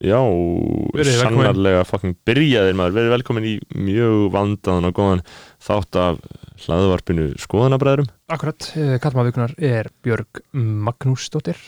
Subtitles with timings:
[0.00, 0.16] Já,
[1.04, 5.20] sannarlega fucking byrjaðir maður, verið velkomin í mjög vandaðan og góðan
[5.60, 6.22] þátt af
[6.64, 8.70] hlaðvarpinu skoðanabræðurum Akkurat,
[9.04, 11.60] kattmaðvíkunar er Björg Magnúsdóttir.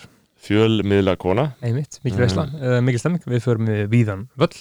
[0.42, 1.50] Fjölmiðla kona.
[1.62, 2.24] Einmitt, mikil Mhm.
[2.24, 3.22] veisla, uh, mikil stemming.
[3.28, 4.56] Við förum við víðan völl.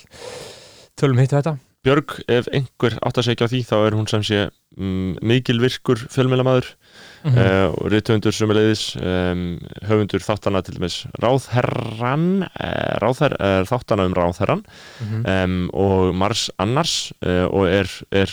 [1.00, 1.58] Tölum hitt og þetta.
[1.84, 5.58] Björg, ef einhver átt að segja á því þá er hún sem sé um, mikil
[5.64, 6.76] virkur fjölmiðlamaður
[7.24, 14.08] mm uh, og rithöfundur sömuleiðis um, höfundur þáttana til dæmis ráðherran uh, ráðher, uh, þáttana
[14.10, 15.28] um ráðherran -hmm.
[15.30, 18.32] um, og Mars Annars uh, og er, er,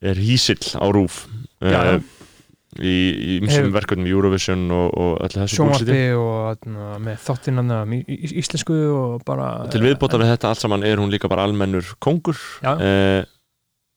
[0.00, 1.26] er hísill á rúf
[1.60, 2.00] uh, Já, já.
[2.78, 2.96] í,
[3.36, 8.38] í Hefur- verkefnum Eurovision og, og öllu þessu sjónvarpi og atna, með þáttinanna í, í,
[8.40, 12.38] íslensku og bara til viðbóta við þetta allt saman er hún líka bara almennur kongur
[12.64, 13.22] uh,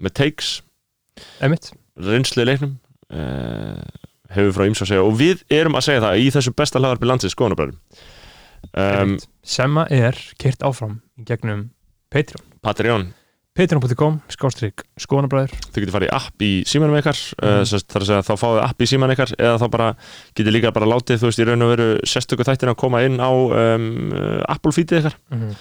[0.03, 0.61] með takes
[1.39, 2.82] einmitt, reynslu í leiknum uh,
[4.33, 5.07] hefur frá ymsa að segja.
[5.07, 9.27] Og við erum að segja það í þessu besta hlaðarpi landsins skoðanabræðum um, einmitt.
[9.45, 11.67] sem að er kert áfram gegnum
[12.13, 12.47] Patreon.
[12.63, 13.11] Patreon.
[13.53, 15.51] Patreon.com, skástrík, skoðanabræður.
[15.67, 17.59] Þau getur farið í app í símanum ykkar mm.
[17.61, 19.91] Uh, þar að segja þá fáið app í símanum ykkar eða þá bara
[20.33, 23.21] getur líka bara látið þú veist í raun og veru sérstöku þættin að koma inn
[23.21, 23.87] á um,
[24.49, 25.17] Apple feedið ykkar.
[25.29, 25.53] Mm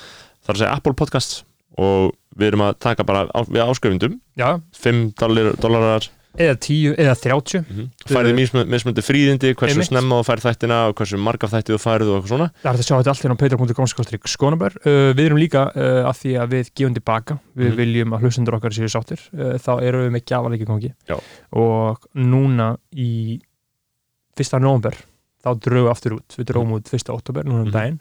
[0.43, 1.39] þar að segja Apple podcast
[1.81, 6.95] og við erum að taka bara á, við áskrifundum já, 5 dollar, dollarar eða 10
[6.97, 7.89] eða 30 mm.
[8.09, 9.89] færið mismun- mismunandi fríðindi hversu Einmitt.
[9.91, 12.79] snemma þú færið þættina og hversu marga þætti þú færið og eitthvað svona Það er
[12.81, 13.39] að sjá þetta allt inn á
[14.33, 17.77] skoðanabræður uh, við erum líka uh, að því að við gefum tilbaka við Mhm.
[17.83, 21.17] viljum að hlustendur okkar séu sáttir uh, þá erum við með gjafaleiki gangi Já.
[21.53, 23.41] og núna í
[24.41, 24.61] 1.
[24.61, 24.97] november
[25.43, 27.11] þá drögu aftur út, við drögum út 1.
[27.13, 27.73] oktober núna um Mhm.
[27.75, 28.01] daginn,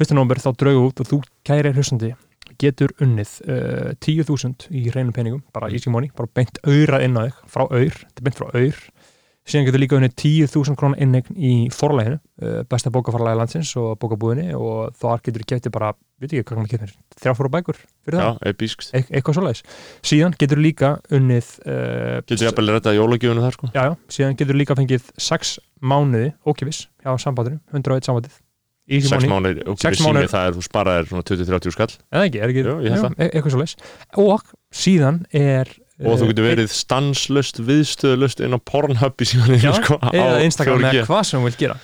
[0.00, 0.14] 1.
[0.16, 2.14] november þá drögu út og þú kæri hlustandi
[2.62, 5.74] getur unnið uh, 10.000 í reynum peningum, bara Mhm.
[5.78, 8.80] easy money bara beint auðrað inn á þig, frá auður þetta er beint frá auður
[9.48, 14.50] síðan getur líka unnið 10.000 krónar innegn í forlæginu uh, besta bókaforlægi landsins og bókabúðinni
[14.58, 16.92] og þar getur kefti bara, veit ekki hvað maður keftir
[17.22, 19.62] þrjá fóru bækur fyrir já, það, episkt e eitthvað svoleiðis.
[20.10, 23.70] Síðan getur líka unnið uh, getur ég að bara redda jólagjöfunu þar sko.
[23.72, 28.36] Já, já, síðan getur líka fengið 6 mánuði ókipis hjá sambandinu 101 sambandið
[28.88, 30.30] 6 money, mánuðir Sex mánuðir.
[30.32, 33.16] það er þú sparaðir svona 20-30 skall eða ekki, er ekki Jú, held það.
[33.18, 33.76] e eitthvað svoleiðis
[34.24, 34.48] og
[34.82, 39.72] síðan er og þú eh, getur verið stanslust, viðstöðlust inn á Pornhub í símaninu Já,
[39.82, 40.92] sko, eða Instagram 4G.
[41.02, 41.78] eða hvað sem þú vilt gera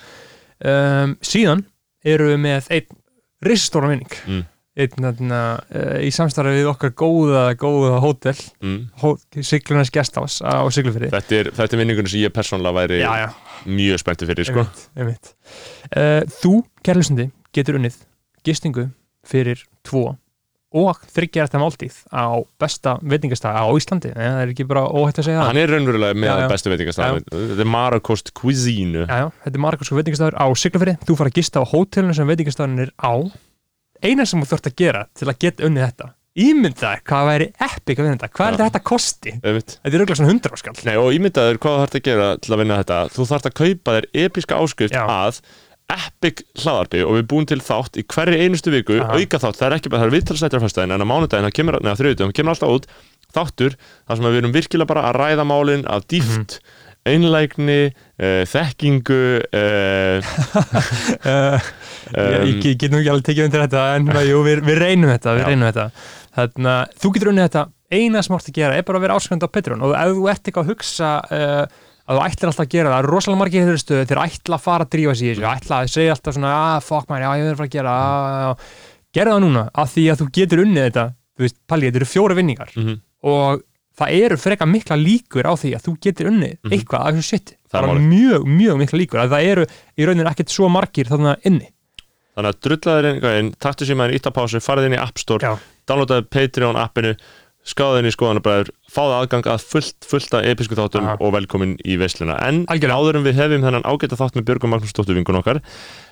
[0.65, 1.65] um, síðan
[2.05, 2.99] eru við með einn
[3.45, 4.43] risastóra vinning Mm.
[4.75, 5.41] Einn þarna,
[5.71, 8.81] uh, í samstarfi við okkar góða, góða hótel mm.
[9.39, 13.29] Siglunars gestás á Siglufyrði þetta er, er vinningunum sem ég persónulega væri já, já,
[13.69, 14.65] mjög spenntu fyrir sko.
[14.65, 15.33] einmitt, einmitt.
[15.95, 16.53] Uh, þú,
[16.85, 18.03] kærlusandi, getur unnið
[18.45, 18.89] gistingu
[19.25, 20.13] fyrir tvo
[20.75, 24.11] og þryggja þetta máltíð á besta veitingastæði á Íslandi.
[24.11, 25.49] En það er ekki bara óhætt að segja það.
[25.49, 29.05] Hann er raunverulega með Já, bestu veitingastaf þetta er Marakost Cuisine.
[29.07, 30.97] Þetta er margarsku veitingastæður á Siglufirði.
[31.07, 33.15] Þú fara að gista á hótelinu sem veitingastæðurinn er á
[34.03, 37.99] eina sem þú þurft að gera til að geta unnið þetta ímyndaði hvað væri epic
[37.99, 38.31] að vinna þetta.
[38.35, 39.33] Hvað er þetta að kosti?
[39.39, 42.51] Þetta er auðvitað svona 100 áskall Nei, og ímyndaður hvað þú þarft að gera til
[42.51, 42.97] að vinna þetta.
[43.15, 45.39] Þú þarft að kaupa þér episka áskrift að
[45.95, 48.99] epic hlaðarpi og við búum til þátt í hverju einustu viku.
[48.99, 49.19] Aha.
[49.21, 51.57] auka þátt, það er ekki bara, það er viðtalsnættir á fæstæðin en á mánudaginn, það
[51.59, 52.87] kemur, neða þriðudaginn, það kemur alltaf út
[53.35, 53.75] þáttur,
[54.07, 56.57] þar sem við erum virkilega bara að ræða málin af dýft
[57.05, 60.33] einlægni, uh, þekkingu uh,
[61.21, 61.71] uh,
[62.15, 65.37] ég, ég, get nú ekki alveg tekið undir þetta en jú, við, við reynum þetta,
[65.39, 65.87] við reynum þetta.
[66.35, 67.65] Þannig að þú getur unnið þetta.
[67.95, 69.83] Eina ert að gera er bara að vera áskrifandi á Patreon.
[69.85, 71.11] Og ef þú ert eitthvað að hugsa
[72.05, 74.21] að þú ætlir alltaf að gera það, það eru rosalega margir í þeirri stöðu þeir
[74.21, 75.45] ætla að fara að drífa í þessu.
[75.49, 77.93] Ætla að segja alltaf svona, ah, fuck man, já, ég verður að fara að gera
[78.01, 78.65] ah,
[79.15, 81.05] gera það núna, af því að þú getur unnið þetta.
[81.35, 82.75] Þú veist, Palli, þetta eru fjóra vinningar.
[82.75, 82.99] Mhm.
[83.25, 83.63] og
[83.99, 86.71] það eru freka mikla líkur á því að þú getur unnið Mhm.
[86.73, 88.07] eitthvað af þessu shit, Það er málið.
[88.11, 89.65] mjög, mjög mikla líkur að það eru
[89.97, 91.69] í rauninu ekkert svo margir þarna inni
[92.35, 95.17] þannig að drullaður inn, inn taktu sér maður ítt á pásu, farið inn í App
[95.17, 95.57] Store Já.
[95.87, 97.15] downloadaði Patreon appinu
[97.65, 101.15] skáðu inn í skoðanabræður, fáðu aðgang að fullt, fullt af episku þáttum Aha.
[101.19, 102.35] og velkomin í veisluna.
[102.45, 102.99] En Algjörlega.
[103.01, 105.61] áður en við hefum þennan ágæta þátt með Björgum Magnúsdóttur vingun okkar,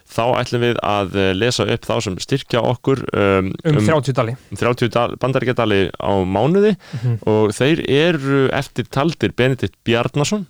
[0.09, 4.33] þá ætlum við að eh, lesa upp þá sem styrkja okkur um, um 30 dali
[4.37, 6.73] um 30 bandaríkjadali á mánuði.
[6.99, 7.19] Mhm.
[7.29, 10.47] og þeir eru eftir taldir Benedikt Bjarnason.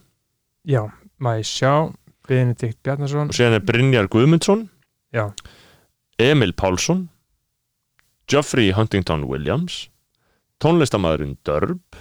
[0.63, 0.87] Já,
[1.19, 1.73] maður sjá.
[2.23, 3.27] Benedikt Bjarnason.
[3.27, 4.69] Og síðan er Brynjar Guðmundsson,
[5.11, 5.27] Já,
[6.17, 7.09] Emil Pálsson,
[8.31, 9.89] Geoffrey Huntington Williams,
[10.63, 11.97] tónlistamæðurinn Dörb,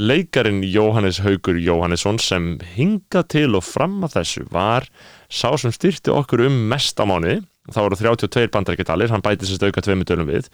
[0.00, 4.86] leikarin Jóhannes Haugur Jóhannesson sem hinga til og fram að þessu var
[5.26, 7.40] sá sem styrti okkur um mest á mánuði.
[7.70, 10.48] Þá voru 32 bandarækjadalir, hann bæti sérst auka tveimur dölum við.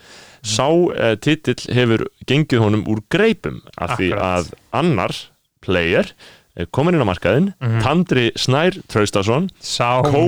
[0.44, 5.14] Sá uh, titill hefur gengið honum úr greipum af því að annar
[5.64, 6.14] player er
[6.73, 7.81] komin inn á markaðinn Mhm.
[7.85, 9.50] Tandri Snær Traustason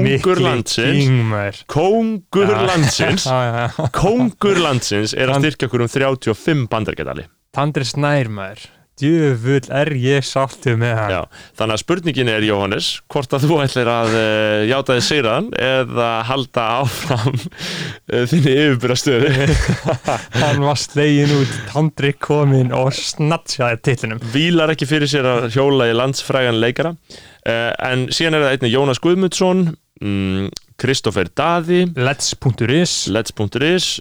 [0.04, 1.64] mikli landsins.
[1.66, 2.66] Kóngur Já.
[2.68, 3.24] landsins.
[4.00, 8.66] Kóngur landsins er að styrkja okkur um 35 bandargetali Tandri Snær maður
[8.98, 11.12] Djöfull er ég sáttu með hann.
[11.12, 11.20] Já,
[11.58, 16.08] þannig að spurningin er Jóhannes hvort að þú ætlir að uh, játa þið sigraðan eða
[16.28, 19.48] halda áfram uh, þinni yfirbyrastöðu
[20.42, 24.22] Hann var slegin út Tandri komin og snatsjaði titlinum.
[24.34, 28.74] Vílar ekki fyrir sér að hjóla í landsfrægan leikara uh, en síðan er það einnig
[28.74, 29.68] Jónas Guðmundsson
[30.02, 31.86] mm, Kristoffer Daði.
[31.98, 33.94] Let's.is Let's.is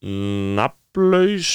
[0.00, 1.50] Naflaus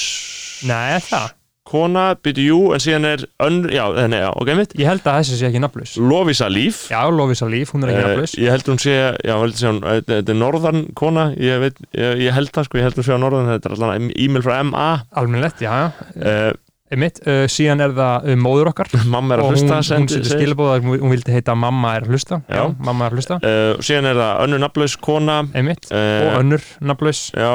[0.66, 1.32] Nei, það?
[1.66, 5.16] Kona, byrju, jú, en síðan er önnur, já, nei, já, ok, mitt Ég held að
[5.18, 5.94] þessi sé ekki nafnlaus.
[5.98, 6.84] Lovisa Líf.
[6.92, 8.34] Já, Lovisa Líf, hún er ekki Eh, nafnlaus.
[8.38, 8.94] ég held hún sé,
[9.26, 12.68] já, held sé hún, eh, þetta er norðan kona, ég veit, ég, ég held það
[12.68, 14.86] sko, ég held hún sé á norðan, þetta er allan e-mail frá MA,
[15.18, 15.90] Almennlegt, já, já.
[16.22, 16.52] Uh,
[16.86, 18.86] Einmitt, uh, síðan er það uh, móður okkar.
[19.10, 22.06] Mamma er að hún, hlusta, hún sendi, setur skilabóð hún, hún vildi heita mamma er
[22.06, 22.38] að hlusta.
[22.46, 22.76] Já, Já.
[22.78, 23.38] mamma er að hlusta,
[23.82, 27.24] síðan er það önnur nafnlaus kona, einmitt og önnur nafnlaus.
[27.34, 27.50] já,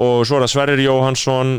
[0.00, 1.52] og svo er það Sverrir Jóhansson,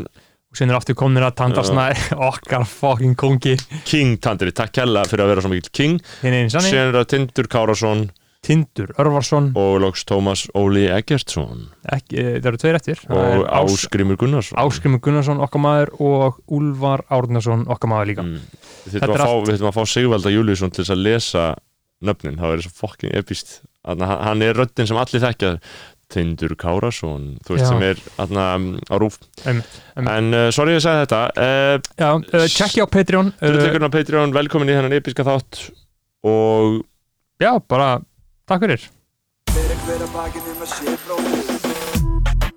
[0.56, 1.86] síðan er aftur komin að Tandarsnæ
[2.30, 3.56] okkar fucking kongi.
[3.88, 8.06] King Tandri, takk hella fyrir að vera svo mikill King, síðan er það Tindur Kárasson
[8.46, 9.48] Tindur Örvarsson.
[9.58, 11.64] Og loks Tómas Óli Eggertsson.
[11.90, 13.00] Ekki, eh, það eru tveir eftir.
[13.10, 14.58] Og Ás- Ásgrimur Gunnarsson.
[14.62, 18.22] Áskrimur Gunnarsson okkar maður og Úlfar Árnason okkar maður líka.
[18.22, 18.36] Mm.
[18.86, 19.16] Við þurfum
[19.66, 21.46] að, fá- að Sigvalda Júliusson til þess að lesa
[22.06, 23.56] nöfnin, það verður svo fucking epist
[23.86, 25.50] að hann er röddin sem allir þekkja
[26.12, 27.70] Tindur Kárasson, þú veist Já.
[27.72, 30.12] sem er þarna um, á rúf Einmitt, einmitt.
[30.12, 33.96] En uh, sorry ég sagði þetta uh, já, uh, tjekki á Patreon uh, Drulleikurinn á
[33.96, 35.64] Patreon, velkomin í hennan episka þátt
[36.26, 36.78] og
[37.42, 37.88] já, bara
[38.46, 38.86] takk fyrir
[39.50, 42.56] Fyrir hver að bakinn um að sé bróðir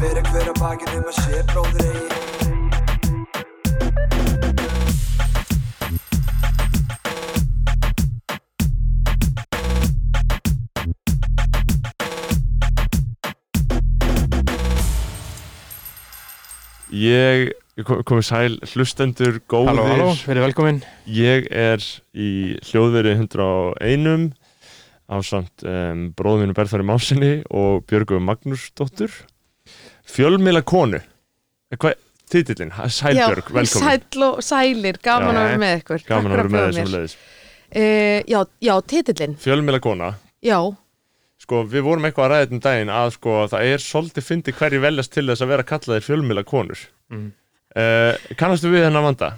[0.00, 2.29] Fyrir hver að bakinn um að sé bróðir eigi
[17.00, 17.50] ég
[17.86, 19.72] kom- komið sæl hlustendur góðir.
[19.72, 20.82] Halló, halló, verið velkomin.
[21.08, 22.30] Ég er í
[22.68, 24.30] hljóðveri 101
[25.10, 29.10] á samt um, bróðum minu Berðfæri Másinni og Björgu Magnúsdóttur.
[30.10, 31.00] Fjölmila konu.
[31.70, 31.98] Eh, Hvað,
[32.30, 33.66] titillin, Sælbjörg, velkomin.
[33.66, 35.40] Sæll og sælir, gaman Já.
[35.40, 36.04] að vera með ykkur.
[36.08, 37.16] Gaman að vera með þessum leiðis
[37.70, 40.12] uh, Já, já, titillin Fjölmila kona,
[40.42, 40.56] Já,
[41.50, 44.52] sko við vorum eitthvað að ræða þetta um daginn að sko það er svolítið fyndi
[44.54, 47.32] hverju veljast til þess að vera kallaðir fjölmila konur Mm.
[47.74, 49.32] uh, Kannastu við hennar vanda?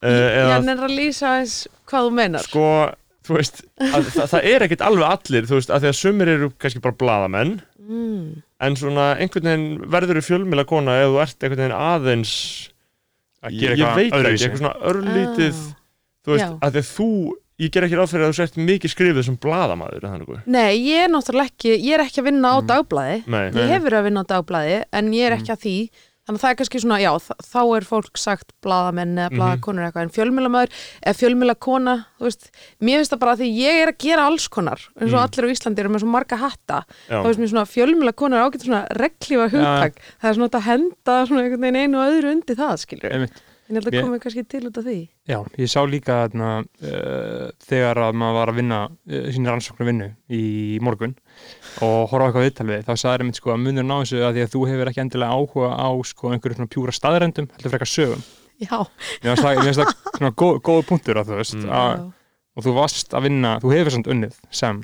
[0.00, 2.62] Uh, ég er að lýsa eins hvað þú meinar sko,
[3.28, 6.30] þú veist að, það, það er ekkit alveg allir, þú veist, að því að sumir
[6.32, 8.22] eru kannski bara bladamenn mm.
[8.64, 12.32] en svona einhvern veginn verður þú fjölmila kona ef þú ert einhvern veginn aðeins
[13.44, 15.76] að ég, gera ég veit ekki, eitthvað svona örlítið Ah.
[16.24, 16.56] þú veist, Já.
[16.64, 17.10] að því að þú
[17.58, 19.38] ég ger ekki ráð fyrir að þú sért mikið skrifið sem
[20.12, 22.68] þannig Nei, ég er náttúrulega ekki Ég er ekki að vinna á Mm.
[22.70, 25.76] dagblæði Nei, Ég hef verið að vinna á dagblæði En ég er ekki að því.
[26.28, 30.02] Þannig að það er kannski svona, já, þá er fólk sagt blaðamenn eða blaðakonur eitthvað
[30.04, 32.50] en fjölmjölamæður eða fjölmjölamkona, þú veist,
[32.84, 35.24] mér finnst það bara að því ég er að gera alls konar eins og Mm.
[35.24, 36.84] allir á Íslandi eru með svo marga hatta.
[37.08, 41.14] Já, þá finnst mér svona fjölmjölamkona ágætt svona reglífa hugtak, það er svona að henda
[41.24, 43.40] svona einhvern veginn einu og öðru undir það, skilur Einmitt.
[43.68, 44.96] En ég held að Mér- komið kannski til út af því
[45.28, 46.48] Já, ég sá líka þarna,
[46.82, 50.42] uh, þegar að maður var að vinna uh, sína rannsóknar vinnu í
[50.80, 51.14] morgun
[51.84, 54.34] og horfa á eitthvað viðtal við, þá sagði einmitt sko að munur ná þessu að
[54.38, 57.92] því að þú hefur ekki endilega áhuga á sko einhverju svona pjúra staðrendum, heldur frekar
[57.92, 58.22] sögum.
[58.58, 58.78] Já,
[59.22, 61.68] Mér finnst það, svona góð, góð punktur að þú veist, Mm.
[61.70, 62.12] að,
[62.58, 64.80] og þú varst að vinna, þú hefur samt unnið sem,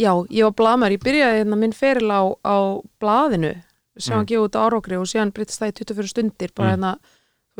[0.00, 2.56] Já, ég var blaðmar, ég byrjaði hérna minn feril á, á
[3.02, 3.50] blaðinu
[3.98, 4.22] sem Mm.
[4.22, 6.72] að gefa út á árokri og síðan breytist það í 24 stundir bara Mm.
[6.78, 6.92] hérna,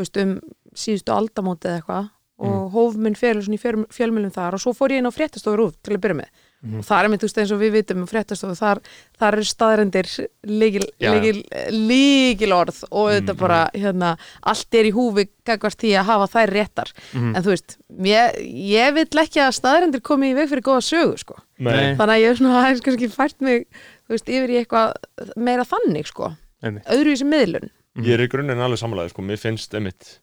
[0.04, 0.36] veist, um
[0.74, 4.72] síðustu aldamóti eða eitthvað og hóf minn feril svona í fjör, fjölmjölum þar og svo
[4.72, 6.30] fór ég inn á fréttastofur út til að byrja með
[6.60, 6.78] Mhm.
[6.78, 8.78] og það er mitt, þú veist, eins og við vitum um fréttastofu, þar,
[9.16, 10.08] þar eru staðrendir
[10.44, 11.12] líkil, Já.
[11.14, 11.38] líkil,
[11.72, 13.38] líkil orð og þetta Mhm.
[13.40, 14.10] bara, hérna,
[14.42, 17.36] allt er í húfi gagvart því að hafa þær réttar mm.
[17.36, 18.36] en þú veist, ég,
[18.76, 22.20] ég vill ekki að staðrendir komi í veg fyrir góða sögu, sko nei, þannig að
[22.24, 23.66] ég er svona aðeins kannski fært mig
[24.08, 24.94] þú veist, yfir í eitthvað
[25.36, 26.84] meira þannig sko, einmitt.
[26.86, 30.20] öðru í þessi miðlun ég er í grunninn alveg samanlega sko, mér finnst emitt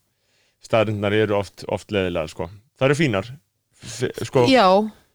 [0.64, 2.48] staðrindnar eru oft, oft leðilega sko.
[2.80, 3.28] það eru fínar
[4.26, 4.66] sko, já,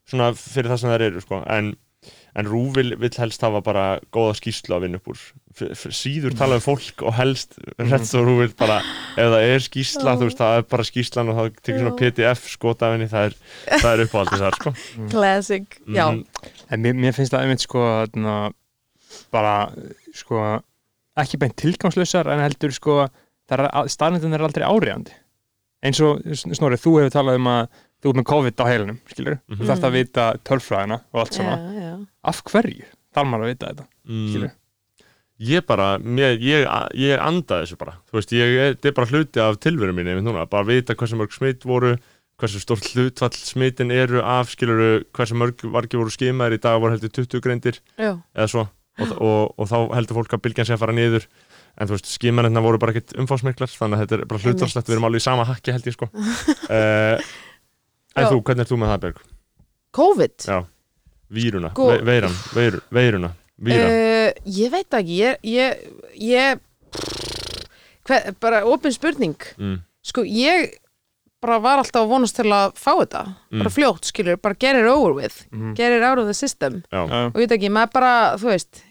[0.09, 1.41] svona fyrir það sem þær eru sko.
[1.51, 1.73] en,
[2.39, 5.21] en Rú vil, vil helst hafa bara góða skýslu að vinna upp úr
[5.93, 8.79] síður tala um fólk og helst rétt svo Rú vil bara
[9.17, 10.19] ef það er skýsla, Já.
[10.21, 13.29] þú veist, það er bara skýslan og það tekur svona pdf skot af henni það
[13.31, 13.37] er,
[13.83, 14.75] það er uppáhaldið þar sko.
[15.15, 16.25] classic já, Mhm.
[16.73, 17.83] En mér, mér finnst það einmitt sko
[19.33, 19.57] bara
[20.17, 20.39] sko
[21.21, 23.09] ekki beint tilgangslausar en heldur sko
[23.51, 25.13] það er aldrei áriðandi
[25.83, 26.23] eins og
[26.55, 27.63] Snorri, þú hefur talað um að
[28.03, 29.59] þú er með COVID á heilunum, skilur Mhm.
[29.59, 31.57] þú þarft að vita tölfræðina og allt svona.
[31.59, 32.07] Já, já.
[32.25, 34.53] af hverju þarf maður að vita þetta, mm, skilur
[35.43, 37.97] ég bara, mér, ég, ég anda þessu bara.
[38.07, 41.17] Þú veist, ég, þetta er bara hluti af tilveru mínu einmitt núna, bara vita hversu
[41.19, 41.97] mörg smitt voru
[42.39, 46.95] hversu stórt hlutfall smittin eru af, skiluru, hversu mörg vargi voru skimaðir í dag voru
[46.95, 48.23] heldur 20 greindir já.
[48.35, 48.69] eða svo
[49.01, 51.29] og, og, og þá heldur fólk að bylgjan sé að fara niður.
[51.81, 54.99] En þú veist, skimanirna voru bara ekkit umfásmiklar þannig að þetta er bara hlutfallslegt, við
[54.99, 56.11] erum alveg í sama hakki held ég sko.
[56.69, 57.17] Uh,
[58.13, 59.21] En þú, hvernig er þú með það, Berg?
[59.97, 60.35] COVID?
[60.45, 60.59] Já,
[61.33, 63.95] víruna, Sko- ve veiran, veir, veiruna, víran.
[63.97, 65.17] Uh, ég veit ekki.
[65.17, 65.81] Ég, ég,
[66.21, 66.61] ég
[68.09, 69.37] hver, bara opin spurning.
[69.57, 70.77] Mm, sko ég
[71.43, 73.23] bara var alltaf að vonast til að fá þetta.
[73.51, 73.75] Bara Mm.
[73.77, 75.45] fljótt skilur, bara get it over with.
[75.53, 75.75] Mhm.
[75.75, 76.83] get it out of the system.
[76.93, 77.27] Já, Já.
[77.27, 78.83] og ég veit ekki, maður bara, þú veist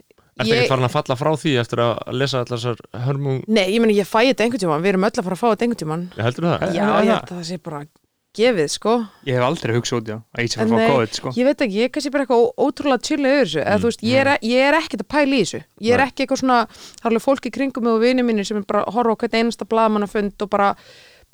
[0.41, 3.81] Ertu ekki farin að falla frá því eftir að lesa allar þessar hörmung Nei, ég
[3.81, 5.81] meni ég fæ þetta einhvern tímann, við erum öll að fara að fá þetta einhvern
[5.83, 6.05] tímann.
[6.17, 6.59] Ég heldur það?
[6.73, 7.85] Já, er ég held að það sé bara
[8.33, 8.93] gefið, sko.
[9.27, 11.29] Ég hef aldrei hugsað út það að ég sé að En fá nei, COVID, sko.
[11.35, 13.61] Ég veit ekki, ég er kannski bara eitthvað ótrúlega chilla yfir þessu.
[13.67, 15.61] Eða þú veist, ég er, ég er ekkert að pæla í þessu.
[15.81, 16.07] Ég er Nei.
[16.07, 18.23] ekki eitthvað svona, það er alveg fólk í kringum mig og vini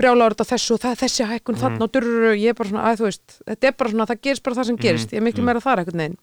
[0.06, 1.62] á þetta þessu og það er þessi hækkun Mhm.
[1.64, 4.22] þarna og durru, ég er bara svona, að þú veist þetta er bara svona, það
[4.22, 5.46] gerist bara það sem gerist ég er miklu Mhm.
[5.46, 6.18] meira þar eitthvað neginn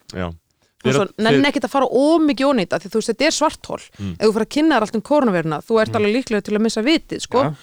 [0.85, 4.15] og svo nenni ekkert að fara ómikið ónýta því þú veist, þetta er svarthól Mm.
[4.19, 6.61] ef þú fyrir að kynna þér allt um koronaviruna, þú ert alveg líklega til að
[6.61, 7.55] missa vitið, sko Já.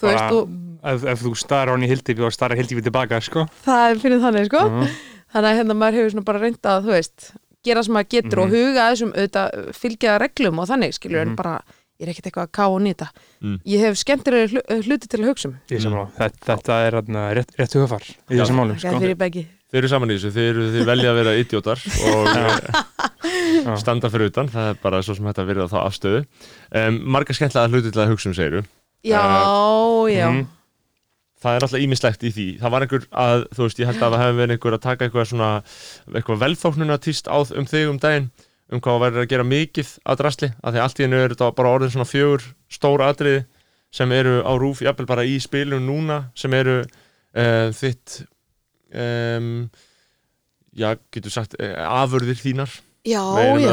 [0.00, 0.48] þú veist, Bara- og
[0.84, 4.20] ef, ef þú starra hann í hildifi og starra hildifi tilbaka, sko það er fyrir
[4.20, 4.88] þannig, sko Mhm.
[5.34, 8.38] þannig að hérna maður hefur svona bara reynda að þú veist, gera sem maður getur
[8.40, 8.54] og Mhm.
[8.56, 11.36] huga þessum auðvitað fylgja reglum og þannig skilur en Mhm.
[11.36, 11.62] bara,
[12.00, 13.10] ég er ekkert eitthvað að ká og nýta.
[13.44, 13.56] Mm.
[13.68, 15.56] ég hef skemmtilega hlu, hluti til að hugsa um.
[15.70, 19.46] Alveg, þetta, þetta er þarna rétt, rétt hugafar í þessum málum, sko.
[19.70, 22.30] Þið eru saman í þessu, eru, þið velja að vera idiotar og
[23.84, 26.22] standa fyrir utan, það er bara svo sem þetta verið að þá afstöðu.
[26.80, 28.64] Um, Marga skemmtilega hluti til að hugsa um segiru
[29.06, 29.20] já,
[30.10, 30.48] já, Mhm.
[31.40, 32.46] Það er alltaf ímislegt í því.
[32.60, 35.06] Það var einhver að, þú veist, ég held að það hefði verið einhver að taka
[35.06, 35.46] eitthvað svona,
[36.12, 38.26] eitthvað velþóknuna tíst á um þig um daginn
[38.70, 41.50] um hvað verður að gera mikið að drasli að því allt í hennu er þetta
[41.58, 43.40] bara orðin svona fjögur stór atriði
[43.90, 48.20] sem eru á rúf jafnvel bara í spilum núna sem eru uh, þitt
[48.94, 49.68] um,
[50.76, 52.70] já, getur sagt uh, afurðir þínar
[53.06, 53.18] já,
[53.64, 53.72] já.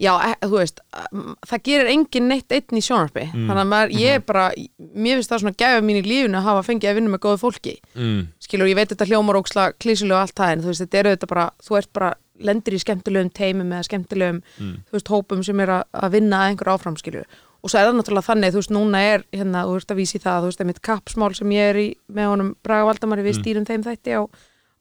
[0.00, 0.82] já, e, þú veist
[1.12, 3.46] um, það gerir engin neitt einn í sjónarpi Mm.
[3.46, 4.48] þannig að maður, ég er bara
[4.92, 7.40] mér finnst það svona gæfa mín í lífinu að hafa fengið að vinna með góðu
[7.44, 7.74] fólki.
[7.94, 10.98] Mm, skilur, ég veit þetta hljómar óksla klísilega og allt það en þú veist, þetta
[11.02, 12.10] eru þetta bara, þú ert bara
[12.44, 16.72] lendir í skemmtilegum teimum eða skemmtilegum mm, veist, hópum sem er að, vinna að einhver
[16.74, 17.26] áfram, skilur
[17.62, 20.18] og svo er það náttúrulega þannig, þú veist, núna er hérna, þú veist að vísi
[20.18, 23.42] það, þú veist, einmitt kappsmál sem ég er í með honum Braga Valdamari við Mm.
[23.44, 24.22] stýrum þeim þætti á,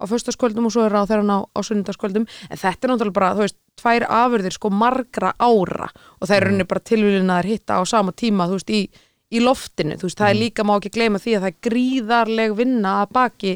[0.01, 3.35] á föstaskvöldum og svo er á þeirra á, á sunnundaskvöldum en þetta er náttúrulega bara,
[3.37, 5.91] þú veist, tvær afurðir sko margra ára.
[6.17, 8.81] Og það er rauninni bara tilvílin að hitta á sama tíma, þú veist, í,
[9.29, 12.57] í loftinu, þú veist, það er líka má ekki gleyma því að það er gríðarleg
[12.57, 13.53] vinna að baki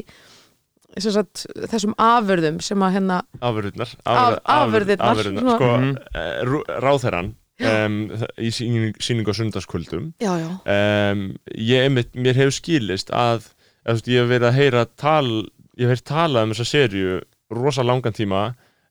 [1.04, 3.92] sagt, þessum afurðum sem að hérna afurðirnar
[5.10, 5.56] Af- svona.
[5.58, 5.68] sko,
[6.16, 7.98] uh, ráþeran um,
[8.40, 10.10] í síning, síningu á sundarskvöldum
[10.64, 11.24] um,
[11.56, 13.50] ég einmitt, mér hefur skilist að,
[13.88, 15.28] veist, ég hef verið að heyra tal,
[15.76, 17.18] ég hef heyrt talað um þessa serju
[17.56, 18.46] rosa langan tíma.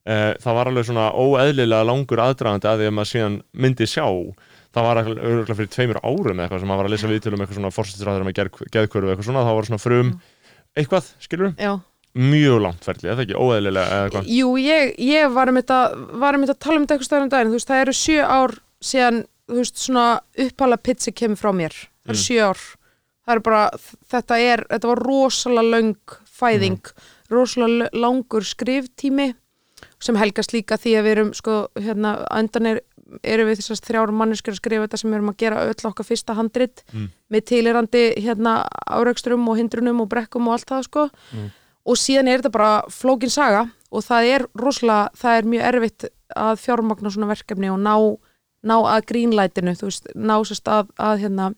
[0.06, 4.06] Uh, það var alveg svona óeðlilega langur aðdragandi að því að maður síðan myndi sjá.
[4.76, 7.42] Það var örgulega fyrir tveimur árum eða eitthvað sem maður var að lesa viðtölu um
[7.42, 8.36] eitthvað svona fórsættisræður með
[8.76, 10.12] geðkvörðu eitthvað svona, þá var svona frum.
[10.76, 11.72] Eitthvað, skilur, já
[12.16, 15.78] mjög langt ferli, eða ekki, óeðlilega eða eitthvað Jú, ég, ég var um þetta
[16.22, 17.52] var um þetta að tala um þetta eitthvað stafnum daginn.
[17.52, 20.06] Veist, það eru sjö ár síðan veist, svona
[20.46, 21.74] upphala pizza kemur frá mér.
[22.06, 22.26] Það eru Mm.
[22.26, 22.60] sjö ár.
[23.26, 23.62] Það er bara,
[24.12, 25.96] þetta er, þetta var rosalega löng
[26.40, 26.92] fæðing
[27.30, 29.34] rosalega l- langur skriftími
[30.00, 32.80] sem helgast líka því að við erum sko, hérna, andan er
[33.22, 36.06] erum við þessast þrjára manneskjur að skrifa þetta sem við erum að gera öll okkar
[36.08, 37.10] fyrsta handrit Mm.
[37.30, 41.10] með tilirandi hérna áraugsturum og hindrunum og brekkum og allt það sko
[41.86, 46.08] og síðan er þetta bara flókin saga og það er rosalega, það er mjög erfitt
[46.36, 47.94] að fjármagna svona verkefni og ná,
[48.66, 51.50] ná að grínlætinu, þú veist, ná sérst að, að hérna,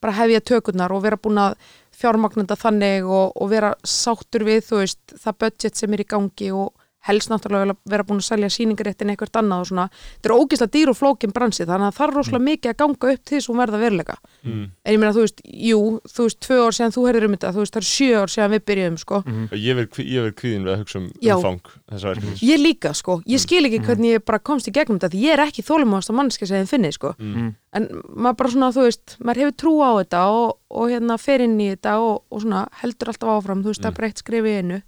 [0.00, 1.58] bara hefja tökurnar og vera búin að
[1.94, 6.08] fjármagna þetta þannig og, og vera sáttur við, þú veist, það budget sem er í
[6.14, 6.72] gangi og
[7.08, 10.92] helst náttúrulega vera búin að selja sýningaréttin eitthvað annað og svona, þetta er ógislega dýr
[10.92, 13.52] og flókin bransi þannig að það er rosalega mikið að ganga upp til þess að
[13.52, 14.16] hún verða veruleika.
[14.44, 14.64] Mm.
[14.84, 15.80] en ég meina, þú veist, jú,
[16.14, 18.32] þú veist, tvö ár síðan þú herðir um þetta, þú veist, það er sjö ár
[18.34, 19.20] síðan við byrjuðum, sko.
[19.54, 21.34] Ég verð ég verð kvíðin við að hugsa um Já.
[21.36, 22.44] umfang þessa verkefnis.
[22.44, 25.36] Ég líka, sko, ég skil ekki hvernig ég bara komst í gegnum þetta, því ég
[25.36, 27.50] er ekki þólumáðast að mannskja sem þið finnið, sko, mm.
[27.80, 31.44] en maður bara svona, þú veist, maður hefur trú á þetta og, og hérna fer
[31.44, 34.24] inn í þetta og, og svona heldur alltaf áfram, þú veist, það er bara eitt
[34.24, 34.82] skrif í einu.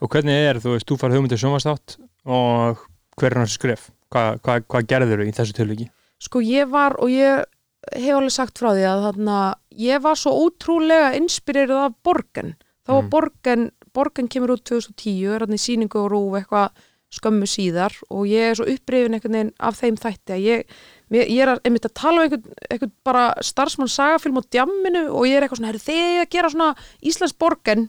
[0.00, 1.96] Og hvernig er, þú veist, þú farið hugmyndir sjónvastátt
[2.26, 2.84] og
[3.20, 3.88] hver er hans skref?
[4.10, 5.88] Hvað hva, hva gerður í þessu tilviki?
[6.20, 7.44] Sko, ég var og ég
[7.94, 9.36] hef alveg sagt frá því að þarna,
[9.80, 12.54] ég var svo ótrúlega inspirerað af Borgen
[12.86, 13.10] þá var Mm.
[13.10, 16.70] Borgen, Borgen kemur út 2010 er hann í síningu og rúf eitthvað
[17.10, 20.74] skömmu síðar og ég er svo upprifin einhvern veginn af þeim þætti að ég,
[21.10, 25.26] mér, ég er einmitt að tala um einhvern, einhvern bara starfsmann sagafilm á djamminu og
[25.26, 26.68] ég er eitthvað svona, herri þið að gera svona
[27.02, 27.88] Íslands Borgen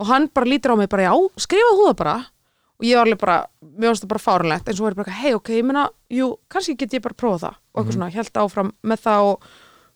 [0.00, 2.18] og hann bara lítur á mig bara, já, skrifa þú það bara?
[2.80, 5.16] Og ég var alveg bara, mér finnst það bara fárunlegt en svo er ég bara,
[5.20, 7.58] hei, ok, ég meina, jú, kannski get ég bara prófa það.
[7.60, 9.50] Og eitthvað svona, held áfram með það og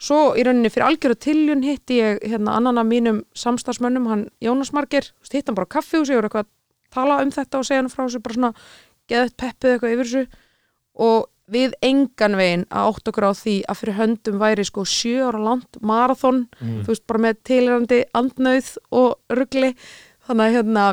[0.04, 4.72] svo í rauninni fyrir algjöru tiljun hitti ég hérna annan af mínum samstagsmönnum, hann Jónas
[4.74, 6.52] veist, hitt hann bara á kaffi og segur eitthvað að
[6.92, 8.52] tala um þetta og segja hann frá þessu bara svona
[9.08, 10.42] geðið peppið eitthvað yfir þessu.
[10.94, 15.26] Og við engan veginn að átt okkur á því að fyrir höndum væri sko sjö
[15.28, 19.74] ára langt marathon, þú veist, bara með tilrandi andnauð og ruggli
[20.24, 20.86] þannig að hérna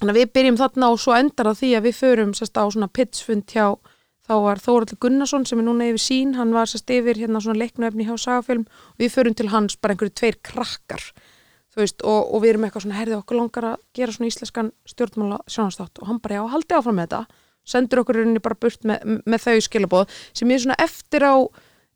[0.00, 2.64] þannig að við byrjum þarna og svo endar það því að við förum sérst á
[2.66, 3.66] svona pitchfund hjá
[4.30, 6.36] þá var Þóraldur Gunnarsson sem er núna yfir sín.
[6.38, 9.96] Hann var sérst yfir hérna svona leiknuefni hjá Sagafilm og við förum til hans bara
[9.96, 11.02] einhverju tveir krakkar
[11.70, 14.72] þú veist og, og við erum eitthvað svona herðið okkur langar að gera svona íslenskan
[14.90, 18.86] stjórnmála sjónastátt og hann bara já, haldið áfram með þetta sendur okkur rauninni bara burt
[18.86, 21.34] með, með þau skilabóð sem ég svona eftir á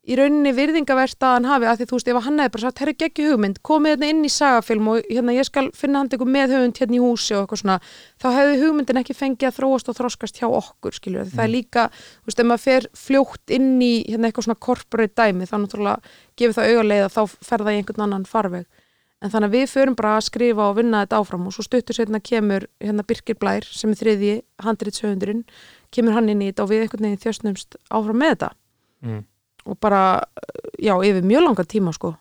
[0.05, 2.81] í rauninni virðingavert að hann hafi að því þú veist ef hann hefði bara sagt,
[2.83, 6.31] herri geggi hugmynd komið hérna inn í sagafilm og hérna ég skal finna hann eitthvað
[6.35, 7.77] með höfund hérna í húsi og eitthvað svona
[8.21, 11.87] þá hefði hugmyndin ekki fengið að þróast og þroskast hjá okkur skilju, það er líka
[11.95, 16.15] þú veist, ef maður fer fljótt inn í hérna eitthvað svona corporate dæmi, þá náttúrulega
[16.37, 18.69] gefur það augaleiða, þá fer það í einhvern annan farveg
[19.25, 21.97] en þannig að við förum bara að skrifa og vinna þetta áfram og svo stuttur
[21.97, 25.41] setna kemur hérna Birkir Blær sem er þriði handritsöfundurinn,
[25.95, 28.51] kemur hann inn í þetta og við einhvern veginn þjöstnumst áfram með þetta
[29.05, 29.19] Mm.
[29.69, 30.23] og bara,
[30.81, 32.13] já, yfir mjög langan tíma sko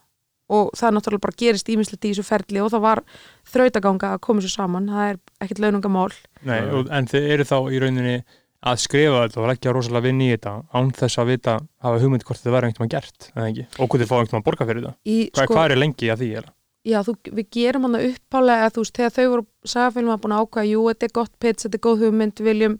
[0.53, 3.01] og það náttúrulega bara gerist ímislegt í þessu ferli og það var
[3.49, 6.11] þrautaganga að koma svo saman, það er ekkert launungamál
[6.45, 8.17] Nei, og, en þið eru þá í rauninni
[8.65, 12.25] að skrifa þetta og leggja rosalega vinn í þetta án þess að vita, hafa hugmynd
[12.25, 13.67] hvort þetta verður einhvern veginn gert, eða ekki?
[13.79, 14.95] Og hvort þið fá einhvern veginn að borga fyrir þetta?
[15.39, 16.31] Hvað, hvað er lengi að því?
[16.43, 16.47] Er?
[16.85, 20.37] Já, þú, við gerum hann að uppálega þú veist, þegar þau voru sagafilm að búin
[20.37, 22.75] að ákvæða jú, þetta er gott pitch, þetta er góð hugmynd viljum,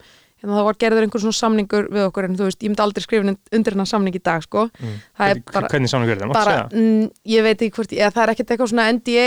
[0.45, 3.01] hérna það var gerður einhver svona samningur við okkur en þú veist, ég myndi aldrei
[3.07, 3.25] skrifa
[3.57, 4.99] undir hennar samning í dag, sko Mm.
[5.17, 6.35] það er bara, Hvernig sánu verið það?
[6.35, 6.83] Bara segja?
[6.83, 9.27] mm, ég veit ekki hvort, eða, það er ekkert eitthvað svona NDA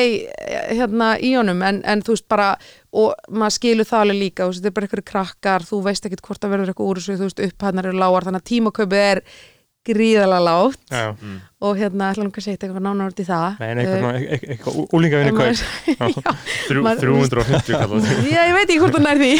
[0.77, 2.51] hérna í honum en, en þú veist bara,
[2.93, 6.05] og maður skilur það alveg líka, þú veist, þetta er bara eitthvað krakkar þú veist
[6.05, 9.05] ekkert hvort það verður eitthvað úr þessu, þú veist, upphæðnar eru lágar, þannig að tímaköpið
[9.09, 9.23] er
[10.91, 11.11] Já, já.
[11.21, 11.37] Mm.
[11.67, 13.55] og hérna, ætla hann kannski eitthvað nánar út í það.
[13.61, 14.75] Nei, nei, eitthvað, Eh, svona- eitthvað,
[15.27, 16.33] eitthvað
[16.67, 19.31] Þrjú, Maður- 350 kallar Já, ég veit ekki hvort það nær því.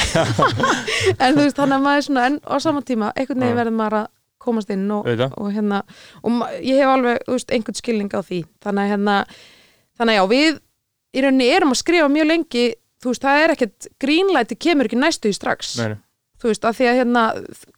[1.27, 3.77] En þú veist, þannig að maður er svona en á sama tíma, einhvern veginn verður
[3.81, 4.07] maður að
[4.47, 5.81] komast inn og, og hérna
[6.23, 8.41] og ég hef alveg, þú veist, einhvern skilning á því.
[8.63, 9.15] Þannig að hérna,
[9.99, 10.60] þannig að já, við
[11.17, 12.65] í rauninni erum að skrifa mjög lengi
[13.03, 15.75] þú veist, það er ekkert grínlæti kemur ekki næstu í strax.
[15.81, 15.95] Nei.
[16.41, 17.23] Þú veist, að því að hérna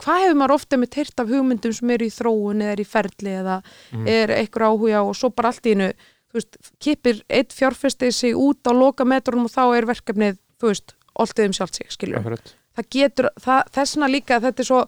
[0.03, 2.87] hvað hefur maður ofta með teirt af hugmyndum sem eru í þróun eða er í
[2.87, 3.57] ferli eða
[3.93, 4.07] Mhm.
[4.07, 5.93] er einhver áhuga og svo bara allt í einu
[6.29, 10.67] þú veist, kipir eitt fjárfestið sig út á loka metrunum og þá er verkefnið þú
[10.73, 12.53] veist, oltið um sjálft sig, Akkurat.
[12.77, 14.81] það getur, það, þessna líka þetta er svo,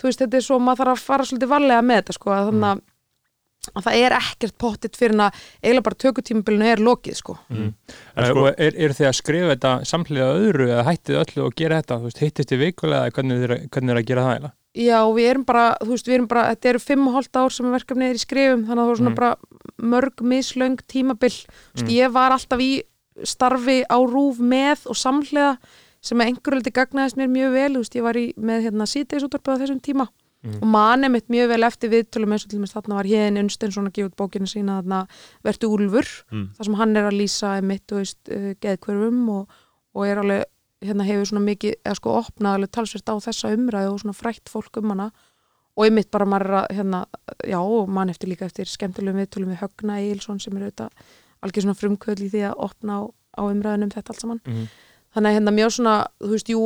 [0.00, 2.68] þú veist, þetta er svo maður þarf að fara svolítið varlega með þetta, sko þannig
[2.72, 2.80] að,
[3.74, 7.34] að það er ekkert pottitt fyrir en að eiginlega bara tökutímabilinu er lokið, sko.
[7.50, 7.74] En
[8.16, 11.80] Eh, sko- er, er þið að skrifa þetta samhliða öðru eða hættið öllu og gera
[11.82, 11.98] þetta?
[11.98, 14.52] Þú veist, hittist þið vikulega eða hvernig þið er, hvernig er að gera það eiginlega?
[14.78, 17.50] Já, við erum bara, þú veist, við erum bara þetta eru fimm og hálft ár
[17.52, 19.18] sem verkefnið er í skrifum þannig að það var svona Mm.
[19.18, 19.36] bara
[19.82, 21.34] mörg mislöng tímabil,
[21.74, 22.82] þú veist, ég var alltaf í
[23.24, 25.58] starfi á rúf með og samhliða
[26.00, 28.86] sem að einhverju liti gagnaðist mér mjög vel, þú veist, ég var í með hérna
[30.44, 30.60] Mm.
[30.62, 33.88] og mani mitt mjög vel eftir viðtölum eins og til dæmis þarna var hérn Unstensson
[33.88, 35.00] að gefa út bókina sína þarna
[35.44, 36.44] Vertu Úlfur Mm.
[36.54, 39.48] þar sem hann er að lýsa mitt, þú veist, uh, geðkverfum og,
[39.94, 40.44] og er alveg,
[40.84, 44.48] hérna hefur svona mikið, eða sko opnað alveg talsvert á þessa umræðu og svona frætt
[44.48, 45.10] fólk um hana
[45.76, 47.00] og einmitt bara maður að, hérna,
[47.46, 50.90] já, og mann eftir líka eftir skemmtilegum viðtölum við Högna Eilsson sem er auðvitað
[51.42, 53.02] algjör svona frumkvöld í því að opna á,
[53.38, 54.68] á umræðunum þetta allt saman Mhm.
[55.14, 56.62] þannig að hérna mjög svona, þú veist, jú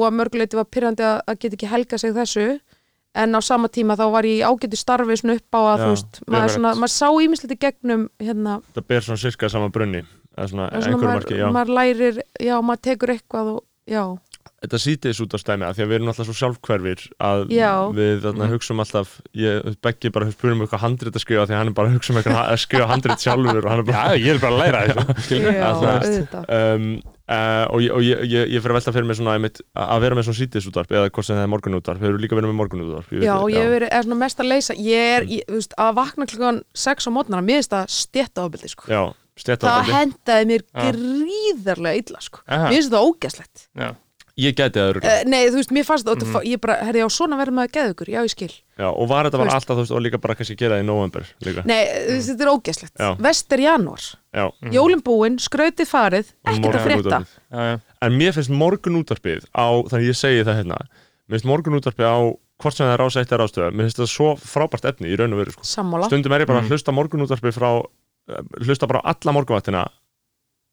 [3.13, 5.53] að að, að en á sama tíma þá var ég í ágæti starfi svona upp
[5.55, 9.01] á að, Já, þú veist, maður, svona, maður sá ímislegt í gegnum hérna, Það ber
[9.01, 10.05] svona sirka sama brunni
[10.49, 14.17] svona er svona maður, marki, já maður lærir, já, maður tekur eitthvað og, já,
[14.63, 17.91] Þetta sýtis út á stæmi að því að við erum alltaf svo sjálfhverfir að Já.
[17.91, 18.53] við þarna, Mm.
[18.55, 21.73] hugsaum alltaf ég, Beggi bara spyrum um eitthvað handrit að skrifa því að hann er
[21.75, 24.35] bara að hugsa um eitthvað að skrifa handrit sjálfur og hann er bara Já, ég
[24.35, 25.41] er bara að læra þessu.
[25.43, 29.19] já, að auðvitað um, uh, og og ég, ég, ég fyrir að velta fyrir mig
[29.19, 32.37] svona einmitt, að vera með svona sítisútvarp eða hvort sem það er morgunútvarp, hefur líka
[32.39, 35.23] verið með morgunútvarp Já, það, ég hef verið, er svona mest að leysa ég er,
[35.23, 35.33] Mm.
[35.39, 38.85] ég, þú veist, að vakna klukkan 6 á mótnara, mér finnst það stjætta ofbeldi, sko
[38.93, 40.83] Já, það stéttabandi hendaði mér Já.
[40.93, 42.69] gríðarlega illa, sko Aha.
[42.69, 43.89] mér finnst það ógæslegt Já.
[44.39, 45.21] Ég gæti það örugglega.
[45.21, 46.47] uh, nei, þú veist, mér fannst þetta, Mhm.
[46.49, 49.39] ég bara, herri, já, svona verður maður geðugur, já, ég skil Já, og var þetta
[49.39, 51.65] bara veist- alltaf, þú veist, og líka bara kannski gera það í november líka.
[51.67, 53.11] nei, þú veist, þetta er ógeðslegt Já.
[53.21, 57.29] vest er janúar, Já, jólin búin skrautið farið, ekkert að frétta morgunútvarpið.
[57.53, 57.81] já, já.
[58.03, 60.79] En mér finnst morgun útvarpið á, þannig ég segi það hérna,
[61.29, 62.19] mér finnst morgun útvarpið á
[62.63, 65.17] hvort sem það er rás eitt eða rástöða, mér finnst það svo frábært efni í
[65.19, 65.63] raun og veru, sko.
[65.63, 66.67] sammála, Stundum er ég bara Mm.
[66.67, 67.85] að hlusta morgun útvarpið frá,
[68.31, 69.85] eh, hlusta bara á alla morgunvaktina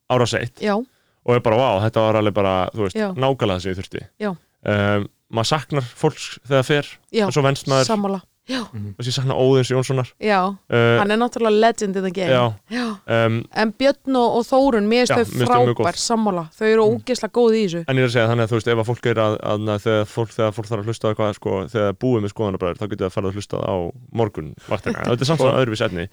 [0.10, 0.78] á rás eitt já,
[1.26, 3.10] og er bara, vá, þetta var alveg bara, þú veist, Já.
[3.14, 4.06] nákvæmlega það sem ég þurfti.
[4.20, 4.32] Já.
[4.60, 8.18] Um, maður saknar fólks þegar það fer, já, og svo venst maður, sammála
[8.50, 10.08] já, og sér saknar Óðins Jónssonar.
[10.20, 10.40] já,
[10.74, 12.42] Uh, hann er náttúrulega legend in the game já,
[12.74, 12.86] já.
[13.08, 15.86] um, en Björn og, og Þórun, mér Já, finnst mér þau finnst þau mjög góð.
[15.86, 16.98] frábær sammála, þau eru Mm.
[16.98, 18.90] ógeðslega góð í þessu En ég er að segja þannig að þú veist, ef að
[18.90, 21.54] fólk er að, að, að þegar, fólk, þegar fólk þarf að hlusta á eitthvað, sko,
[21.70, 23.76] þegar búið með skoðanabræður, þá getur það að fara að hlusta á
[24.12, 25.06] morgun vaktina.
[25.06, 26.10] Þetta er samt svona öðruvís etni.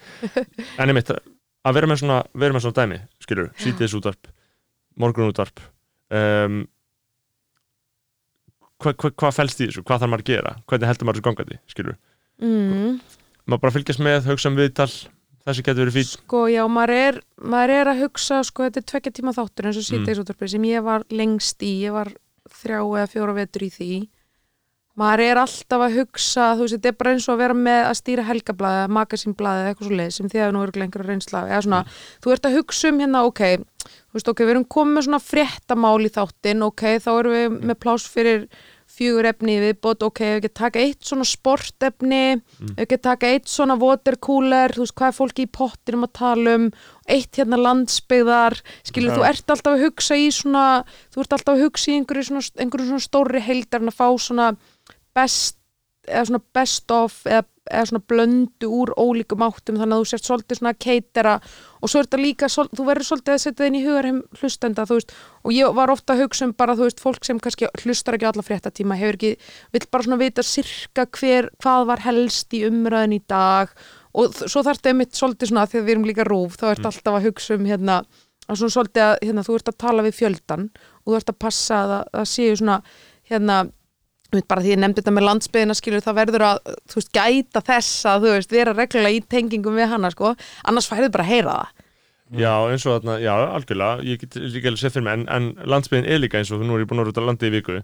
[0.77, 1.09] En einmitt,
[1.67, 4.36] að vera með svona, vera með svona dæmi, skilur, sítiðis útvarp, morgun
[5.33, 5.61] útvarp,
[6.11, 6.57] um,
[8.81, 11.27] hvað hva, hva felst í þessu, hvað þarf maður að gera, hvernig heldur maður þessu
[11.29, 11.97] gangandi, skilur.
[12.41, 12.97] mm.
[13.47, 14.89] Maður bara fylgjast með, hugsa um viðtal,
[15.47, 16.09] þessi getur verið fín.
[16.11, 19.79] Sko, já, maður er, maður er að hugsa, sko, þetta er tvekja tíma þáttur eins
[19.79, 19.89] og Mm.
[19.93, 22.11] síðdeisútvarpið sem ég var lengst í, ég var
[22.51, 23.91] þrjá eða fjóra vetur í því.
[24.97, 27.81] Maður er alltaf að hugsa, þú veist, þetta er bara eins og að vera með
[27.85, 31.41] að stýra helgablaði, magasínblaði eða eitthvað svo leið sem því að nú eru lengur reynsla.
[31.51, 31.81] Eða svona,
[32.23, 33.43] þú ert að hugsa um hérna, ok,
[33.85, 37.61] þú veist, ok, við erum komið með svona fréttamál í þáttin, ok, þá erum við
[37.69, 38.49] með pláss fyrir
[38.97, 43.75] fjögur efni viðbót, ok, við getum taka eitt svona sportefni, við getum taka eitt svona
[43.77, 46.69] watercooler, þú veist, hvað er fólki í pottinum að tala um,
[47.11, 48.57] eitt hérna landsbyggðar,
[48.87, 49.17] skilur, Já.
[49.19, 50.63] þú ert alltaf að hugsa í svona,
[51.13, 54.07] þú ert alltaf að hugsa í einhverju svona, einhverju svona stóri heildar en að fá
[54.23, 54.49] svona
[55.17, 55.57] best,
[56.07, 60.27] eða svona best of, eða, eða svona blöndu úr ólíkum áttum, þannig að þú sért
[60.29, 61.33] svolítið svona að keitera.
[61.83, 64.07] Og svo er þetta líka, svol- þú verður svolítið að setja það inn í hugar
[64.07, 65.11] heim hlustenda, þú veist,
[65.43, 68.29] og ég var ofta að hugsa um bara, þú veist, fólk sem kannski hlustar ekki
[68.29, 69.33] alla fréttatíma, hefur ekki,
[69.75, 73.75] vill bara svona vita sirka hver, hvað var helst í umræðin í dag.
[74.17, 77.19] Og svo þarf þetta einmitt svolítið svona, þegar við erum líka rúf, þá ert alltaf
[77.19, 77.99] að hugsa um hérna,
[78.47, 80.69] að svona svolítið að, hérna, þú ert að tala við fjöldan
[81.03, 82.77] og þú ert að passa að það séu svona,
[83.27, 83.57] hérna,
[84.47, 88.07] bara því ég nefndi þetta með landsbyðina skilur það verður að, þú veist, gæta þess
[88.11, 90.33] að þú veist, vera reglulega í tengingum við hana sko,
[90.67, 91.83] annars færðu bara að heyra það.
[92.37, 95.69] Já, eins og þarna, já, algjörlega, ég get líka alveg séð fyrir mig, en, en
[95.71, 97.53] landsbyðin er líka eins og nú er ég búin að vera út á landi í
[97.55, 97.77] viku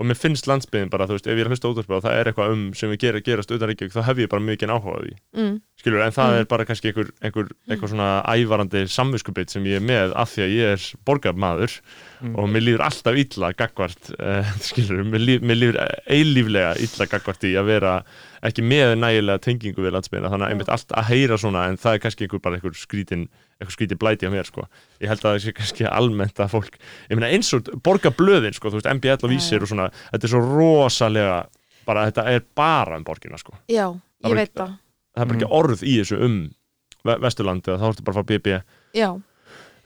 [0.00, 2.14] og mér finnst landsbyðin bara, þú veist, ef ég er að hlusta útvarpið og það
[2.20, 4.94] er eitthvað um sem við gera, gerast utan Reykjavík, þá hef ég bara mikið áhuga
[4.96, 5.54] á því, mm.
[5.82, 6.38] skilur, en það Mm.
[6.40, 10.46] er bara kannski einhver, einhver, eitthvað svona ævarandi samviskubit sem ég er með af því
[10.46, 11.76] að ég er borgarmaður
[12.20, 12.34] Mm.
[12.36, 17.46] og mér líður alltaf illa gagvart, uh, skilur, mér, líf, mér líður eilíflega illa gagvart
[17.48, 17.94] í að vera
[18.46, 21.96] ekki með nægilega tengingu við landsbyðina, þannig að einmitt allt að heyra svona, en það
[21.96, 23.24] er kannski einhver bara einhver skrítin,
[23.60, 24.64] einhver skrítin blæti á mér, sko.
[25.02, 26.78] Ég held að það sé kannski almennt að fólk,
[27.10, 30.34] ég meina eins og borgarblöðin, sko, þú veist, MBL og vísir og svona, þetta er
[30.34, 31.40] svo rosalega,
[31.88, 33.56] bara þetta er bara um borgina, sko.
[33.68, 33.88] Já,
[34.20, 34.76] Það ég veit það
[35.10, 36.34] Það er bara ekki orð í þessu um
[37.04, 38.56] Ve- Vesturlandi, þá ertu bara að fá BB.
[38.94, 39.10] Já,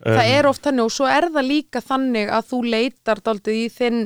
[0.05, 3.55] Um, það er oft þannig og svo er það líka þannig að þú leitar daldið
[3.57, 4.01] í þinn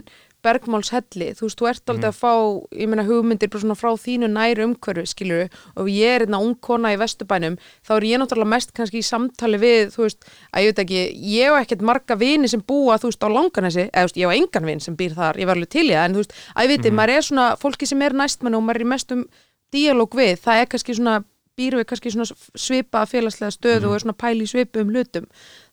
[0.49, 2.33] bergmálshelli, þú veist, þú ert daldið að fá
[2.81, 6.57] ég meina hugmyndir bara svona frá þínu næri umhverfi, skilur og ég er einna ung
[6.65, 10.67] kona í Vesturbænum, þá er ég náttúrulega mest kannski í samtali við, þú veist, að
[10.67, 11.03] ég veit ekki
[11.37, 14.33] ég hef ekkert marga vini sem búa, þú veist, á langanesi, eða þú veist, ég
[14.33, 16.39] hef engan vin sem býr þar, ég var alveg til í það, en þú veist,
[16.55, 19.27] að ég veit, maður er svona, fólki sem er næstmann og maður er í mestum
[19.75, 21.19] díalóg við, það er kannski svona
[21.59, 25.27] býr við kannski svona svipaða félagslega stöðu og er svona pæli í svipum hlutum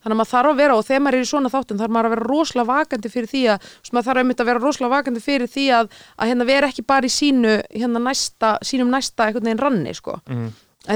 [0.05, 2.07] þannig að maður þarf að vera og þegar maður er í svona þáttum þarf maður
[2.09, 5.65] að vera rosalega vakandi fyrir því að maður þarf að vera rosalega vakandi fyrir því
[5.79, 9.95] að, að hérna vera ekki bara í sínu hérna næsta, sínum næsta einhvern veginn ranni
[9.97, 10.19] sko.
[10.29, 10.51] Mm.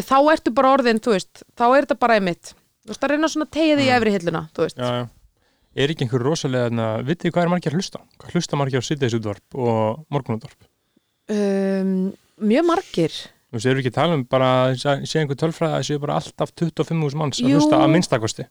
[0.05, 3.49] þá ertu bara orðin, veist, þá er þetta bara einmitt þú veist, að reyna svona
[3.49, 4.43] tegja því í efri hilluna
[4.77, 5.07] Já, já.
[5.79, 7.99] Er ekki einhver rosalega, na, vitið þið hvað er margir að hlusta?
[8.19, 10.69] Hvað hlusta margir á síðdeisútvarp og morgunútvarp?
[11.29, 12.09] um,
[12.41, 13.19] mjög margir
[13.49, 16.17] Þú veist, erum við ekki að tala um bara, sé einhver tölfræði að séu bara
[16.19, 18.45] alltaf 25.000 manns að hlusta að minnstakosti.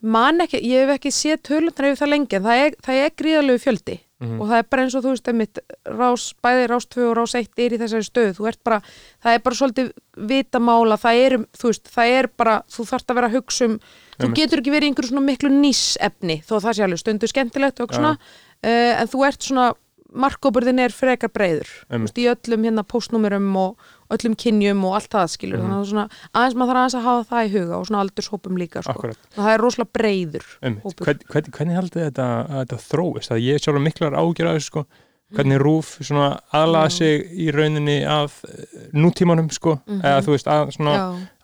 [0.00, 3.64] Man ekki, ég hef ekki séð tölundar yfir það lengi en það er, er gríðalegu
[3.64, 3.98] fjöldi.
[4.20, 4.36] Mhm.
[4.36, 5.58] og það er bara eins og þú veist einmitt,
[5.96, 8.78] rás, bæði rás 2 og rás 1 er í þessari stöð, þú ert bara
[9.24, 9.86] það er bara svolítið
[10.28, 13.78] vitamála það er, þú veist, það er bara þú þarft að vera að hugsa um,
[13.80, 14.36] þú Einmitt.
[14.42, 17.80] getur ekki verið í einhverju svona miklu nýsefni þó að það sé alveg stundu skemmtilegt
[17.80, 18.12] og svona.
[18.60, 19.70] Uh, en þú ert svona,
[20.12, 25.10] markóburðin er frekar breyður, þú veist, í öllum hérna postnúmerum og öllum kynjum og allt
[25.14, 25.66] það skilur, Mhm.
[25.66, 28.58] þannig að svona, aðeins maður þarf aðeins að hafa það í huga og svona aldurshópum
[28.58, 29.12] líka sko.
[29.36, 30.46] Það er rosalega breyður.
[30.60, 33.30] Hvern, hvern, hvernig haldið þetta að þetta þróist?
[33.30, 34.84] Að ég er sjálfur miklar ágjör að þessu sko.
[35.30, 36.88] Hvernig rúf Já.
[36.90, 39.78] sig í rauninni að eh, nútímanum sko.
[39.86, 40.00] Mhm.
[40.02, 40.74] Eða þú veist að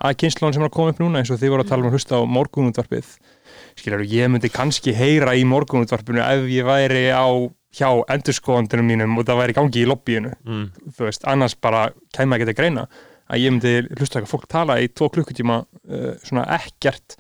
[0.03, 1.91] að kynnslóðan sem er að koma upp núna eins og þið voru að tala um
[1.91, 3.07] að hlusta á morgunútvarpið
[3.77, 7.27] skilur, ég myndi kannski heyra í morgunútvarpinu ef ég væri á
[7.77, 10.65] hjá endurskoðandunum mínum og það væri í gangi í lobbyinu mm.
[10.97, 12.87] þú veist, annars bara kæma ekki að greina
[13.27, 17.17] að ég myndi hlusta eitthvað fólk tala í tvo klukkutíma uh, svona ekkert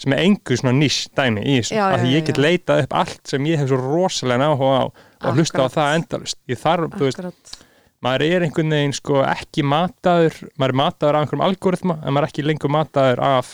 [0.00, 3.44] sem er engu svona nýs dæmi í þessu, að ég get leitað upp allt sem
[3.50, 5.74] ég hef svo rosalega áhuga á og hlusta á Akkurat.
[5.76, 7.58] það endalust ég þarf, þú veist, Akkurat.
[8.06, 12.26] maður er einhvern veginn sko ekki mataður maður er mataður af einhverjum algoritma en maður
[12.26, 13.50] er ekki lengur mataður af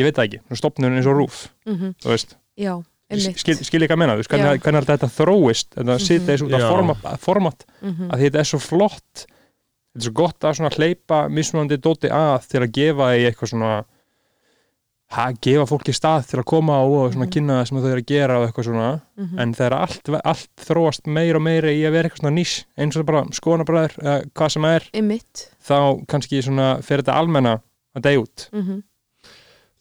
[0.00, 1.92] ég veit það ekki, svona stopnun eins og rúf Mhm.
[2.00, 2.72] þú veist, Já,
[3.14, 6.06] skil, skil ekki að menna þú hvernig, hvernig er þetta þróist þetta Mhm.
[6.06, 8.10] sitja þessu út af format, format Mhm.
[8.10, 12.10] að því þetta er svo flott þetta er svo gott að svona hleypa mismunandi dóti
[12.10, 13.84] að til að gefa í eitthvað svona
[15.14, 17.32] ha, gefa fólki stað til að koma og, og svona Mhm.
[17.32, 19.38] kynna það sem þau eru að gera og eitthvað svona Mhm.
[19.38, 22.96] en þegar allt, allt þróast meira og meira í að vera eitthvað svona nýs eins
[22.96, 27.60] og bara skoðanabræður, eða hvað sem er Einmitt þá kannski svona fer þetta almenna
[27.96, 28.82] að deyja út Mhm.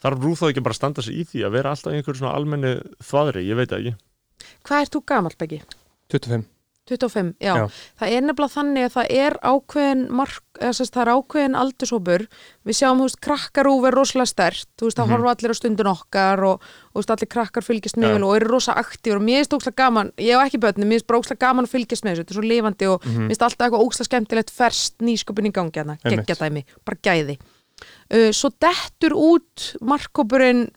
[0.03, 2.19] Þarf Rúf þá ekki bara að standa sig í því að vera alltaf í einhverju
[2.19, 3.95] svona almenni þvaðri, ég veit það ekki
[4.67, 5.62] Hvað ert þú gamall, Beggi?
[6.12, 6.45] 25
[6.86, 7.55] 25, já.
[7.58, 7.63] Já.
[7.97, 12.25] Það er nefnilega þannig að það er ákveðin mark, eða sérst, það er ákveðin aldurshópur.
[12.69, 15.13] Við sjáum, þú veist, krakkarúf er rosalega stert, þú veist, það Mhm.
[15.15, 18.36] horfa allir á stundin okkar og, og þú veist, allir krakkar fylgjast með vel og
[18.38, 21.39] eru rosa aktífur og mér finnst ókslega gaman, ég hef ekki börni, mér finnst ókslega
[21.41, 23.17] gaman að fylgjast með þessu, þetta er svo lifandi og Mhm.
[23.17, 26.27] mér finnst alltaf eitthvað ókslega skemmtilegt ferst nýsköpun í gangi hérna, Einmitt.
[26.27, 27.39] geggja dæmi, bara gæði.
[28.13, 30.67] Uh, svo dettur út markkópurinn,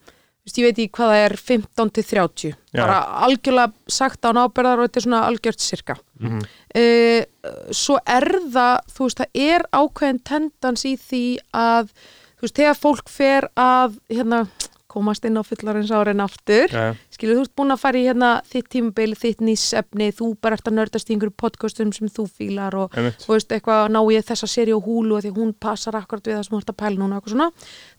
[0.48, 2.80] ég veit ekki hvað það er, 15 til 30, Já.
[2.80, 6.38] bara algjörlega sagt án ábyrðar og þetta er svona algjört sirka Mhm.
[6.74, 7.22] uh,
[7.70, 11.92] svo er það þú veist, það er ákveðin tendans í því að
[12.38, 14.40] þú veist, þegar fólk fer að hérna,
[14.88, 16.72] komast inn á fullarins árin aftur.
[16.72, 16.96] Já.
[17.12, 20.70] skilur, þú ert búin að fara í hérna þitt tímabil, þitt nýsefni, þú bara ert
[20.70, 24.48] að nördast í einhverju podcastum sem þú fílar og þú veist, eitthvað ná ég þessa
[24.50, 27.00] seri á húlu og því hún passar akkurat við það sem þú ert að pæla
[27.02, 27.50] núna og eitthvað svona,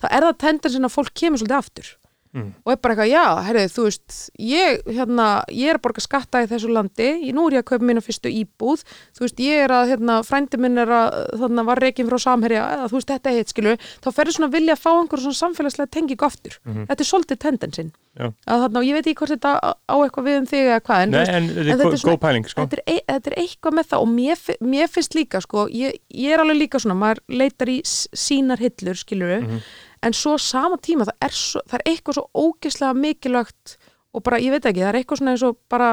[0.01, 1.95] þá er það tendensin að fólk kemur svolítið aftur
[2.29, 2.51] Mm.
[2.63, 6.43] og er bara eitthvað, já, herrið, þú veist ég, hérna, ég er að borga skatta
[6.43, 8.83] í þessu landi ég, nú er ég að kaupa mína fyrstu íbúð
[9.17, 12.67] þú veist, ég er að, hérna, frændi minn er að þannig var reikin frá samherja
[12.75, 15.23] eða þú veist, þetta er hitt, skilur, þá ferður svona að vilja að fá einhver
[15.25, 16.85] svona samfélagslega tengingu aftur Mhm.
[16.91, 18.25] þetta er svolítið tendensin Já.
[18.45, 20.79] að þarna, og ég veit ekki hvort þetta á á eitthvað við um þig eða
[20.85, 22.61] hvað, en Nei, en en þetta er svona- pæling sko.
[22.61, 25.97] þetta, er, ei- þetta er eitthvað með það og mér, mér finnst líka sko, ég,
[26.13, 27.81] ég er alveg líka svona, maður leitar í
[28.13, 29.61] sínar hillur, skilur Mhm.
[30.03, 33.77] En svo sama tíma, það er, svo, það er eitthvað svo ógeðslega mikilvægt
[34.17, 35.89] og bara, ég veit ekki, það er eitthvað svona eins og bara,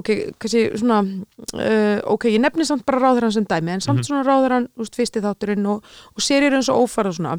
[0.00, 0.08] ok,
[0.40, 4.68] kannski svona uh, ok, ég nefni samt bara ráðurann sem dæmi, en samt svona ráðurann
[4.80, 5.84] úst, fyrsti þátturinn og,
[6.16, 7.36] og serir eins og ófæra svona,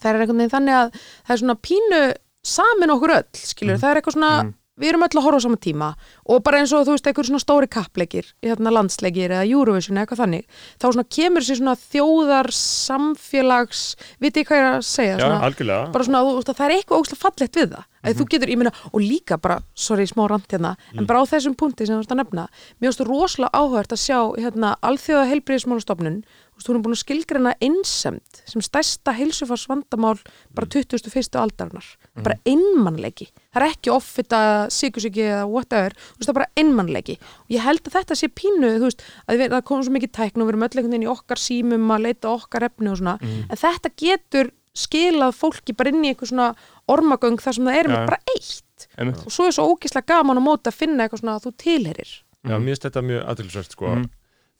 [0.00, 2.00] það er einhvern veginn þannig að það er svona pínu
[2.46, 4.54] samin okkur öll, skilur, það er eitthvað svona Mhm.
[4.82, 5.86] við erum öll að horfa á sama tíma
[6.26, 10.06] og bara eins og þú veist, eitthvað svona stóri kappleikir hérna landsleikir eða Eurovision eða
[10.06, 13.82] eitthvað þannig þá svona kemur sér svona þjóðar samfélags,
[14.22, 15.18] vitið hvað ég er að segja?
[15.20, 17.92] Já, svona, bara svona, veist, að það er eitthvað ógslag fallegt við það.
[18.06, 21.30] Að þú getur, ég meina, og líka bara sorry, smá rant hérna, en bara á
[21.30, 22.44] þessum punkti sem þú veist að nefna,
[22.78, 26.94] mér finnst þú rosalega áhört að sjá, hérna, alþjóða heilbriðismálastofnun þú veist, hún er búin
[26.96, 30.16] að skilgreina einsemd sem stærsta heilsufarsvandamál
[30.56, 31.36] bara 21.
[31.36, 31.88] aldarinnar.
[32.22, 34.40] Bara einmannleiki, það er ekki offita,
[34.72, 37.16] síkusíki eða whatever veist, það er bara einmannleiki.
[37.46, 40.12] Og ég held að þetta sé pínu, þú veist, að við, það komum svo mikið
[40.18, 42.98] tækn og við erum öll einhvern veginn í okkar símum að leita okkar efni og
[43.00, 43.16] svona.
[43.22, 46.48] En þetta getur skilað fólki bara inn í eitthvað svona
[46.92, 48.06] ormagöng þar sem það er með já.
[48.10, 48.62] bara eitt.
[49.00, 49.22] Einmitt.
[49.24, 52.10] og svo er svo ógislega gaman á móti að finna eitthvað svona að þú tilherir
[52.44, 54.02] Já, mér finnst þetta mjög aðtilsvært sko, Mhm.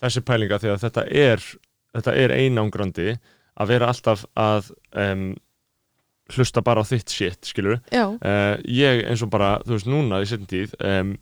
[0.00, 1.44] þessi pælinga því að þetta er,
[1.94, 3.18] þetta er einangrandi
[3.60, 5.26] að vera alltaf að um,
[6.32, 10.22] hlusta bara á þitt shit, skilur Já, uh, ég eins og bara, þú veist, núna
[10.24, 11.12] í setjum tíð um,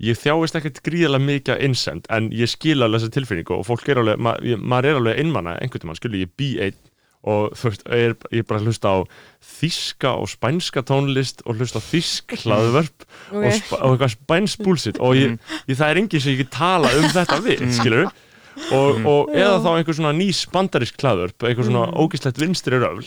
[0.00, 3.88] ég þjáist ekkert gríðarlega mikið af innsend, en ég skil alveg þessa tilfinningu og fólk
[3.92, 6.80] er alveg, ma ég, maður er alveg einmanna einhvern veginn, skilur, ég bý einn
[7.22, 8.98] og þú veist, ég er, ég er bara að hlusta á
[9.46, 13.52] þíska og spænska tónlist og hlusta á þísk hlaðvörp og, ok.
[13.62, 15.36] sp og eitthvað spænsk búlsitt og ég,
[15.68, 18.08] ég, það er enginn sem ég get tala um þetta við, skilur
[18.74, 21.94] og, og eða þá einhver svona nýs bandarisk hlaðvörp, einhver svona Mm.
[22.02, 23.06] ógislegt vinstri röfl.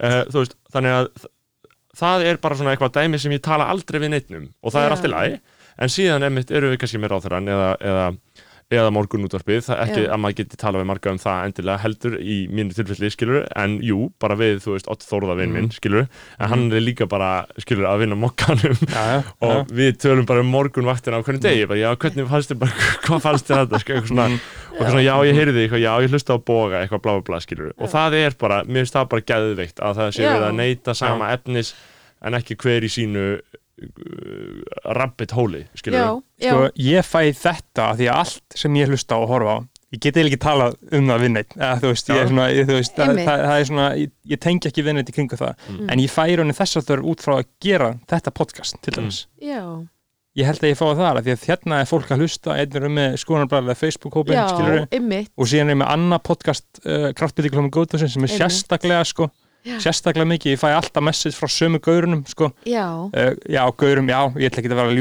[0.00, 1.06] Uh, þú veist, þannig að
[1.96, 4.88] það er bara svona eitthvað dæmi sem ég tala aldrei við neittnum og það er
[4.88, 4.94] Já.
[4.96, 5.38] allt í lagi
[5.78, 8.06] en síðan einmitt eru við kannski með ráþurann eða, eða,
[8.72, 10.08] eða morgun útvarpið það er ekki Já.
[10.14, 13.76] að maður geti tala við marga um það endilega heldur í mínu tilfelli skilur en
[13.84, 16.08] jú, bara við, þú veist, Ott Þórða vinn minn skilur,
[16.38, 18.80] en hann er líka bara skilur að vinna mokkanum.
[18.88, 22.54] Já, já, og við tölum bara um morgunvaktina á hvernig degi, bara, já, hvernig fannst
[22.54, 24.28] þér bara, hvað fannst þér þetta, sko, eitthvað svona,
[24.72, 27.72] og svona, já, ég heyrði eitthvað, já, ég hlusta á boga, eitthvað blá, blá, skilur,
[27.76, 30.96] og það er bara, mér finnst það bara geðveikt að það sé verið að neyta
[30.96, 31.74] sama efnis
[32.22, 33.26] en ekki hver í sínu
[34.98, 36.08] rabbit hóli, skilur Já,
[36.42, 39.58] já, Sko, ég fæ þetta af því að allt sem ég hlusta og horfa á
[39.92, 42.44] ég get eiginlega ekki talað um það við neitt eða, þú veist, ég er svona,
[42.52, 45.16] ég, þú veist, það, það, það er svona ég, ég tengi ekki við neitt í
[45.16, 45.66] kringu það.
[45.68, 45.90] Mm.
[45.92, 49.18] en ég fæ raunin þess að þau út frá að gera þetta podcast til dæmis.
[49.42, 49.60] Já.
[50.32, 52.86] Ég held að ég fái það því að hérna er fólk að hlusta einn er
[52.88, 58.24] með skoðanabræðilega Facebook-hópin og síðan er ég með annað podcast uh, kraftbyttiklum og góðdósin sem
[58.24, 58.40] er Einmitt.
[58.40, 59.28] sérstaklega sko,
[59.62, 59.76] Já.
[59.78, 64.20] sérstaklega mikið, ég fæ alltaf message frá sömu gaurunum sko, Já, uh, já, gaurum, já,
[64.34, 64.96] ég ætla ekki að vera að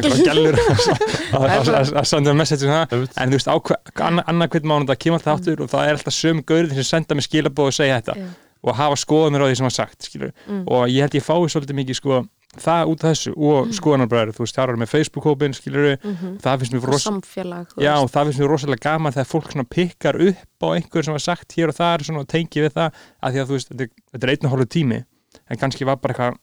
[0.00, 0.58] einhverja gælur
[2.00, 5.00] að- senda message um það en þú veist, á hver- anna- annað hvern mánuð það
[5.04, 8.00] kemur alltaf áttur og það er alltaf sömu gaurið sem senda mér skilabóð og segja
[8.00, 8.26] þetta Já.
[8.66, 10.32] og hafa skoðanir á því sem var sagt skilur.
[10.48, 10.62] Mm.
[10.66, 12.20] og ég held ég fái svolítið mikið sko,
[12.58, 13.72] það út af þessu og Mm.
[13.78, 15.96] skoðanarbræður, þú veist, það er með Facebook-hópin skilur,
[16.42, 20.18] það finnst mér ros samfélag Já, það finnst mér rosalega gaman þegar fólk svona pikkar
[20.20, 23.38] upp á einhver sem var sagt hér og þar og tengi við það, að því
[23.40, 25.04] að þú veist þetta, er- einn og hálfu tími,
[25.50, 26.38] en kannski var bara eitthvað,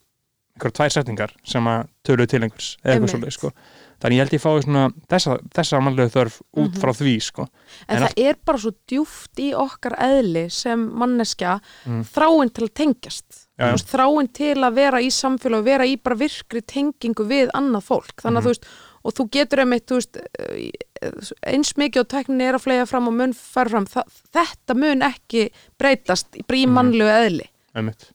[0.58, 3.52] einhver tvær setningar sem að töluðu til einhvers, eða eitthvað svolítið sko.
[4.00, 6.80] þannig ég held ég fái svona þessa, þessa mannlegu þörf út Mhm.
[6.82, 7.48] frá því sko.
[7.90, 12.04] En, en það er bara svo djúft í okkar eðli sem manneskja Mm.
[12.06, 15.96] þráin til að tengjast Já, veist, þráin til að vera í samfélag og vera í
[15.98, 18.46] bara virkri tengingu við annað fólk þannig að Mhm.
[18.46, 18.68] þú veist
[19.08, 21.14] og þú getur einmitt þú veist, eh,
[21.54, 24.04] eins mikið og teknin er að flega fram og mun fara fram það,
[24.36, 26.74] þetta mun ekki breytast í bara í Mhm.
[26.74, 28.12] mannlegu eðli einmitt.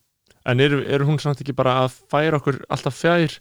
[0.47, 3.39] En er, er hún samt ekki bara að færa okkur alltaf fjær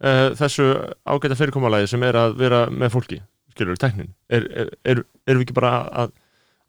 [0.00, 3.20] uh, þessu ágæta fyrirkommalagi sem er að vera með fólki,
[3.52, 6.12] skilur, teknin er, er, er, erum við ekki bara að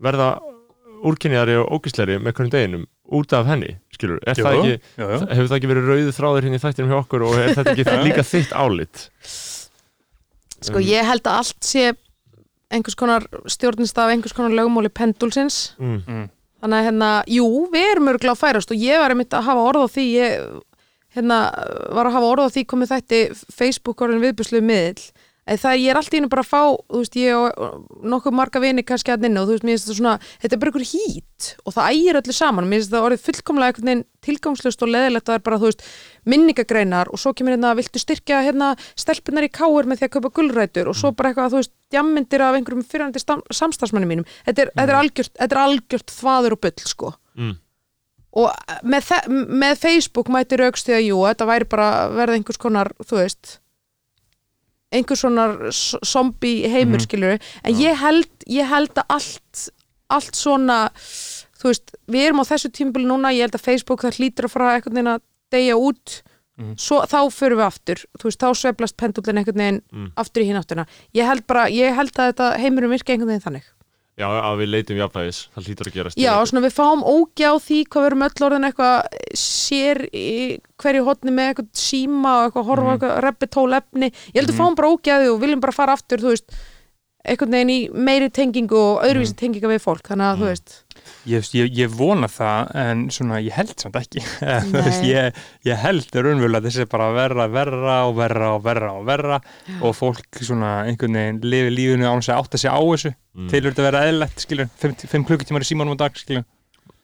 [0.01, 0.41] verða
[1.03, 4.79] úrkynjari og ógisleri með hvernig deginum út af henni, skilur, er Jú, það ekki jú,
[5.01, 5.07] jú.
[5.33, 7.85] hefur það ekki verið rauðu þráður hérna í þættinum hjá okkur og er þetta ekki
[7.89, 8.03] Já.
[8.05, 9.05] líka þitt álit
[10.59, 11.83] sko Um, ég held að allt sé
[12.69, 16.25] einhvers konar stjórnist af einhvers konar lögumóli pendulsins mm, Mm.
[16.61, 19.63] þannig að hérna, jú, við erum örgulega að færast og ég var einmitt að hafa
[19.71, 20.35] orð á því ég
[21.15, 21.37] hérna,
[21.95, 23.21] var að hafa orð á því komið þætti
[23.55, 25.05] Facebook orðin viðbjörnslu miðl
[25.57, 26.62] það ég er allt í einu bara að fá
[26.93, 29.88] þú veist, ég og nokkuð marga vini kannski að inn og þú veist, mér finnst
[29.89, 33.05] þetta svona, þetta er bara ykkur hít og það ægir öllu saman, mér finnst þetta
[33.07, 35.85] orðið fullkomlega einhvern veginn tilgangslust og leðilegt að það er bara, þú veist,
[36.29, 40.31] minningagreinar og svo kemur hérna, viltu styrkja hérna stelpunar í káir með því að kaupa
[40.39, 40.89] gulrætur?
[40.91, 44.27] Og svo bara eitthvað, þú veist, djammindir af einhverjum fyrrandi samstagsmanni mínum.
[44.45, 47.13] Þetta er, er algjört, þetta er algjört þvaður og bull, sko.
[47.39, 47.55] Mm,
[48.43, 49.23] og með, þe-
[49.63, 53.55] með Facebook mæti raukst því að jú, þetta væri bara verða einhvers konar, þú veist
[54.91, 57.06] einhvers konar s- zombie heimur Mhm.
[57.08, 59.69] skilur en ég held, ég held að allt
[60.10, 60.89] allt svona
[61.60, 64.52] þú veist, við erum á þessu tímabili núna ég held að Facebook það hlýtur að
[64.56, 65.21] fara einhvern veginn að
[65.52, 66.21] deyja út
[66.60, 66.75] Mhm.
[66.75, 70.12] svo, þá förum við aftur, þú veist, þá sveiflast pendullin einhvern veginn Mm.
[70.17, 73.45] aftur í hinn áttuna ég held bara, ég held að þetta heimurum virka einhvern veginn
[73.45, 73.63] þannig
[74.19, 76.17] Já, að við leitum jafnvægis, það hlýtur að gerast.
[76.19, 78.97] Já, svona við fáum ógi á því hvað við erum öll orðin eitthvað
[79.39, 80.25] sér í
[80.84, 82.97] hverju hotni með eitthvað síma og eitthvað horfa mm.
[82.97, 84.12] eitthvað reppitól efni.
[84.34, 84.60] Ég held að Mhm.
[84.60, 84.91] fáum bara
[85.23, 86.51] því og viljum bara fara aftur þú veist,
[87.29, 90.03] einhvern veginn í meiri tengingu og öðruvísi tenginga við fólk.
[90.03, 90.75] Þannig að þú veist
[91.29, 94.23] Ég, ég, ég vona það en svona ég held samt ekki.
[95.09, 99.39] Ég, ég held raunverulega þessi bara að verra, verra og verra og verra og verra
[99.81, 103.13] og fólk svona einhvern veginn lifi lífinu án þess að átta sig á þessu.
[103.39, 103.49] Mm.
[103.51, 106.45] til þetta vera eðlilegt skilur, 5 klukkutímar í símanum á dag skilur.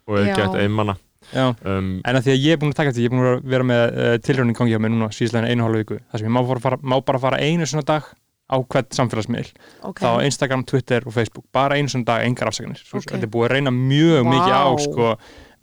[0.09, 0.35] Og Já.
[0.37, 0.97] gett einmanna
[1.31, 1.53] Já.
[1.65, 3.47] um, En að því að ég er búin að taka þetta, ég er búin að
[3.53, 5.97] vera með uh, tilraunin gangi á mig núna síðslega einu og hálfa viku.
[6.11, 8.09] Þar sem ég má bara, fara, má bara fara einu svona dag
[8.45, 9.49] á hvert samfélagsmiðl
[9.89, 12.77] ok, þá Instagram, Twitter og Facebook bara einu svona dag, engar afsakanir.
[12.85, 13.11] Svo, Ok.
[13.15, 14.29] þetta er búið að reyna mjög Vá.
[14.35, 15.07] mikið á sko,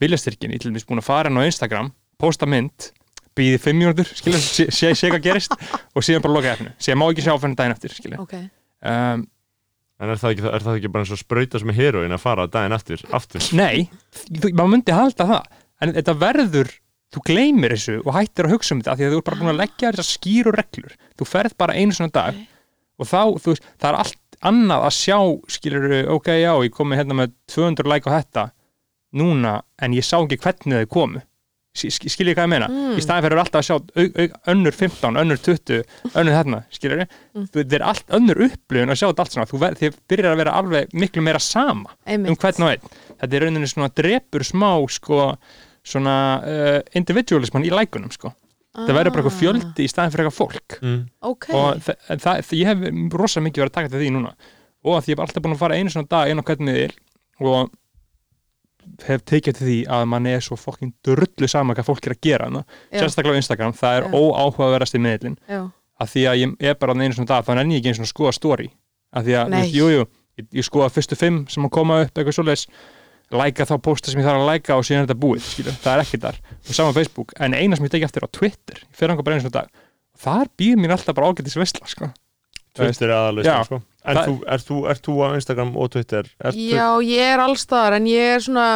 [0.03, 2.91] viljastyrkin, ég er til dæmis búin að fara inn á Instagram, posta mynd
[3.39, 5.55] býði fimm mínútur, skilja, sé, sé, sé hvað gerist
[5.97, 8.19] og síðan bara loka efnu, síðan má ekki sjá fyrir daginn eftir, skilja.
[8.21, 8.35] Ok.
[8.83, 9.29] Um,
[10.03, 12.19] En er það, ekki, er það ekki bara eins og sprauta sem er heroin að
[12.25, 13.45] fara daginn eftir, aftur?
[13.55, 15.45] Nei, þú, maður myndi halda það.
[15.81, 16.71] En þetta verður,
[17.15, 19.39] þú gleymir þessu og hættir að hugsa um þetta af því að þú er bara
[19.39, 20.97] búin að leggja þessar skýru reglur.
[21.21, 22.35] Þú ferð bara einu svona dag
[23.03, 25.19] og þá, þú veist, það er allt annað að sjá
[25.57, 28.47] skilur, ok, já, ég komi hérna með 200 like á þetta
[29.19, 31.21] núna, en ég sá ekki hvernig þau komu
[31.73, 32.97] skiljið hvað ég meina Mm.
[32.99, 33.77] í staðin fyrir alltaf að sjá
[34.53, 35.79] önnur 15, önnur 20,
[36.21, 37.47] önnur þarna skiljið, Mm.
[37.55, 40.41] þetta er allt önnur upplifun að sjá þetta allt svona, þú ver, þið byrjar að
[40.43, 44.45] vera alveg miklu meira sama um einmitt, hvern og einn þetta er rauninni svona drepur
[44.45, 45.23] smá sko,
[45.83, 48.35] svona uh, individualisman í lækunum sko.
[48.73, 50.77] Það verður bara eitthvað fjöldi í staðin fyrir eitthvað fólk.
[50.81, 50.99] Mm.
[51.21, 54.11] Ah, ok, og þa það, það, ég hef rosa mikið verið að taka til því
[54.17, 54.33] núna.
[54.83, 56.67] Og að því ég hef alltaf búin að fara einu svona dag inn á hvern
[56.69, 56.95] miðil
[57.43, 57.75] og
[59.07, 62.23] hef tekið til því að mann er svo fokkin drullu sama hvað fólk er að
[62.27, 62.65] gera hana.
[62.91, 65.61] Sérstaklega á Instagram, það er óáhugaverðast í miðlinn já,
[66.03, 68.09] að því að ég er bara einu svona dag þannig enn ég ekki einu svona
[68.11, 68.69] að skoða story.
[69.13, 69.61] Að því að, þú Nei.
[69.61, 70.05] veist, jú, jú,
[70.41, 72.67] ég, ég skoða fyrstu fimm sem að koma upp eitthvað svoleiðis
[73.41, 75.95] læka þá posta sem ég þarf að læka og síðan er þetta búið, skilur, það
[75.95, 78.99] er ekki þar og saman Facebook, en eina sem ég teki eftir á Twitter ég
[78.99, 79.71] fer anga bara einu svona dag
[80.13, 82.11] og þar býður mér alltaf bara ágætis veistla, sko
[82.73, 83.65] Twitter er Já.
[83.67, 83.83] sko.
[84.05, 86.29] En Það- þú, ert, þú, ert þú á Instagram og Twitter?
[86.57, 88.67] Já, ég er allstaðar en ég er svona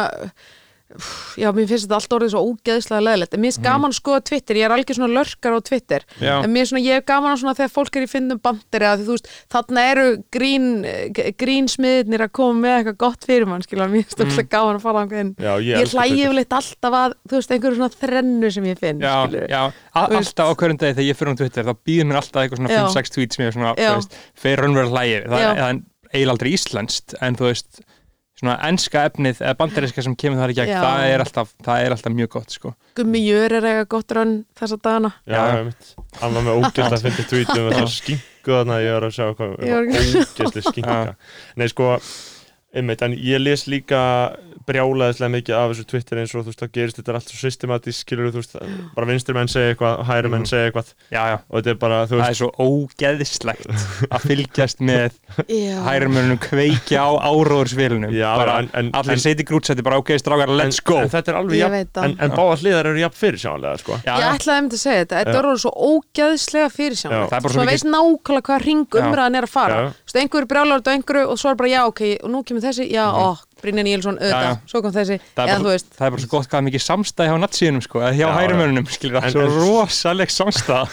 [1.37, 4.21] já, mér finnst þetta allt orðið svo ógeðslega leðilegt en mér finnst gaman að skoða
[4.29, 6.35] Twitter, ég er algjör svona lörkar á Twitter, Já.
[6.45, 8.87] en mér er svona, ég er gaman að svona þegar fólk er í fyndum banderi
[8.87, 10.67] að því, þú veist, þarna eru grín
[11.41, 15.03] grínsmiðnir að koma með eitthvað gott fyrir mann, skilja, mér finnst alltaf gaman að fara
[15.21, 16.15] inn Já, ég ég Twitter.
[16.23, 20.17] yfirleitt alltaf að, þú veist, einhverju svona þrennu sem ég finn, Já, skilur já, veist-
[20.21, 22.73] alltaf á hverjum degi þegar ég fyrir um Twitter þá býður mér alltaf eitthvað svona
[22.73, 22.81] Já.
[22.87, 23.91] 5-6 tweets sem ég svona, Já.
[23.91, 25.51] þú veist, fyrir raunverulega hlægi það Já.
[25.57, 27.81] það eiginlega aldrei íslenskt en þú veist,
[28.37, 31.95] svona enska efnið eða bandariska sem kemur þar í gegn það er alltaf, það er
[31.95, 32.73] alltaf mjög gott sko.
[32.97, 35.11] Gummi Jör er eitthvað gott rönn þessa dagana.
[35.25, 35.57] Já, Já.
[35.57, 39.07] já, mitt Hann var með ógæst að finna tweetum og það skingu þarna ég var
[39.09, 41.15] að sjá hvað Ég ekki- ógæstli skinka.
[41.57, 41.89] Nei, sko,
[42.75, 44.35] einmitt, en ég les líka
[44.67, 48.01] brjálaðislega mikið af þessu Twitter eins og þú veist, það gerist þetta allt svo systematísk,
[48.03, 48.53] skilur þú veist,
[48.97, 50.89] bara vinstri menn segja eitthvað, hæri menn segja eitthvað.
[51.13, 53.65] Já, já, og þetta er bara, þú það veist er svo ógeðislegt
[54.11, 55.15] að fylgjast með
[55.47, 60.09] Já, hægrimörunum kveikja á áróðursvilunum Já, bara, en- en- allir en- seti grútsætti bara ok,
[60.19, 60.97] strákar, let's go.
[60.99, 62.03] en, en þetta er alveg jafn, veit það.
[62.03, 63.93] en, en báða hliðar eru jafn fyrir sjáanlega, sko.
[64.03, 65.71] Já, Ég ætlaði um að segja þetta, þetta er orðið svo.
[67.07, 67.87] Það er bara svo veist
[72.27, 72.63] nákvæmlega er.
[72.63, 73.27] Þú er kemur þessi, já, ó,
[73.61, 76.21] Brynja Níelsson, auðvitað, svo kom þessi það er, eða þú bara, veist, það er bara
[76.23, 79.27] svo gott hvað er mikið samstæði hjá natsíðunum sko, eða hjá Já, hægrimörunum skilur það,
[79.27, 80.85] En- svo rosaleg samstæða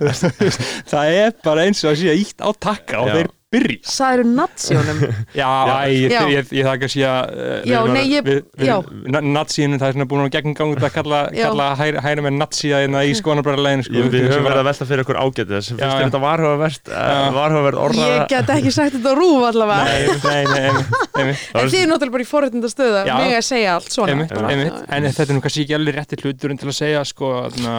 [0.92, 3.14] það er bara eins og að sé ítt á takka og Já.
[3.20, 5.00] þeir byrja sæður natsjónum
[5.40, 6.20] Já, æ, ég, Já.
[6.22, 8.28] ég, ég, ég það ekki að sé að Já, nei, ég-
[8.62, 8.74] já.
[9.10, 13.16] Natsíðunum, það er svona búin að gegn gangi að kalla, hægri með natsíða hérna í
[13.18, 16.06] skoðanabræðarleginu sko, við höfum verið að velta fyrir okkur ágæti þess Já, finnst þér já.
[16.06, 16.92] þetta varhugavert
[17.40, 21.44] varhugavert orða Ég get ekki sagt þetta rúf allavega Nei, nei, nei, einmitt, einmitt.
[21.50, 23.14] Það En þið er náttúrulega bara í forréttinda stöðu Já.
[23.18, 24.54] Mig að segja allt svona einmitt, bara.
[24.54, 24.80] einmitt.
[24.86, 27.76] en þetta er nú kannski ekki alveg rétti hluturinn til að segja sko, þarna,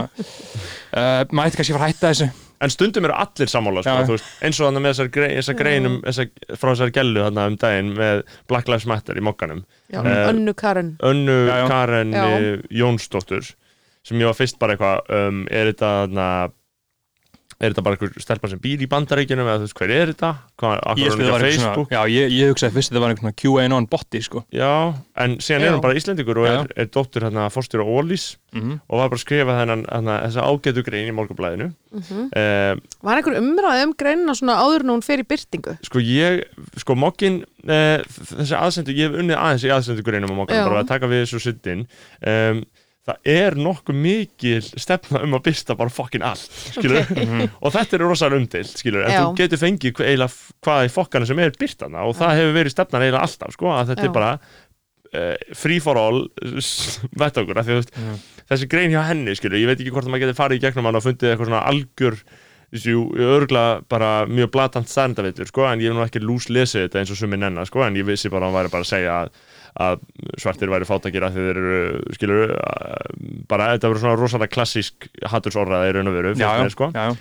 [1.00, 2.30] uh, mætti kannski fara að hætta þessu
[2.62, 5.96] En stundum eru allir sammála sko, veist, eins og þannig með þessar, grei, þessar greinum
[6.06, 6.28] þessar,
[6.62, 10.54] frá þessar gellu þarna um daginn með Black Lives Matter í mokkanum Já, Eh, Önnu
[10.54, 11.68] Karen Önnu Já, já.
[11.72, 12.26] Karen Já.
[12.38, 13.50] eh, Jónsdóttur
[14.06, 16.28] sem ég var fyrst bara eitthvað um, er þetta þarna
[17.62, 20.32] er þetta bara einhver stelpa sem býr í bandaríkjunum eða þú veist hver er þetta?
[20.58, 24.22] Hvað, Ég, er svona, já, ég, ég hugsaði fyrst að þetta var einhvern QAnon botti
[24.26, 24.44] sko.
[24.52, 24.72] já,
[25.22, 25.68] en síðan Já.
[25.70, 29.16] er hún bara Íslendingur og er, er dóttur hérna fórstjóra Ólís mm og var bara
[29.16, 29.86] að skrifa þennan,
[30.26, 32.30] þessa ágætu grein í morgunblæðinu Mhm.
[32.36, 36.44] eh, Var einhver umræði um greinina svona áður en hún fer í byrtingu sko ég,
[36.80, 40.82] sko mokkin eh, þessi aðsendu, ég hef unnið aðeins í aðsendu greinum á mokkin, bara
[40.84, 41.86] að taka við þessu sittin
[42.26, 42.64] um,
[43.12, 47.06] það er nokkuð mikil stefna um að byrsta bara fokkin allt, skilur
[47.62, 49.22] og þetta er rosalega umdilt, skilur en Já.
[49.22, 53.06] þú getur fengið eiginlega hvað í fokkana sem er byrtana og það hefur verið stefnan
[53.06, 54.10] eiginlega alltaf, sko, að þetta Já.
[54.10, 56.22] er bara uh, free for all
[57.24, 57.98] vett okkur, af því veist
[58.52, 61.00] þessi grein hjá henni, skilur, ég veit ekki hvort maður getur farið í gegnum hann
[61.00, 62.18] og fundið eitthvað svona algjör
[62.72, 62.96] þessu,
[63.28, 67.12] örgla bara mjög blatant stærndavillur, sko, en ég hef nú ekki lús lesið þetta eins
[67.12, 69.34] og sumi nenna, sko, en ég vissi bara að hann væri bara að segja að,
[69.80, 70.02] að
[70.42, 71.82] svartir væri fátakir að þeir eru,
[72.18, 72.54] skilur
[73.50, 76.36] bara, þetta verður svona rosalega klassísk hattursorraði í raun og veru,
[76.74, 77.16] sko já, já.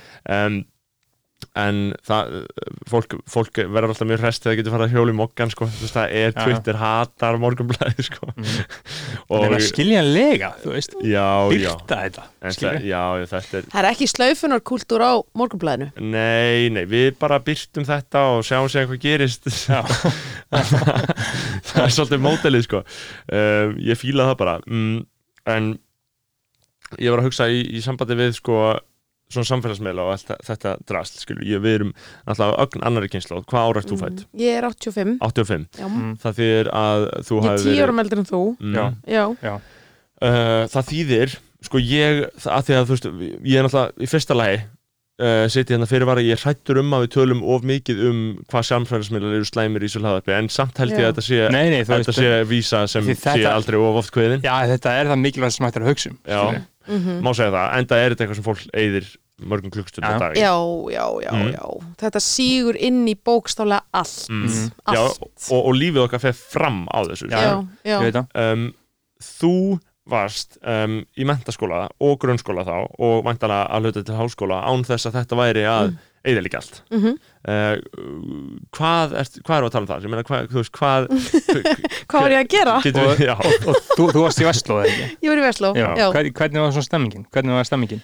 [0.47, 0.61] um,
[1.59, 2.29] en það
[2.87, 5.67] fólk, fólk verður alltaf mjög hrest þegar það getur farið að hjóla í mokkan sko.
[5.67, 6.45] Þú veist, það er Já, já.
[6.45, 8.29] Twitter hatar morgunblæði sko.
[9.35, 10.95] og og skiljanlega, þú veist.
[11.03, 16.85] Já, já, byrta það, já, þetta er Það er ekki slaufunarkúltúr á morgunblæðinu Nei, nei,
[16.91, 19.51] við bara byrtum þetta og sjáum sér hvað gerist.
[21.71, 22.85] Það er svolítið mótelið sko.
[23.31, 24.59] Uh, Ég fíla það bara.
[24.71, 25.01] Mm,
[25.51, 25.73] En
[26.99, 28.57] ég var að hugsa í, í sambandi við sko
[29.31, 31.93] svona samfélagsmeila og allt þe- þetta drast skilur, ég, við erum
[32.27, 34.25] alltaf ögn annari kynslu hvað ára ert þú fætt?
[34.43, 35.87] Ég er 85 85 Já.
[35.89, 36.17] Mm.
[36.25, 38.43] það þýðir að þú Ég er hafi 10 árum eldur en þú.
[38.59, 38.75] Mm,
[39.07, 39.25] Já.
[39.47, 43.09] Já, uh, það þýðir sko ég, að því að þú veist
[43.45, 44.61] ég er náttúrulega í fyrsta lagi
[45.21, 48.21] uh, sitið hérna fyrir var að ég hrættur um að við tölum of mikið um
[48.49, 51.11] hvað samfélagsmiðlar eru slæmir í svo hlaðarpi en samt held ég Já.
[51.11, 54.41] að þetta sé, Nei, nei, þetta sé vísa sem þetta- sé aldrei of oft kveðin.
[54.47, 56.19] Já, þetta er það mikilvægt sem hægt er að hugsa um
[56.91, 56.97] Já.
[56.97, 57.17] skilurðu.
[57.17, 57.23] Mhm.
[57.23, 59.11] má segja það, enda er þetta eitthvað sem fólk eyðir
[59.41, 60.19] mörgum klukkstund á Já.
[60.21, 60.53] dag já,
[60.93, 61.53] já, já, Mm.
[61.55, 61.65] já
[62.03, 64.73] Þetta sígur inn í bókstálega allt Mm.
[64.93, 67.65] Já, Allt og, og lífið okkar fer fram á þessu Já.
[67.85, 68.27] já, já.
[68.35, 68.75] Um,
[69.23, 69.81] þú
[70.11, 75.07] varst um, í mentaskóla og grunnskóla þá og vantala að hluta til háskóla án þess
[75.07, 76.31] að þetta væri að mm.
[76.31, 77.15] eða allt Mhm.
[77.49, 77.77] uh,
[78.77, 80.07] hvað, er, hvað er að tala um það?
[80.13, 81.09] Meina, hvað, þú veist, hvað
[82.11, 82.77] Hvað var ég að gera?
[82.85, 85.09] við, já, Og þú, þú varst í Vestló, eða ekki?
[85.25, 85.89] Ég var í Vesló Já.
[85.97, 86.07] Já.
[86.15, 87.27] Hvern, hvernig var svona stemmingin?
[87.33, 88.03] Hvernig var stemmingin?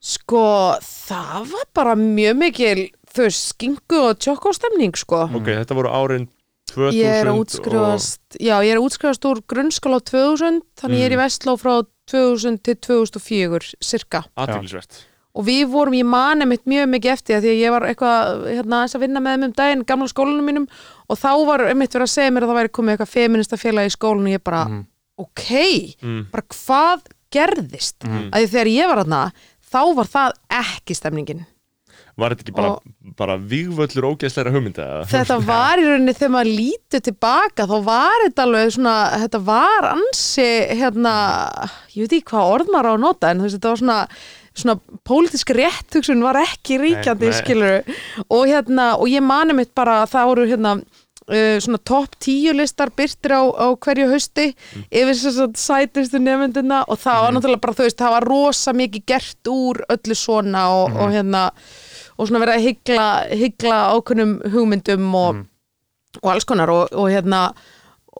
[0.00, 0.42] Sko,
[0.80, 2.78] það var bara mjög mikil
[3.16, 5.26] veist, skingu og tjokkóstemning sko.
[5.28, 6.28] ok, þetta voru árin
[6.70, 11.02] 2000 Ég er að útskrifast Já, ég er að útskrifast úr grunnskóla á 2000 þannig
[11.02, 11.24] ég er í Mm.
[11.26, 11.74] Vestló frá
[12.10, 15.02] 2000 til 2004 cirka og aðtilsvert
[15.34, 18.80] og við vorum, ég mani mitt mjög mikið eftir því að ég var eitthvað hérna,
[18.88, 20.66] að vinna með þeim um daginn, gamla skólanum mínum
[21.08, 23.86] og þá var mitt verið að segja mér að það væri komið eitthvað feminista félag
[23.86, 24.86] í skólan og ég bara, Mhm.
[25.18, 25.46] ok,
[26.02, 26.26] Mm.
[26.32, 27.00] bara hvað
[27.30, 28.30] gerðist Mhm.
[28.32, 29.32] að því þegar ég var þarna
[29.70, 31.46] þá var það ekki stemningin
[32.18, 32.78] Var þetta ekki bara,
[33.16, 35.06] bara vígvöllur ógeðsleira hugmynda?
[35.08, 39.86] þetta var í rauninni þegar maður lítið tilbaka þá var þetta alveg svona þetta var
[39.94, 41.14] ansi hérna,
[41.94, 44.08] ég veit ekki hvað orð maður á að nota en þú veist, þetta var svona
[44.56, 44.76] svona
[45.06, 47.84] pólitísk réttugsun var ekki ríkjandi skilur
[48.28, 50.72] og hérna, og ég mani mitt bara að það voru hérna
[51.30, 54.48] uh, svona topp tíu listar byrtir á, á hverju hausti
[54.88, 58.74] yfir þess að sætustu nefndina og það var náttúrulega bara, þú veist, það var rosa
[58.76, 61.46] mikið gert úr öllu svona og, og hérna
[62.20, 63.08] og svona verið að hyggla,
[63.44, 65.44] hyggla ákunnum hugmyndum og,
[66.20, 67.46] og alls konar og, og hérna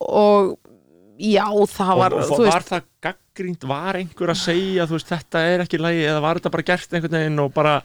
[0.01, 0.55] og
[1.20, 2.87] já, það var, og, og, þú veist var það
[3.41, 6.95] gaggrínt, var einhver að segja veist, þetta er ekki lægi eða var þetta bara gert
[6.95, 7.80] einhvern veginn og bara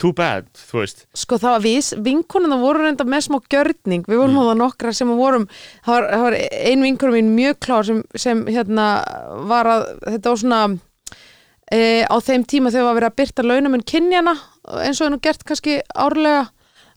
[0.00, 1.04] too bad, þú veist?
[1.14, 4.94] Sko það var við, vinkonuna voru reynda með smá gjörning, við vorum á það nokkra
[4.96, 5.46] sem vorum,
[5.84, 8.88] það var, það var ein vinkonum mín mjög klár sem, sem hérna
[9.50, 10.62] var að, þetta var svona
[11.70, 14.36] e, á þeim tíma þegar var verið að byrta launumun kynjana
[14.82, 16.48] eins og er nú gert kannski árlega.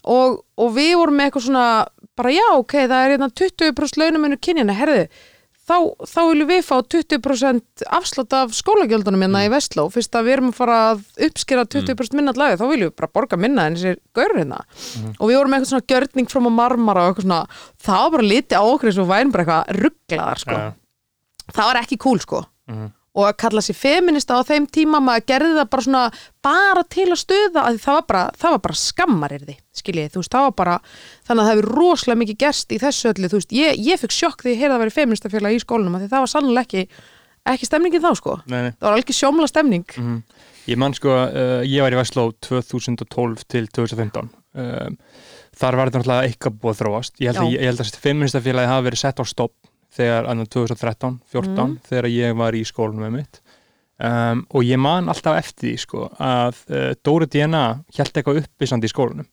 [0.08, 1.64] Og, og við vorum með eitthvað svona
[2.16, 5.01] bara já ok, það er hérna 20% launumunur kynjana, herðu
[5.68, 5.76] þá,
[6.07, 9.88] þá viljum við fá 20% afslátt af skólagjöldunum hérna í Vestló.
[9.93, 13.11] Fyrst að við erum að fara að uppskera 20% minna allavega, þá viljum við bara
[13.20, 14.61] borga minna en þessir gaurur hérna.
[15.20, 17.41] Og við vorum með eitthvað svona gjörning frá marmara og eitthvað svona
[17.88, 20.57] það var bara litið á okkur eins og væn bara eitthvað rugglaðar sko.
[20.57, 20.70] Já.
[21.57, 22.43] það var ekki cool sko.
[22.72, 22.93] Mhm.
[23.18, 26.03] Og að kalla sér feminista á þeim tíma maður gerði það bara svona
[26.47, 30.34] bara til að stuða að það var bara, það var bara skammarirði skiljið, þú veist,
[30.36, 30.76] það var bara
[31.28, 34.15] þannig að það hefur rosalega mikið gerst í þessu öllu þú veist, ég, ég fikk
[34.15, 36.88] sjokk því ég heyrði að vera feministafélag í skólanum af því það var sannlega ekki
[37.47, 38.72] ekki stemningin þá sko, Nei, nei.
[38.76, 39.86] það var alveg sjómla stemning.
[39.95, 40.18] Mhm.
[40.68, 44.97] Ég man sko, uh, ég var í Vestló 2012 til 2015 um,
[45.57, 47.13] Þar var þetta náttúrulega eitthvað búið að þróast.
[47.24, 49.66] Ég held að, ég, ég held að feministafélagi hafi verið sett á stopp
[49.98, 51.78] þegar annar 2013, 14 Mhm.
[51.89, 53.41] þegar ég var í skólanum með mitt
[54.00, 57.64] um, og ég man alltaf eftir því sko, að uh, Dóri DNA
[57.98, 59.28] held eitthvað uppbysandi í skólanum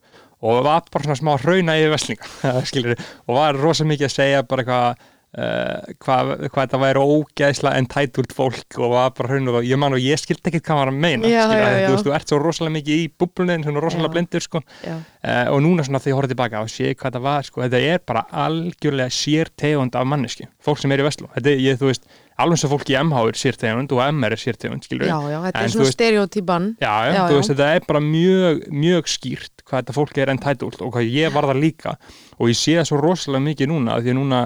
[0.45, 2.95] og var bara svona smá hrauna yfir veslinga
[3.29, 8.35] og var rosa mikið að segja bara eitthvað uh, hvað, hvað þetta væri ógeðslega entitled
[8.37, 11.01] fólk og var bara hraun og ég man og ég skildi ekkert hvað var að
[11.05, 11.87] meina Já, já, já.
[11.87, 14.62] Þú, veist, þú ert svo rosalega mikið í búblunni svona rosalega blindur sko.
[14.85, 17.82] Uh, og núna svona þegar ég horfði tilbaka og sé hvað þetta var sko, þetta
[17.95, 21.78] er bara algjörlega sér tegund af manneski, fólk sem er í Vestló þetta er, ég,
[21.80, 22.09] þú veist,
[22.41, 25.16] alveg sem fólk í MH er sér tegund og MR er sér tegund, skilur já,
[25.30, 26.66] já, þetta En er svona stereotypan.
[26.82, 26.95] Já,
[27.30, 31.14] þú veist, þetta er bara mjög, mjög skýrt hvað þetta fólk er entitled og hvað
[31.14, 31.95] ég var það líka.
[32.37, 34.45] Og ég sé það svo rosalega mikið núna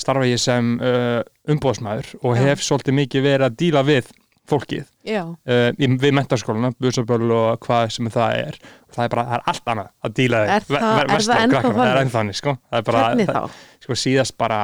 [0.00, 2.42] starfa ég sem uh, umbóðsmaður og Já.
[2.48, 4.08] hef svolítið mikið verið að díla við
[4.44, 8.58] fólkið já, uh, við mentarskóluna, busaböl og hvað sem það er.
[8.92, 12.10] Það er bara, það er allt annað að díla við Er það- er það ennþá
[12.18, 12.36] þannig?
[12.40, 12.56] sko.
[12.70, 14.58] Það er bara, það, sko síðast bara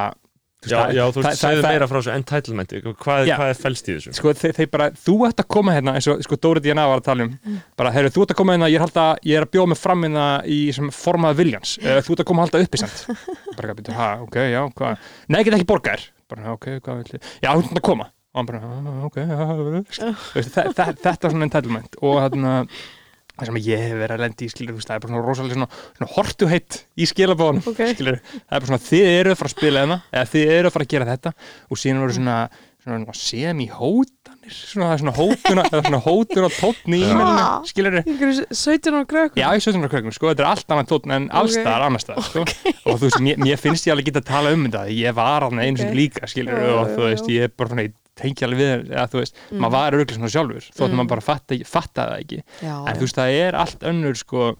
[0.61, 3.35] Já, það- já, þú það- veist, það- segðu það- meira frá þessu entitlementi, hvað, Já.
[3.37, 4.13] hvað er fælst í þessu?
[4.13, 6.99] sko þeir, þeir bara, þú ert að koma hérna eins og sko Dóri DNA var
[7.01, 7.39] að tala um.
[7.75, 9.77] Bara, heyrðu, þú ert að koma hérna, ég er, halda, ég er að bjóða mig
[9.81, 10.59] fram hérna í
[10.93, 11.77] formað viljans.
[11.81, 13.17] Uh, þú ert að koma að halda uppi samt.
[13.57, 14.97] Bara, ha, ok, já, hvað
[15.29, 16.05] nei, ég get ekki borga þér.
[16.29, 18.05] Bara, ok, hvað vil ég já, þú ert að koma.
[18.33, 20.15] Og hann bara, "Ah, ok, já,
[20.55, 21.95] þetta er svona entitlement.
[22.01, 22.67] Og þarna
[23.37, 25.69] það sem ég hef verið að lendi í skilur, það er bara svona rosalega svona,
[25.97, 27.81] svona hortuheitt í skilabóðunum Ok.
[27.95, 30.67] skilur, það er bara svona þið eru að fara að spila hérna eða þið eru
[30.71, 31.33] að fara að gera þetta
[31.71, 32.35] og síðan voru svona,
[32.81, 37.01] svona semi-hótanir svona, það er svona hótuna eða svona hótun og tótn í
[37.71, 39.89] skilur Einhverju 17 ára krökkum Já, í 17.
[39.91, 41.61] krökkum, sko, þetta er allt annað tótn en alls Ok.
[41.63, 42.45] staðar annars staðar, sko
[42.91, 45.47] og þú veist, mér, mér finnst ég alveg geta að tala um þetta ég var
[45.47, 45.81] einu Ok.
[45.83, 49.07] sinni líka, skilur og þú veist, ég er bara svona, ég tengi alveg við eða
[49.11, 49.59] þú veist, Mm.
[49.63, 50.97] maður var örgulega svona sjálfur þótt Mm.
[50.99, 54.57] maður bara fatta, fatta það ekki já, en þú veist, það er allt önnur, sko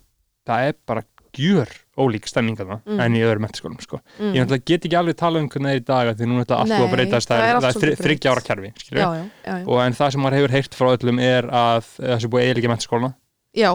[0.47, 2.99] það er bara gjör ólík stemming þarna Mm.
[2.99, 4.34] en í öðrum mentaskólum, sko mm.
[4.34, 6.45] ég náttúrulega get ekki alveg tala um hvernig það er í dag því núna er
[6.45, 9.08] þetta allt búið að breytast það það er er, það þriggja ára kerfi, já,
[9.45, 12.43] já, og en það sem maður hefur heyrt frá öllum er að það sé búið
[12.47, 13.14] eiginlega mentaskóluna
[13.56, 13.72] já.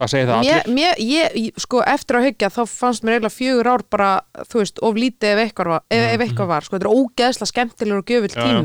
[0.00, 3.36] að segja það Mér, allir mér, ég, sko, eftir að hyggja þá fannst mér eiginlega
[3.36, 4.12] fjögur ár bara,
[4.48, 7.52] þú veist, of lítið ef eitthvað var, ef, ef eitthvað var sko, þetta er ógeðslega
[7.52, 8.56] skemmtilegur og gjöfull Já, já.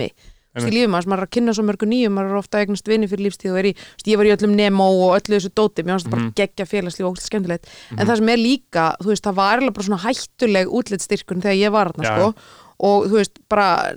[0.56, 2.88] Í lífum maður, maður er að kynna svo mörgu nýjum maður er ofta að eignast
[2.88, 5.52] vinni fyrir lífstíð og er í, veist, ég var í öllum Nemo og öllu þessu
[5.52, 6.32] dóti mér fannst það Mhm.
[6.32, 7.66] bara geggja félagslíf og skemmtilegt.
[7.98, 11.72] En það sem er líka, þú veist, það var bara svona hættuleg útlitstyrkun þegar ég
[11.72, 12.34] var þarna, sko.
[12.78, 13.94] og þú veist, bara,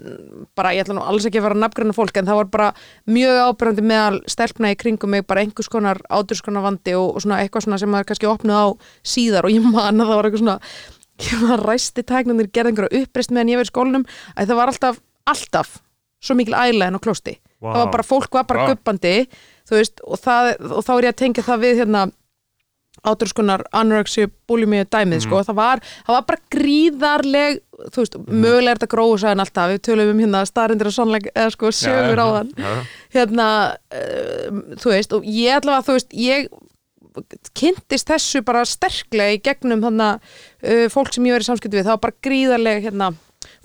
[0.55, 2.69] bara ég ætla nú alls ekki að vera nafngræna fólk en það var bara
[3.11, 7.41] mjög ábyrjandi meðal stelpna í kringum mig, bara einhvers konar ádurskonar vandi og, og svona
[7.43, 8.67] eitthvað svona sem maður kannski opnuð á
[9.03, 10.61] síðar og ég man að það var eitthvað svona
[11.19, 14.07] ég var ræsti tæknanir gerði einhverja uppreist meðan ég var í skólanum
[14.37, 15.79] að það var alltaf, alltaf
[16.21, 17.39] svo mikil æla en á klósti.
[17.63, 17.73] Vá.
[17.75, 18.69] það var bara, fólk var bara Vá.
[18.75, 19.15] guppandi
[19.71, 22.03] veist, og, það, og þá er ég að tengja það við hérna
[23.07, 25.25] áturskunar anorexia búlimíu dæmið Mhm.
[25.27, 27.61] sko, það var, það var bara gríðarleg
[27.95, 29.71] þú veist, mögulega er þetta gróðsæðan alltaf.
[29.71, 32.51] Við tölum um hérna staðrindir og sannleik eða sko sögur já, á þann.
[32.59, 32.73] Já,
[33.15, 33.47] hérna,
[33.95, 34.51] uh,
[34.83, 36.49] þú veist og ég allavega, þú veist, ég
[37.59, 40.21] kynntist þessu bara sterklega í gegnum þannig
[40.63, 43.13] uh, fólk sem ég verið samskipti við, það var bara gríðarleg hérna,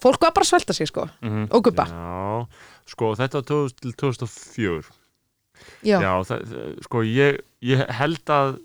[0.01, 1.07] fólk var bara að svelta sig sko.
[1.21, 1.47] Mhm.
[1.51, 2.47] og guppa, Já,
[2.93, 4.83] sko þetta var 2000 til 2004
[5.83, 8.57] já, Já, það, sko ég, ég held að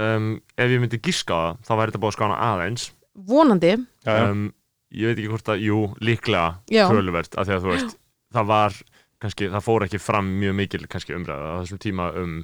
[0.00, 2.86] um, ef ég myndi giska á það þá væri þetta búið að skána aðeins.
[3.30, 3.72] Vonandi.
[4.08, 4.44] Um,
[4.94, 6.86] ég veit ekki hvort að, jú, líklega Já.
[6.90, 7.96] töluvert, af því að þú veist
[8.34, 8.78] það var,
[9.20, 12.36] kannski, það fór ekki fram mjög mikil kannski umræða á þessum tíma um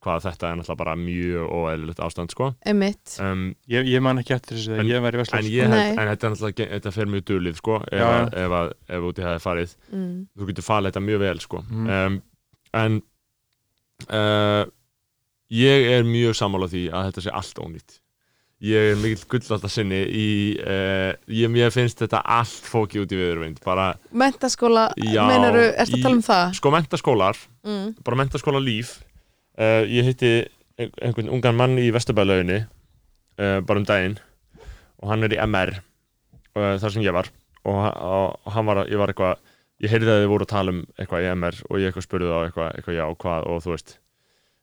[0.00, 4.56] hvað þetta er náttúrulega bara mjög óeðlilegt ástand, sko um, Ég, ég man ekki eftir
[4.56, 5.90] þessu En- þegar ég var í en ég held, Nei.
[6.00, 9.26] en þetta er náttúrulega þetta fer mjög dulið, sko ef, að, ef, að, ef úti
[9.26, 10.12] hefði farið mm.
[10.40, 11.62] þú getur falið þetta mjög vel sko.
[11.68, 11.90] Mhm.
[12.00, 12.20] um,
[12.80, 13.00] en
[14.10, 14.64] uh,
[15.50, 17.96] ég er mjög sammála því að þetta sé allt ónýtt
[18.60, 20.26] ég er mikill gullallta sinni í
[20.60, 26.00] uh, ég, mér finnst þetta allt fóki út í viðurvind bara, mentaskóla, meinaru, ertu í-
[26.00, 26.56] að tala um það?
[26.60, 27.90] sko mentaskólar Mm.
[28.04, 28.94] bara mentaskóla líf
[29.60, 30.32] uh, ég hitti
[30.80, 34.18] ein- einhvern ungan mann í Vesturbæðlauginni uh, bara um daginn.
[35.00, 37.30] Og hann er í MR uh, þar sem ég var.
[37.68, 39.40] Og, og, hann var, ég var eitthvað
[39.80, 42.30] ég heyrði að þið voru að tala um eitthvað í MR og ég eitthvað spurði
[42.30, 43.92] þá eitthvað, eitthvað já, hvað og þú veist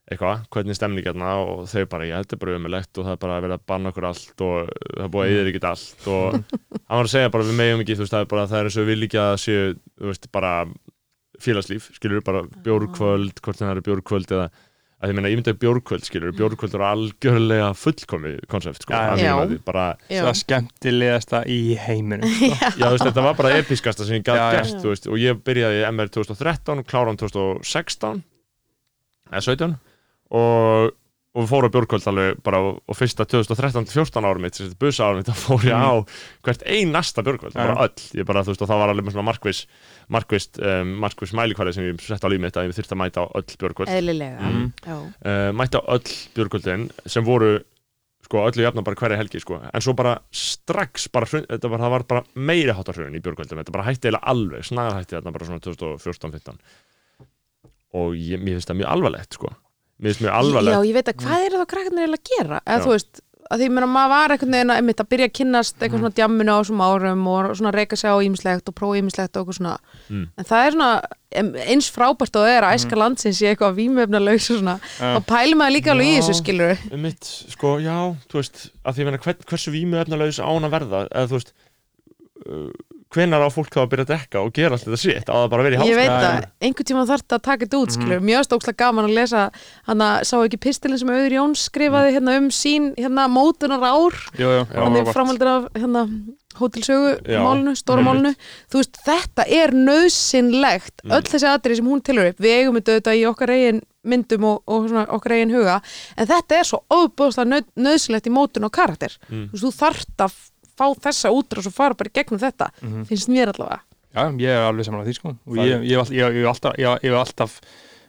[0.07, 1.31] eitthvað, hvernig er stemning hérna?
[1.43, 3.63] Og þau bara, já, þetta er bara umilegt og það er bara að vera að
[3.67, 4.69] banna okkur allt og
[5.01, 6.05] það búið að eða ekkert allt.
[6.13, 6.37] Og
[6.87, 8.69] hann var að segja bara, við meðum ekki, þú veist, það er bara það er
[8.69, 9.65] eins og við líka að séu,
[9.97, 10.53] þú veist, bara
[11.43, 14.47] félagslíf, skilur bara bjórkvöld, hvort það eru bjórkvöld eða
[14.97, 19.11] að ég meina, ég myndi að bjórkvöld, skilur bjórkvöld eru algjörlega fullkomi konsept, sko, Já,
[19.13, 19.33] að já.
[19.37, 20.23] mati, bara, Já.
[20.25, 24.47] Það skemmtilegasta í heiminum já, þú veist, þetta var bara episkasta sem ég gæti Já,
[24.47, 24.55] já.
[24.57, 28.23] gert, þú veist, og ég byrjaði í MR 2013 og kláran 2016
[29.29, 29.75] eða 17
[30.33, 30.95] og,
[31.37, 35.05] og við fórum á bjórkvöld alveg bara og, og fyrsta 2013-14 árum mitt, þessi busa
[35.05, 35.93] árum mitt, þá fór ég á
[36.47, 37.61] hvert einasta bjórkvöld, Mm.
[37.61, 37.67] Já.
[37.69, 38.03] bara öll.
[38.17, 39.61] Ég bara, þú veist, og það var alveg með svona markviss
[40.17, 43.21] markvist, um, markviss mælikvæði sem ég sett á líf mitt að ég þurfti að mæta
[43.21, 44.39] á öll bjórkvöld eðlilega.
[44.49, 44.67] Mm.
[44.81, 47.59] já, uh, mætti á öll björgöldin sem voru
[48.27, 49.61] sko öllu jafna bara hverja helgi sko.
[49.71, 53.61] En svo bara strax bara, hrun- þetta var, var bara meiri hátar hrun í björgöldum
[53.61, 56.57] þetta bara hætti eiginlega alveg, snaga hætti þarna bara svona 2014-15
[57.95, 59.53] og ég, mér finnst það mjög alvarlegt sko
[59.99, 62.77] mér finnst já, alvarlegt ég veit að hvað eru þá krakkarnir eiginlega að gera eða
[62.77, 62.83] Já.
[62.85, 65.77] þú veist, að því meina maður var einhvern veginn að, einmitt, að byrja að kynnast
[65.79, 69.37] eitthvað svona djamminu á þessum árum og svona reyka sig á ímislegt og prófa ímislegt
[69.39, 69.75] og eitthvað svona
[70.07, 70.25] Mm.
[70.39, 70.89] en það er svona
[71.67, 75.09] eins frábært og það er að æska landsins í eitthvað vímöfnalaus og svona, Já.
[75.15, 76.19] þá pælum maður líka alveg í Já.
[76.21, 77.23] þessu skilur um mitt,
[77.55, 77.97] sko, já,
[78.31, 81.51] þú veist að því meina, hvern, hversu vímu efnalaus án að verða eða þú veist
[82.47, 82.69] uh,
[83.13, 85.49] hvenar á fólk þá að byrja að dekka og gera allt þetta sitt, á það
[85.53, 87.81] bara að vera í ég veit hálsmenn að einhvern tíma þarf þetta að taka þetta
[87.83, 89.43] út skilur, mjög stókslega gaman að lesa
[89.87, 94.19] hann að sá ekki pistilin sem Auður Jóns skrifaði hérna um sín hérna mótunar ár
[94.35, 95.13] hann er Robert.
[95.15, 96.03] framhaldur af hérna
[96.57, 98.31] hótelsögu Já, málunu, stóra málunu
[98.71, 101.11] þú veist, þetta er nöðsynlegt Mm.
[101.13, 102.39] öll þessi atrið sem hún tilur upp.
[102.41, 105.77] Við eigum þetta í okkar eigin myndum og, og svona, okkar eigin huga.
[106.17, 109.13] En þetta er svo óbúðslega nöð, nöðsynlegt í mótun og karakter.
[109.29, 109.45] Mm.
[109.51, 109.71] þú veist, þú
[110.25, 110.33] að
[110.77, 113.05] fá þessa útrás og fara bara í gegnum þetta Mhm.
[113.09, 113.81] finnst mér allavega.
[114.15, 115.35] Já, ég er alveg saman á því sko.
[115.47, 117.59] Og ég, ég, ég, ég, ég, hef alltaf, ég, ég hef alltaf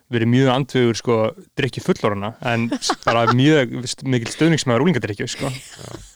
[0.09, 1.17] verið mjög andvegur sko
[1.59, 2.69] drikki fullorana en
[3.05, 5.51] bara mjög veist, mikil stöðningsmæður úlingadrikju sko.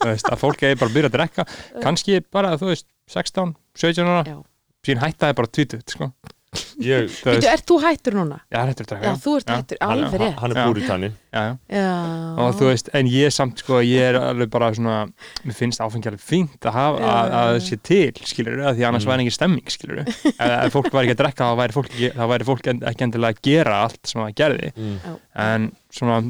[0.07, 1.44] Veist, að fólk eigi bara að byrja að drekka.
[1.82, 4.24] Kannski bara, þú veist, 16, 17 ára.
[4.24, 4.38] Já.
[4.86, 6.12] síðan hættaði bara 20 sko
[6.82, 8.36] ég, Þú Veitu, ert þú hættur núna?
[8.53, 9.55] já, hættur að drekka Já, þú ert Já.
[9.57, 11.14] hættur, alveg rétt hann er Já.
[11.32, 11.80] já, já.
[11.80, 14.98] Já, og þú veist, en ég samt sko ég er alveg bara svona
[15.46, 17.09] mér finnst áfengi alveg fínt að hafa Já.
[17.09, 19.12] að, að það sé til, skilur að því annars Mm.
[19.14, 22.24] væri ekki stemming, skilur ef, fólk væri ekki að drekka þá væri fólk ekki, þá
[22.34, 25.18] væri fólk ekki endilega að gera allt sem það gerði mm.
[25.48, 26.20] en svona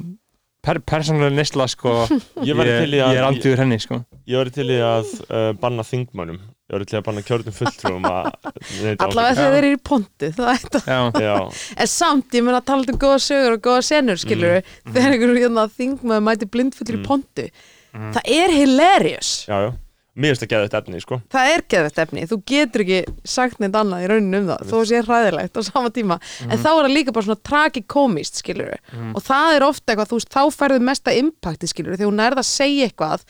[0.63, 1.97] per, persónulega neysla sko
[2.47, 6.39] ég ég að er andjúður henni sko Ég væri til í að uh, banna þingmönnum
[6.73, 12.33] Ég í að banna kjörnum fulltrúum allavega þegar þeir eru í pontu það En samt,
[12.33, 15.67] ég meina að tala um góða sögur og góða senur, skilur við, þegar einhverjum hérna,
[15.77, 17.07] þingmaður mæti blindfullur í Mm.
[17.09, 17.49] pontu.
[17.93, 18.13] Mm.
[18.17, 19.33] Það er hilarious.
[19.49, 19.73] já, já
[20.13, 22.23] Mér finnst að geða þetta efni, sko Það er geðvægt efni.
[22.29, 25.89] Þú getur ekki sagt neitt annað í rauninu um það, þó sé hræðilegt á sama
[25.89, 26.19] tíma.
[26.45, 28.75] En þá er það líka bara svona tragikomist, skilur.
[28.93, 29.15] Mm.
[29.17, 32.45] Og það er ofta eitthvað, þú veist, þá færðu mesta impakti, skilur þegar hún nærða
[32.45, 33.25] að segja eitthvað,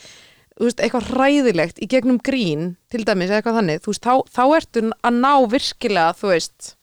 [0.61, 4.85] veist, eitthvað hræðilegt í gegnum grín, til dæmis, eða eitthvað þannig, veist, þá, þá ertu
[4.93, 6.75] að ná virkilega, þú veist,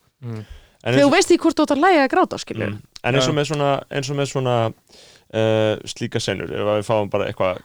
[0.80, 3.18] En þegar þú veist því hvort þú ert að læga að gráta, skilur mm, en
[3.20, 7.12] eins og með svona, eins og með svona uh, slíka senur Ef að við fáum
[7.12, 7.60] bara eitthvað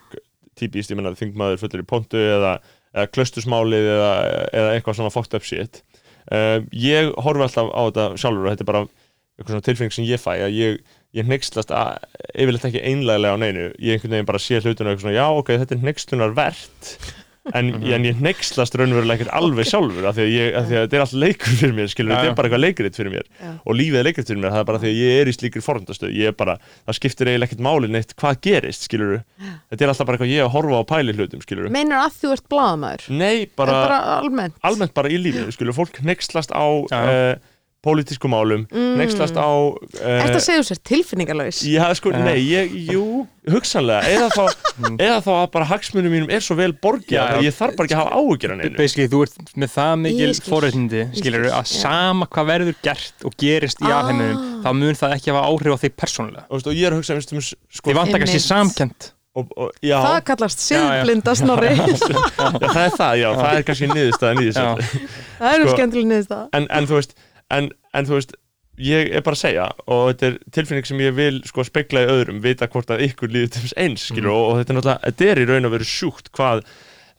[0.58, 2.56] típist, ég menna þingmaður fullur í pontu eða,
[2.94, 4.10] eða klöstusmálið eða,
[4.50, 5.82] eða eitthvað svona fucked up shit
[6.34, 10.10] uh, Ég horfi alltaf á þetta sjálfur og þetta er bara eitthvað svona tilfinning sem
[10.10, 10.82] ég fæ að ég,
[11.14, 13.68] ég hneykslast að, yfirleitt ekki einlega á neinu.
[13.78, 16.96] Ég einhvern veginn bara sé hlutinu og eitthvað svona, já ok, þetta er hneykstunar verðt
[17.52, 20.84] en, en ég hneykslast raunverulega ekkert alveg sjálfur af því að, ég, af því að
[20.84, 23.28] þetta er allt leikur fyrir mér skilur, þetta er bara eitthvað leikrit fyrir mér.
[23.36, 23.50] Já.
[23.60, 25.64] og lífið er leikrit fyrir mér, það er bara því að ég er í slíkri
[25.64, 26.56] forundastöð, ég er bara,
[26.88, 30.46] það skiptir eiginlega ekkert máli neitt hvað gerist, skilur þetta er alltaf bara eitthvað ég
[30.46, 33.08] að horfa á pæli hlutum, skilur meinar að þú ert blaðamaður?
[33.12, 34.60] Nei, bara, bara, almennt?
[34.64, 36.64] almennt bara í lífinu, skilur, fólk hneykslast á
[37.84, 38.94] pólitískum málum Mm.
[38.98, 42.18] hneykslast á uh, Þetta segja sér tilfinningalös Já, sko, Já.
[42.24, 43.04] nei, ég, jú,
[43.50, 44.44] hugsanlega eða þá,
[44.98, 47.22] eða þá að bara hagsmunum mínum er svo vel já.
[47.36, 49.94] að ég þarf bara ekki að hafa áhyggjur af neinu basically þú ert með það
[50.04, 50.52] mikil Ég skil.
[50.54, 53.98] forréttindi skilur skil, að sama hvað verður gert og gerist í Ah.
[54.00, 56.92] alheiminum þá mun það ekki hafa áhrif á þig persónulega og, veist, og ég er
[56.96, 58.48] að hugsa um, sko, þið vantar kannski Einmitt.
[58.48, 60.82] samkend og, og, Það kallast Já, já.
[61.02, 61.84] siðblinda snorri já,
[62.70, 64.74] það er það, já, það er kannski niðurstaðan í þessu Já.
[65.40, 67.16] Það eru Sko- skemmtileg niður það en, en þú veist
[67.56, 68.34] en, en þú veist,
[68.80, 72.10] ég er bara að segja og þetta er tilfinning sem ég vil sko spegla í
[72.10, 75.10] öðrum, vita hvort að ykkur líður til þess eins, skilur, og, og þetta er náttúrulega
[75.12, 76.64] þetta er í raun að vera sjúkt hvað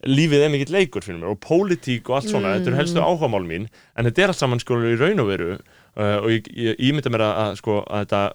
[0.06, 3.46] lífið er mikill leikur fyrir mér og pólitík og allt svona, þetta eru helstu áhugamál
[3.48, 6.82] mín en þetta er allt saman sko í raun og veru uh, og ég, ég
[6.90, 8.26] ímynda mér að, að sko að þetta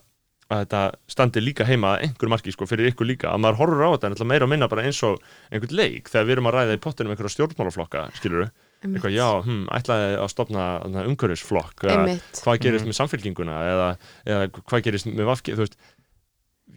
[0.51, 0.81] að þetta
[1.15, 4.17] standi líka heima einhver marki sko fyrir ykkur líka, að maður horfur á þetta en
[4.17, 5.21] ætla meira að minna bara eins og
[5.53, 8.49] einhvern leik þegar við erum að ræða í pottinum einhverja stjórnmálaflokka skilur
[8.81, 10.67] eitthvað, já, hm, ætlaði að stopna
[11.05, 13.89] umhverfisflokk hvað gerist með samfélkinguna eða,
[14.27, 15.77] eða hvað gerist með vafki þú veist,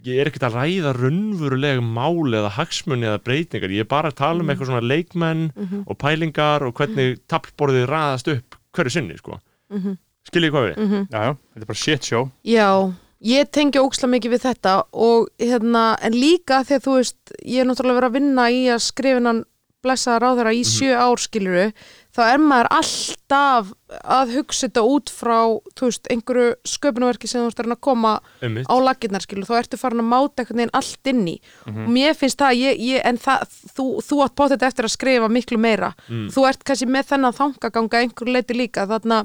[0.04, 4.18] ég er ekkert að ræða raunveruleg mál eða hagsmunni eða breytingar, ég er bara að
[4.20, 5.84] tala um eitthvað svona leikmenn Mhm.
[5.88, 9.40] og pælingar og hvernig tablborðið raðast upp hverju sinni, sko
[9.70, 9.96] Mhm.
[10.28, 10.76] skiljið hvað við?
[10.84, 11.08] Mhm.
[11.10, 12.92] já, já, þetta er bara shit show Já,
[13.22, 17.64] ég tengi óksla mikið við þetta og hérna, en líka þegar þú veist, ég er
[17.64, 19.44] náttúrulega verið að vinna í að skrifinan
[19.84, 21.68] blessaða ráðara í sjö ár skiluru,
[22.14, 23.70] þá er maður alltaf
[24.06, 25.38] að hugsa þetta út frá,
[25.76, 28.68] þú veist, einhverju sköpunverki sem þú ert að koma Einmitt.
[28.70, 31.36] á laginnar skilur, þá ertu farin að máta einhvern veginn allt inn í
[31.68, 35.30] og mér finnst það, ég, ég, en það, þú, þú átt potið eftir að skrifa
[35.32, 36.28] miklu meira Mm.
[36.34, 39.24] þú ert kannski með þennan þangaganga einhverju leiti líka, þarna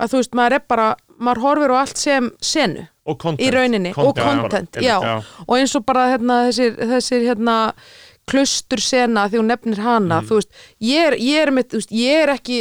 [0.00, 0.86] að þú veist, maður er bara,
[1.22, 4.88] maður horfir á allt sem senu og content í rauninni og bara, content, einmitt.
[4.88, 5.44] já, já.
[5.46, 7.56] og eins og bara hérna, þessir, þessir hérna
[8.30, 10.28] klustur sena því hún nefnir hana Mm.
[10.28, 12.60] þú veist, ég er, ég er með, þú veist, ég er ekki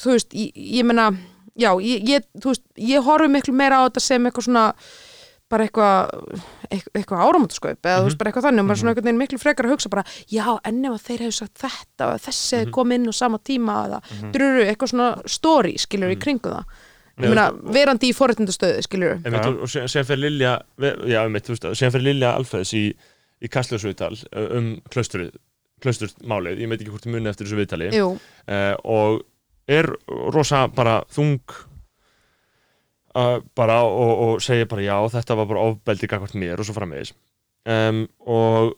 [0.00, 1.10] þú veist, ég, ég meina
[1.58, 4.64] já, ég, ég, þú veist, ég horfi miklu meira á þetta sem eitthvað svona
[5.50, 6.10] bara eitthvað
[6.70, 9.38] eitthvað, áramöndaskaup eða þú veist bara eitthvað þannig og maður er svona einhvern veginn miklu
[9.42, 12.74] frekar að hugsa bara já, en ef að þeir hefur sagt þetta og þessi hefur
[12.76, 13.98] komið inn á sama tíma eða
[14.30, 16.64] druru, eitthvað svona story skilur í kringu það.
[17.20, 18.14] Meina, verandi í
[19.26, 19.48] Einmitt, Já.
[19.50, 20.52] og, og síðan síðan fyrir Lilja
[21.10, 22.84] já, einmitt, þú veist, síðan fyrir Lilja Alfreðs í,
[23.40, 24.14] í Kastljósviðtal
[24.58, 27.90] um klausturmálið, ég veit ekki hvort ég muni eftir þessu viðtali.
[27.96, 29.22] Uh, og
[29.70, 29.88] er
[30.34, 31.40] rosa bara þung
[33.16, 36.76] uh, bara og, og segja bara já, þetta var bara ofbeldi gagvart mér og svo
[36.76, 37.14] framvegis.
[37.68, 38.74] Um, og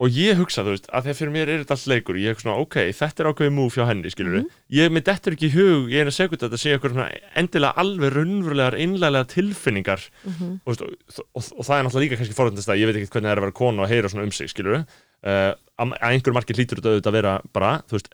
[0.00, 2.40] og ég hugsa, þú veist, að að fyrir mér er þetta allt leikur ég er
[2.40, 4.48] svona, ok, þetta er ákveðið múf hjá henni skilur Mhm.
[4.72, 8.12] ég með dettur ekki í hug eina sekund að þetta sé eitthvað svona endilega alveg
[8.16, 10.60] raunverulegar, einlega tilfinningar Mhm.
[10.66, 13.10] og, veist, og, og, og það er náttúrulega líka kannski forðundast að ég veit ekki
[13.12, 16.10] hvernig það er að vera kona og heyra svona um sig skilur uh, að, að
[16.10, 18.08] einhver margir hlýtur þetta auðvitað að vera bara, þú veist,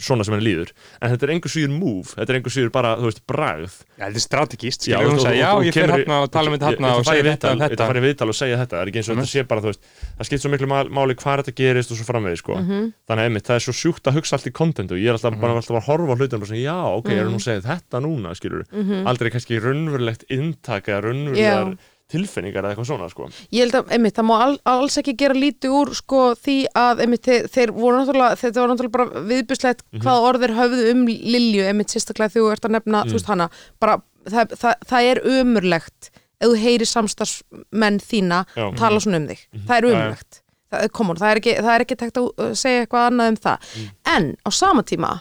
[0.00, 0.70] svona sem henni líður.
[1.00, 3.74] En þetta er einhver síður move, þetta er einhver síður bara, þú veist, bragð.
[4.00, 6.16] Já, þetta er strategist, Já, skilur hún og- sagði, og- já, og ég fer hérna
[6.24, 7.86] og tala um þetta hérna og segja þetta um þetta.
[7.86, 9.20] fara í viðtal og segja þetta, það er ekki eins og Mhm.
[9.20, 9.82] þetta sé bara, þú veist
[10.18, 12.54] það skipt svo miklu má- máli hvað þetta gerist og svo framvegis, sko.
[12.56, 12.92] Mhm.
[13.08, 15.40] þannig að einmitt, það er svo sjúkt að hugsa allt í contentu ég er alltaf
[15.40, 17.62] bara alltaf að horfa á hlutum og svona, já, ok, ég er nú að segja
[17.62, 19.06] þetta núna, skilur Mhm.
[19.06, 21.78] aldrei kannski raunverulegt inntak eða raunverulegar
[22.10, 23.28] tilfinningar eða eitthvað svona, sko.
[23.54, 27.02] Ég held að, einmitt, það má al, alls ekki gera lítið úr sko því að,
[27.06, 30.02] einmitt, þeir, þeir voru náttúrulega, þetta var náttúrulega bara viðbjörslegt Mhm.
[30.04, 33.08] hvað orðir höfðu um Lilju, einmitt, sérstaklega þegar þú ert að nefna, Mm.
[33.10, 33.48] þú veist hana,
[33.80, 33.96] bara,
[34.26, 38.70] það, það, það er umurlegt ef þú heyrir samstarfsmenn þína Já.
[38.76, 40.40] tala svona um þig, það er umurlegt
[40.72, 43.28] það, come on, það er ekki, það er ekki tekt að uh, segja eitthvað annað
[43.28, 43.58] um það,
[44.06, 45.20] en á sama tíma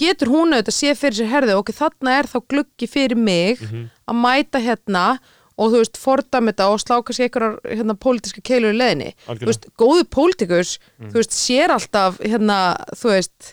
[0.00, 3.90] getur hún auðvitað sé fyrir sér herði, ok, þarna er þá gluggi fyrir mig Mhm.
[4.08, 5.18] að mæta hérna
[5.56, 9.10] og þú veist, fordæmi þetta og slá kannski einhverjar hérna, pólitíska keilur í leðinni
[9.42, 10.76] þú veist, góðu pólitíkus
[11.10, 12.60] þú veist, sér alltaf hérna,
[12.96, 13.52] þú veist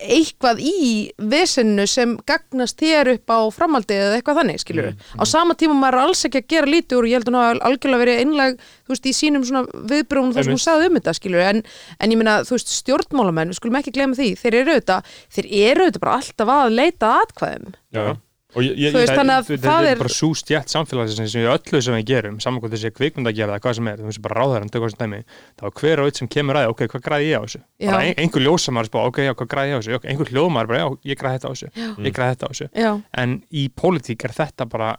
[0.00, 5.52] eitthvað í vesinu sem gagnast þér upp á framhaldið eða eitthvað þannig, skilur á sama
[5.60, 7.68] tíma maður er alls ekki að gera lítið úr og ég held að hún hafa
[7.68, 11.16] algjörlega verið einleg þú veist, í sínum svona viðbrúnum þar sem hún sagði um þetta,
[11.20, 11.62] skilur en,
[12.00, 15.52] en ég meina, þú veist, stjórnmálamenn, við skulum ekki gleyma því þeir eru auðvitað, þeir
[15.68, 17.78] eru auðvitað bara alltaf að leita að atkvæðum.
[17.92, 18.12] Já, já.
[18.58, 21.50] Ég, ég, veist, ég, þannig að Þetta það er bara svo stjætt samfélagsins sem við
[21.52, 24.08] öllu sem við gerum, saman hvað þessi kvikmynd að gera eða hvað sem er, þú
[24.10, 25.20] veist bara ráðar hann tökur þessi dæmi
[25.60, 27.60] þá er hver og eitt sem kemur að, ok, hvað græði ég á þessu?
[27.78, 27.90] Já.
[27.92, 29.94] bara ein, einhver ljósamar spá, ok, já, hvað græði ég á þessu?
[30.00, 31.70] Ok, einhver hljóðmar bara, já, ég græði þetta á þessu
[32.10, 32.90] ég græði þetta á þessu, Já,
[33.22, 34.90] en í pólitík er þetta bara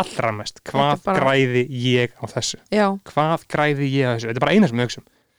[0.00, 2.60] allra mest hvað bara- græði ég á þessu?
[2.70, 4.30] Já, hvað græði ég á þessu,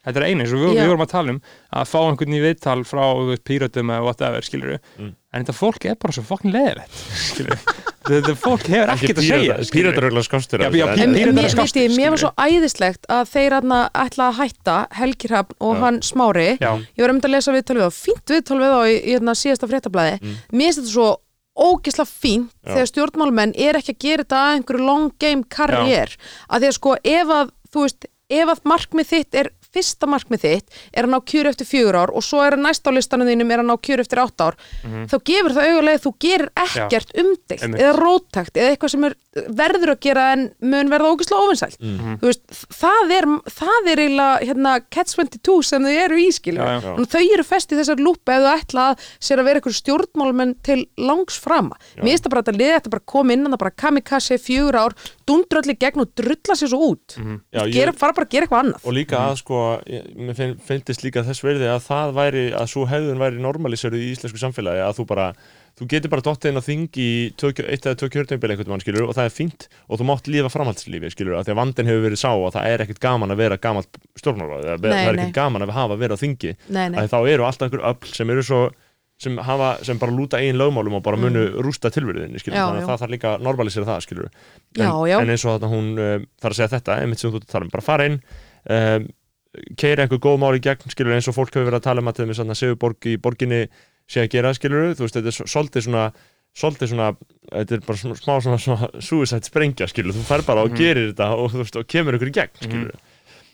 [0.02, 1.42] þetta er við eina, eins og við, við vorum að tala um
[1.82, 3.04] að fá einhvern í viðtal frá
[3.46, 5.12] píratum eða whatever, skilur Mm.
[5.34, 6.98] en þetta fólk er bara svo fokkin leðilegt
[7.32, 7.60] skilur
[8.02, 9.72] þetta fólk hefur ekkert að segja skilurðu.
[9.76, 14.30] Píratarögla skástur Já, mér, eru mér, skástir, mér var svo æðislegt að þeir aðna ætla
[14.32, 15.82] að hætta Helgi Hrafn og Já.
[15.86, 16.72] hann Smári Já.
[16.82, 19.38] ég var um að lesa viðtal við þá, fínt viðtal við þá í, í hérna,
[19.38, 20.36] síðasta fréttablaði Mm.
[20.52, 21.10] mér finnst þetta svo
[21.62, 22.74] ógisla fínt Já.
[22.74, 26.18] þegar stjórnmálmenn er ekki að gera þetta að einhverju long game karriér
[26.50, 30.42] að því að sko ef að þú veist, ef að markmið þitt er fyrsta markmið
[30.46, 33.30] þitt er að ná kjör eftir fjögur ár og svo er að næsta á listanum
[33.30, 34.58] þínum er að ná kjör eftir átt ár
[35.08, 37.56] þá gefur það augulega að þú gerir ekkert Einmitt.
[37.62, 39.16] eða róttækt eða eitthvað sem er
[39.56, 42.18] verður að gera en mun verða ógislega ofinsælt Mm.
[42.22, 42.42] veist,
[42.76, 46.82] það er það er eiginlega hérna, catch-22 sem þau eru í skilur Já, já.
[46.84, 46.92] Já.
[47.00, 50.54] og þau eru fest í þessar lúpa þau ætla að sér að vera eitthvað stjórnmálmenn
[50.68, 52.04] til langs frama Já.
[52.04, 54.80] mér finnst það bara að liða þetta bara koma inn að það bara kamikaze fjögur
[54.84, 54.96] ár,
[55.28, 58.46] dundra allir gegn og drulla sér svo út Já, ég- gera, fara bara að gera
[58.50, 62.44] eitthvað annað og líka að sko ég- mér finnst líka þess verði að það væri
[62.58, 65.28] að svo hefðun væri normaliseruð í íslensku samfélagi að þú bara
[65.80, 67.10] þú getur bara dottið inn á þing í
[67.40, 70.28] tvö, eitt eða tvö kjörnumbil einhvern mann skilur og það er fínt og þú mátt
[70.28, 73.32] lífa framhaldslífi skilur að því að vandinn hefur verið sá og það er ekkert gaman
[73.32, 76.22] að vera gamalt stjórnmálaráð eða Nei, það er ekkert gaman að hafa að vera á
[76.22, 76.52] þingi.
[76.72, 78.62] Að þá eru alltaf einhver öll sem eru svo
[79.22, 82.56] sem, hafa, sem bara lúta eigin lögmálum og bara munu rústa tilverðinni Mm.
[82.58, 84.32] Þannig að það þarf líka að normalisera það skilur en,
[84.82, 85.18] Já, já.
[85.22, 87.68] en eins og þetta hún uh, þarf að segja þetta, einmitt sem þú að tala
[87.68, 88.18] um bara fara inn
[88.66, 89.06] um,
[89.78, 92.08] keira einhver góð mál í gegn skilur eins og fólk hefur verið að tala um
[92.12, 93.62] að til þess að Sigurborg í borginni
[94.12, 96.06] sé að gera skilur þú veist þetta er svo- svolítið svona
[96.52, 97.10] svolítið svona,
[97.52, 101.14] þetta er bara svona, smá svona, svona suicide sprengja skilur, þú fær bara og gerir
[101.14, 102.96] þetta og þú veist og kemur ykkur í gegn skilur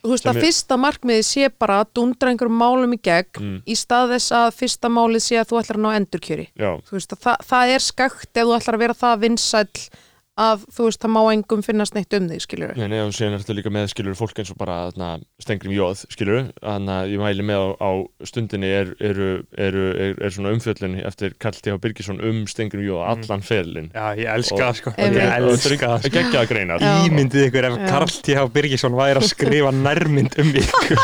[0.08, 3.58] þú veist að er- fyrsta markmiði sé bara að dundra einhverjum málum í gegn Mm.
[3.68, 6.48] í stað þess að fyrsta málið sé að þú ætlar að ná endurkjöri.
[6.58, 9.90] Já, þú veist að það, það er skakt ef þú ætlar að vera það vinsæll
[10.38, 13.34] að þú veist það má engum finnast neitt um þig skilur Nei, nei, og síðan
[13.38, 15.10] er þetta líka með skilur fólk eins og bara þarna,
[15.42, 17.92] stengrim jóð, skilur þannig að ég mæli með á, á
[18.30, 21.78] stundinni er, eru, eru, er, er svona umfjöllun eftir Karl T.H.
[21.82, 24.90] Birgisson um stengrim jóð allan ferlin Já, ég elska það sko.
[24.98, 26.78] Ég elska það sko geggja að greina.
[27.08, 27.74] Ímyndið ykkur ef.
[27.88, 28.46] Karl T.H.
[28.54, 30.98] Birgisson væri að skrifa nærmynd um ykkur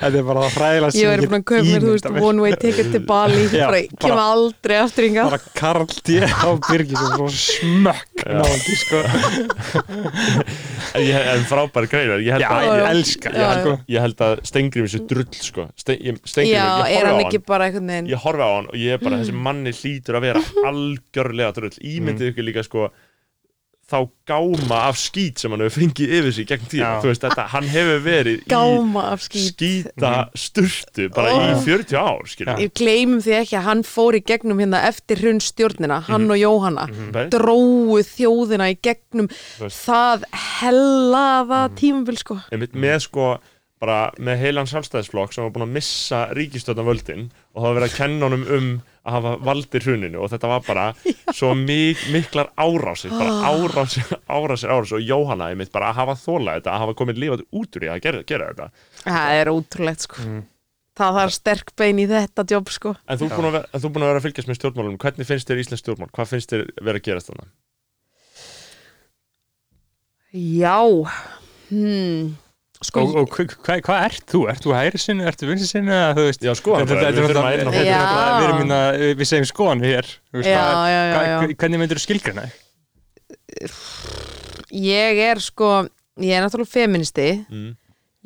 [0.00, 2.52] Þetta er bara það fræðilega ég væri búin að kaupa mér, þú veist, one way
[7.90, 8.38] smökk Já.
[8.40, 9.00] náði sko.
[11.00, 14.24] Ég, en frábær greina ég held, Já, að, ég elska Já, það sko ég held
[14.26, 15.66] að stengrim þessu drull sko.
[15.78, 17.26] Ste, ég, stengrim, já, ég er horfi á hann hann.
[17.28, 18.10] ekki bara einhvern veginn?
[18.10, 21.72] Ég horfi á hann og ég er bara þessi manni hlýtur að vera algjörlega drull.
[21.92, 22.88] Ímyndið ykkur líka sko
[23.90, 23.98] þá
[24.30, 27.00] gáma af skít sem hann hefur fengið yfir sig gegn tíma, Já.
[27.02, 31.62] þú veist þetta, hann hefur verið í gáma af skýt skýta sturtu bara í Oh.
[31.64, 35.40] 40 ár skilur ég gleymum því ekki að hann fór í gegnum hérna eftir hrun
[35.42, 36.30] stjórnina, hann Mhm.
[36.30, 37.30] og Jóhanna mm.
[37.34, 39.26] dróu þjóðina í gegnum
[39.58, 39.86] veist.
[39.88, 41.76] það hellaða Mhm.
[41.76, 43.38] tímabil sko einmitt með sko
[43.80, 47.96] bara með heilan sjálfstæðisflokk sem var búin að missa ríkistöðnavöldin og það var verið að
[47.96, 50.84] kenna honum um að hafa valdir hruninu og þetta var bara
[51.38, 53.50] svo mik miklar árásir bara Ah.
[53.54, 57.44] árásir, árásir, árásir og Jóhanna einmitt bara að hafa þólað þetta að hafa komið lífað
[57.50, 58.70] út úr í að gera, gera þetta
[59.06, 60.42] það er ótrúlegt sko Mm.
[61.00, 63.48] það þarf sterk bein í þetta jobb sko en þú er búin
[63.94, 66.66] búin að vera að fylgjast með stjórnmálunum hvernig finnst þér Íslands stjórnmál, hvað finnst þér
[66.84, 67.50] vera að gerast þannig?
[70.32, 70.78] já
[71.70, 72.34] hmm.
[72.82, 74.40] Sko Og, og hvað hva ert þú?
[74.50, 77.98] Ert þú hægri sinni, ert þú vinsi sinni Já, sko, við þurfum að þetta- Já.
[78.00, 78.80] þetta- Við erum minna,
[79.20, 80.06] við segjum skoðan hér.
[81.60, 83.70] Hvernig myndir þú skilgrina þig?
[84.70, 85.70] ég er sko
[86.20, 87.70] ég er náttúrulega feministi mm,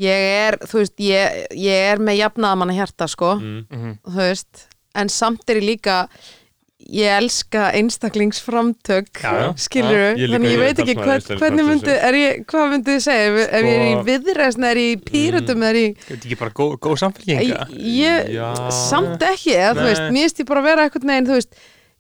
[0.04, 4.64] ég er, þú veist, ég, ég er með jafnaðamanna hjarta sko mm, þú veist,
[4.98, 5.98] en samt er ég líka
[6.90, 9.20] ég elska einstaklingsframtök
[9.60, 10.96] skilur líka, þannig ég veit ekki
[11.38, 13.28] hvernig myndi, er ég, hvað myndi þið segja?
[13.28, 16.40] Ef, ef ég er í Sko- viðreisn, er ég í pýrutum er ég, Þetta ekki
[16.40, 17.38] bara góð, góð samfélging
[18.00, 18.34] ég
[18.74, 19.88] samt ekki, eða þú Nei.
[19.92, 21.52] veist mér finnst ég bara að vera eitthvað neginn, þú veist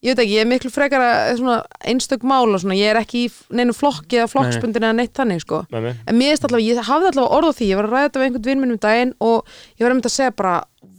[0.04, 1.02] ég veit ekki, ég er miklu frekar
[1.38, 5.14] svona einstök mál og svona, ég er ekki í neinu flokki eða flokksbundin eða neitt
[5.16, 5.62] þannig, sko.
[5.72, 7.48] Mig En mér finnst allavega, ég hafði allavega orð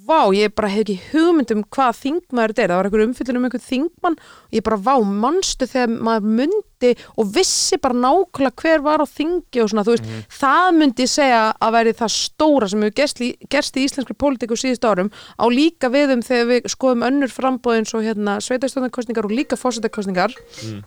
[0.06, 3.38] vá, ég bara hef ekki hugmynd um hvað þingmaður þetta er, það var einhver umfyllun
[3.40, 4.94] um einhvern þingmann og ég bara, vá,
[5.26, 9.96] manstu þegar maður myndi og vissi bara nákvæmlega hver var á þingi og svona, þú
[9.96, 14.18] veist, það myndi segja að veri það stóra sem hefur gerst, í- gerst í íslenskri
[14.22, 15.10] pólitíku síðust árum.
[15.42, 20.36] Á líka við um þegar við skoðum önnur frambóðins og hérna sveitastjóðnarkostningar og líka fórsetakostningar
[20.66, 20.84] Mm.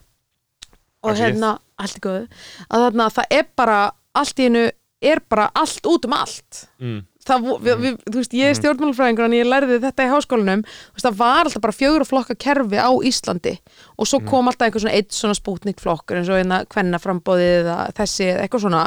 [1.03, 2.29] og í hérna, allt í góðu.
[2.71, 3.79] Að þarna það er bara
[4.15, 4.65] allt í hennu
[5.03, 6.65] er bara allt út um allt.
[6.83, 10.65] Mm, það, við, við, þú veist, ég er stjórnmálfræðingur en ég lærði þetta í háskólanum.
[10.65, 13.55] Þú veist, það var alltaf bara fjögur og flokka kerfi á Íslandi
[13.97, 17.55] og svo kom alltaf einhver svona eitt svona spútnik flokkur eins og hérna kvenna frambóðið
[17.63, 18.85] eða þessi eða eitthvað svona.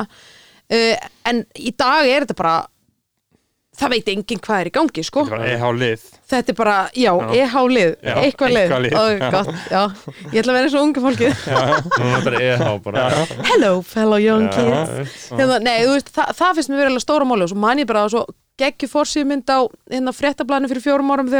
[0.71, 2.55] Uh, en í dag er þetta bara
[3.81, 5.23] það veit enginn hvað er í gangi sko.
[5.41, 6.03] EH lið.
[6.31, 7.31] Þetta er bara, já, Já.
[7.41, 9.29] EH lið Já, eitthvað lið, eitthvað lið, Ó, já.
[9.33, 9.81] gott, já.
[10.31, 11.41] ég ætla að vera eins og unga fólkið.
[12.01, 13.07] Nú er bara EH bara.
[13.49, 15.17] Hello fellow young Já, kids.
[15.33, 17.89] hérna, nei, þú veist, það, það finnst mér verið stóra máli og svo man ég
[17.89, 18.23] bara að svo
[18.61, 19.59] geggju fórsýðmynd á
[19.91, 21.31] hérna fréttablaðinu fyrir fjórum árum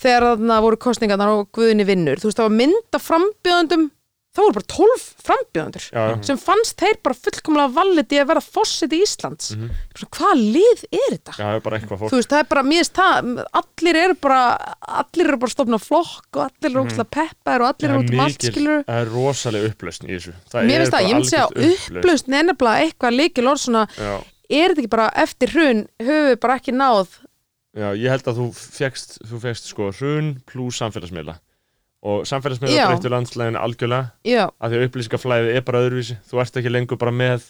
[0.00, 3.82] þegar hérna voru kostningarnar og Guðni vinnur, þú veist, það var mynd af frambjöðundum,
[4.30, 5.84] það voru bara 12 frambjöðundur
[6.28, 9.50] sem fannst þeir bara fullkomlega valið í að vera fórseti Íslands.
[9.56, 9.70] Mm Mhm.
[10.16, 11.32] hvað lið er þetta?
[11.38, 11.60] Já, er
[12.20, 14.40] veist, það er bara, mér veist það allir eru bara,
[15.00, 18.20] allir eru bara stofna flokk og allir eru ógæslega peppar og allir eru út um
[18.20, 20.34] allt, skilur það er rosalega upplausn í þessu.
[20.50, 21.96] Það mér finnst það, ég myndi segja upplausn.
[21.98, 24.14] upplaust nefnilega eitthvað líkil orð svona, Já,
[24.50, 27.08] er þetta ekki bara eftir hrun höfum við bara ekki náð?
[27.76, 31.38] Já, ég held að þú fegst sko hrun pluss samfélagsmiðla
[32.02, 34.10] og samfélagsmiðla breyttu landslægin algjörlega.
[34.24, 36.16] Já, að því að upplýsingaflæði er bara öðruvísi.
[36.30, 37.48] Þú ert ekki lengur bara með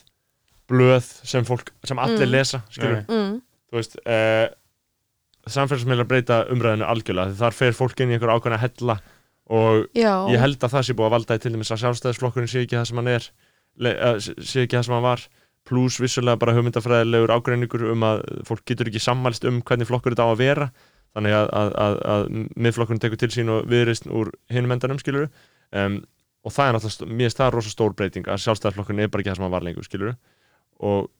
[0.70, 2.32] blöð sem fólk, sem allir Mm.
[2.34, 3.36] lesa mm,
[3.70, 4.48] þú veist eh,
[5.50, 7.32] samfélagsmiðla breyta umræðinu algjörlega.
[7.32, 8.96] Því þar fer fólk inn í einhver ákveðna hella
[9.50, 10.12] og já.
[10.30, 12.78] ég held að það sé búið að valda í til dæmis að sjálfstæðisflokkurinn sé ekki
[12.78, 13.28] það sem hann er
[13.80, 15.24] le, uh, sé ekki það sem hann var.
[15.70, 20.26] Pluss vissulega bara hugmyndafræðilegur ágreiningur um að fólk getur ekki sammælst um hvernig flokkur þetta
[20.26, 20.70] á að vera
[21.16, 22.26] þannig að, að, að, að
[22.66, 25.28] miðflokkurinn tekur til sín og viðrist úr hinum endanum skilur
[25.74, 26.00] um,
[26.46, 29.32] og það er náttúrulega, mér finnst það rosa stór breyting að sjálfstæðisflokkurinn er bara ekki
[29.32, 30.14] það sem hann var lengur skilur
[30.80, 31.10] og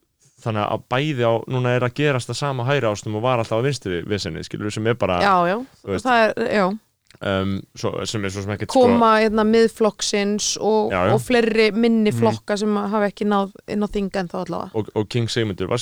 [0.40, 3.42] þannig að bæði á, núna er að gerast það sama á hægri ástum og var
[3.42, 6.64] alltaf á vinstri viðsenni skilur sem er bara já, já, veist, það er, já
[7.20, 12.10] um, svo, sem er svo sem ekkert sko- koma hérna miðflokksins og, og fleiri minni
[12.10, 12.18] Mhm.
[12.20, 14.70] flokka sem hafa ekki náð inn á þing en þá allavega.
[14.74, 15.78] Og, og King Sigmundur var,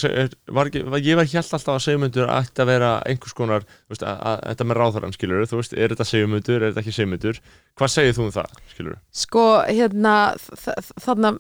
[0.49, 4.19] var var, ég var hjælt alltaf að Sigmundur ætti að vera einhvers konar veist, að,
[4.33, 7.41] að, þetta með ráðarann skilur þú veist, er þetta Sigmundur, er þetta ekki Sigmundur?
[7.79, 10.17] Hvað segir þú um það, skilur sko, hérna
[10.99, 11.39] þarna,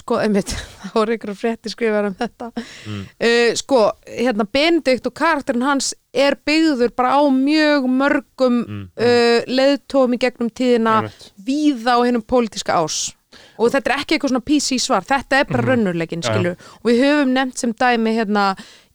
[0.00, 0.48] sko, einmitt
[0.80, 2.50] það voru ykkur frétti skrifar um þetta
[2.88, 3.02] Mm.
[3.20, 8.82] uh, sko, hérna Benedikt og karakterin hans er byggður bara á mjög mörgum mm.
[8.96, 11.30] uh, leiðtóum í gegnum tíðina Einmitt.
[11.44, 13.12] víða á hennum pólitíska ás
[13.58, 16.32] og þetta er ekki eitthvað svona PC svar þetta er bara raunurleikin, Já, já.
[16.32, 18.44] skilur og við höfum nefnt sem dæmi hérna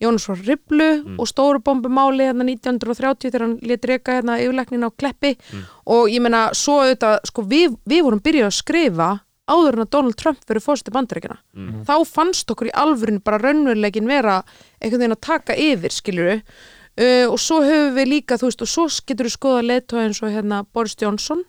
[0.04, 1.20] Jónas frá Riblu Mm.
[1.20, 5.62] og stóru bombumáli hérna 1930 þegar hann lét reyka hérna yfirleiknin á Kleppi Mm.
[5.86, 9.10] og ég meina svo auðvitað, sko við, við vorum byrjuð að skrifa
[9.50, 11.84] áður en að Donald Trump verið fórstu bandaríkina Mm.
[11.88, 14.38] þá fannst okkur í alvörinu bara raunveruleikin vera
[14.82, 18.72] einhvern veginn að taka yfir skiluru uh, og svo höfum við líka þú veist og
[18.72, 21.44] svo getur við skoða leðtói eins og hérna Boris Johnson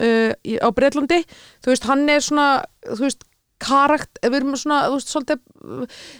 [0.00, 1.22] uh, í, á Breitlandi
[1.62, 2.48] þú veist hann er svona
[2.88, 3.24] þú veist
[3.58, 5.38] karakt, við erum svona þú veist, svolítið,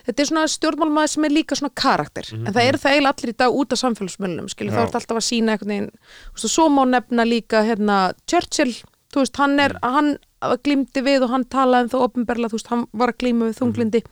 [0.08, 2.26] þetta er svona stjórnmálmaður sem er líka svona karakter.
[2.34, 5.20] En það eru það eiginlega allir í dag út af samfélagsmiðlunum skilur, þá er alltaf
[5.20, 8.74] að sína veginn þú veist, og svo má nefna líka hérna Churchill,
[9.12, 10.16] þú veist, hann er hann
[10.64, 13.60] glýmdi við og hann talaði um það opinberlega, þú veist, hann var að glýma við
[13.62, 14.04] þunglindi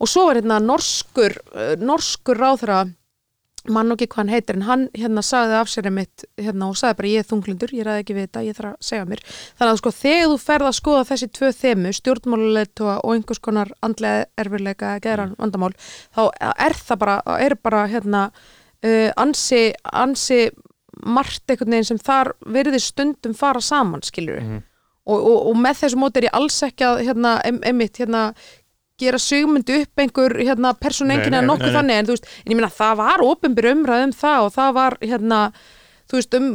[0.00, 2.84] og svo var hérna norskur uh, norskur ráðherra
[3.72, 6.76] mann og ekki hvað hann heitir en hann hérna sagði af sér einmitt hérna og
[6.78, 9.22] sagði bara ég er þunglindur, ég ræði ekki við þetta, ég þarf að segja mér.
[9.58, 13.72] Þannig að sko þegar þú ferð að skoða þessi tvö þemu, stjórnmáluleitua og einhvers konar
[13.86, 15.72] andlega erfurleika geðran vandamál,
[16.14, 16.22] þá
[16.52, 20.40] er það bara, er bara hérna uh, ansi, ansi
[21.04, 24.62] margt einhvern veginn sem þar verði stundum fara saman, skilur Mhm.
[25.06, 28.32] og, og, og með þessu móti er ég alls ekki að hérna, em, einmitt, hérna
[28.98, 31.76] gera sigmundu upp einhver hérna, persónengin eða nokkuð nei, nei.
[31.80, 34.72] þannig en, þú veist, en ég meina það var ofinbyr umræð um það og það
[34.78, 35.40] var hérna,
[36.08, 36.46] þú veist um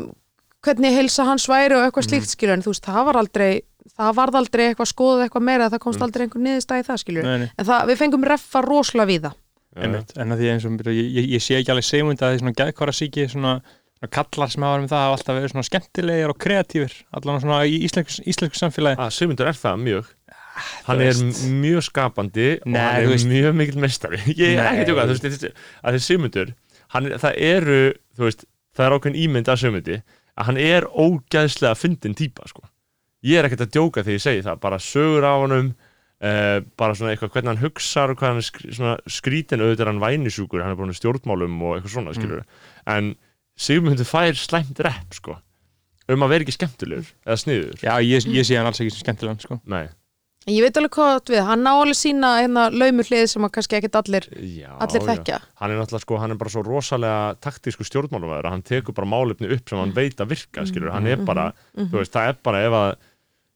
[0.62, 3.52] hvernig heilsa hans væri og eitthvað slíkt skilur en þú veist það var aldrei
[3.98, 7.48] það varð aldrei eitthvað skoðað eitthvað meira það komst aldrei einhver niðurstæði það skilur Nei,
[7.58, 9.40] en það, við fengum reffa rosalega við það
[9.82, 12.42] Einmitt, en að því eins og ég, ég, ég sé ekki alveg segmund að því
[12.42, 13.54] svona gæðkvara síki svona
[14.10, 17.60] kallar sem hafa verið með það hafa alltaf verið svona skemmtilegir og kreatífir allan svona
[17.70, 20.10] í íslensku, íslensku samfélagi að Sigmundur er það mjög
[20.88, 21.44] hann þú er veist.
[21.62, 23.30] mjög skapandi og Nei, hann þú er veist.
[23.30, 25.46] mjög mikill meistari ég er ekki að tjóka, þú veist,
[25.86, 26.54] að þessi Sigmundur
[26.96, 27.80] hann, er- það eru,
[28.18, 28.44] þú veist
[28.76, 32.64] það er ákveðin ímynd af Sigmundi að hann er ógæðslega fyndin típa sko.
[33.28, 35.72] ég er ekkert að djóka þegar ég segi það bara sögur á honum
[36.26, 40.74] uh, bara svona eitthvað hvernig hann hugsar og hvað hann skrítin auðvitað hann vænisjúkur hann
[40.74, 42.42] er búin stjórnmálum og eitthvað svona skilur
[42.90, 43.12] en
[43.62, 45.38] Sigmundur fær slæmt rep sko,
[46.12, 49.04] um að vera ekki skemmtilegur eða sniður Já, ég, ég sé hann alls ekki sem
[49.06, 49.60] skemmtilegan sko.
[49.70, 49.84] Nei.
[50.48, 53.44] en ég veit alveg hvað átt við, hann ná alveg sína hérna laumur hlið sem
[53.46, 55.08] að kannski ekkit allir Já, allir já.
[55.12, 58.98] þekkja hann er náttúrulega sko, hann er bara svo rosalega taktísku stjórnmálumæður að hann tekur
[58.98, 61.92] bara málefni upp sem hann veit að virka, skilur, hann er bara Mhm.
[61.94, 62.90] þú veist, það er bara ef að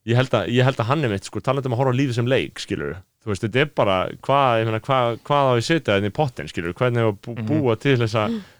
[0.05, 1.99] ég held að, ég held að hann er mitt sko, talandi um að horfa á
[1.99, 2.93] lífið sem leik skilur
[3.25, 6.17] þú veist, þetta er bara hvað, ég meina, hvað, hvað á ég setja þetta í
[6.21, 8.53] pottin skilur, hvernig á að bú, búa til þessa miðflokks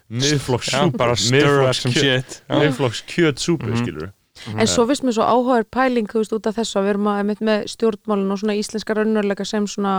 [2.60, 3.82] Miðflokks kjötsúpu Mhm.
[3.82, 4.12] skilur
[4.46, 7.08] En svo finnst mér svo áhugaður pæling þú veist, út af þessu að við erum
[7.10, 9.94] að með stjórnmálun og svona íslenska raunveruleika sem svona,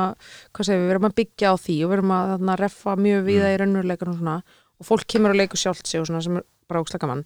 [0.54, 2.96] hvað segir við, við erum að byggja á því og við erum að þarna, reffa
[2.96, 4.36] mjög viða í raunveruleikan og svona.
[4.78, 7.24] Og fólk kemur að leiku sjálft sig og svona sem er bara ókslega gaman.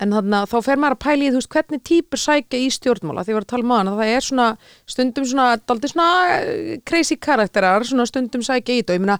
[0.00, 3.24] En þarna, þá fer maður að pæla í þú veist hvernig típur sækja í stjórnmála
[3.24, 4.48] því ég var að tala um aðan að það er svona
[4.86, 6.08] stundum svona, daldi svona
[6.40, 8.94] eh, crazy karakterar, svona stundum sækja í þetta.
[8.94, 9.18] Og ég meina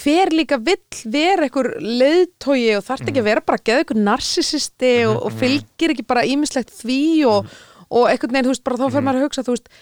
[0.00, 4.02] hver líka vill vera einhver leiðtói og þarf ekki að vera bara að geða einhver
[4.06, 7.00] narsisisti og, og fylgir ekki bara ímislegt því
[7.30, 7.48] og,
[7.90, 9.72] og einhvern veginn, þú veist, bara þá fyrir maður að hugsa, þú veist,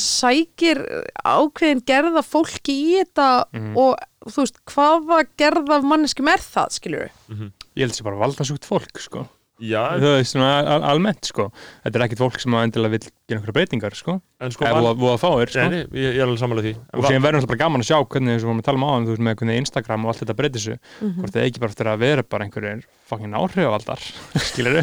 [0.00, 0.80] sækir
[1.26, 3.28] ákveðin gerða fólki í þetta
[3.76, 7.20] og þú veist, hvaða gerða manneskjum er það, skilur við?
[7.76, 9.26] Ég held þessi bara valdasúkt fólk sko
[9.60, 11.50] já, Það er svona al almennt sko.
[11.84, 14.16] Þetta er ekkit fólk sem að endilega vill gera einhverja breytingar sko.
[14.40, 15.66] En sko Eða voða- fáir sko.
[15.68, 16.74] Nei, nei, ég, ég er alveg samanlega því.
[16.96, 18.80] Og síðan verður náttúrulega bara gaman að sjá hvernig þess að við vorum að tala
[18.80, 20.78] um áðan þú veist með Instagram og allt þetta breytir þessu.
[21.20, 24.00] Hvort það ekki bara eftir að vera bara einhverjir fucking áhrifavaldar
[24.50, 24.80] skilur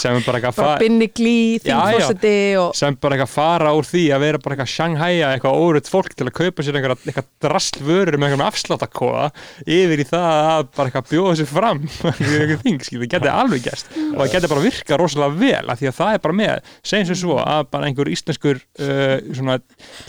[0.00, 1.80] sem er bara eitthvað Bara fa- binni glý, Já, já.
[1.90, 5.90] þingforseti og sem bara eitthvað fara úr því að vera bara eitthvað sjanghæja eitthvað órutt
[5.92, 9.26] fólk til að kaupa sér eitthvað drasl vörur með einhverjum afsláttakóða
[9.66, 14.32] yfir í það að bara eitthvað bjóða sér fram það geti alveg gæst og það
[14.34, 17.36] geti bara virka rosalega vel af því að það er bara með, segjum sem svo
[17.42, 19.58] að bara einhver íslenskur uh, svona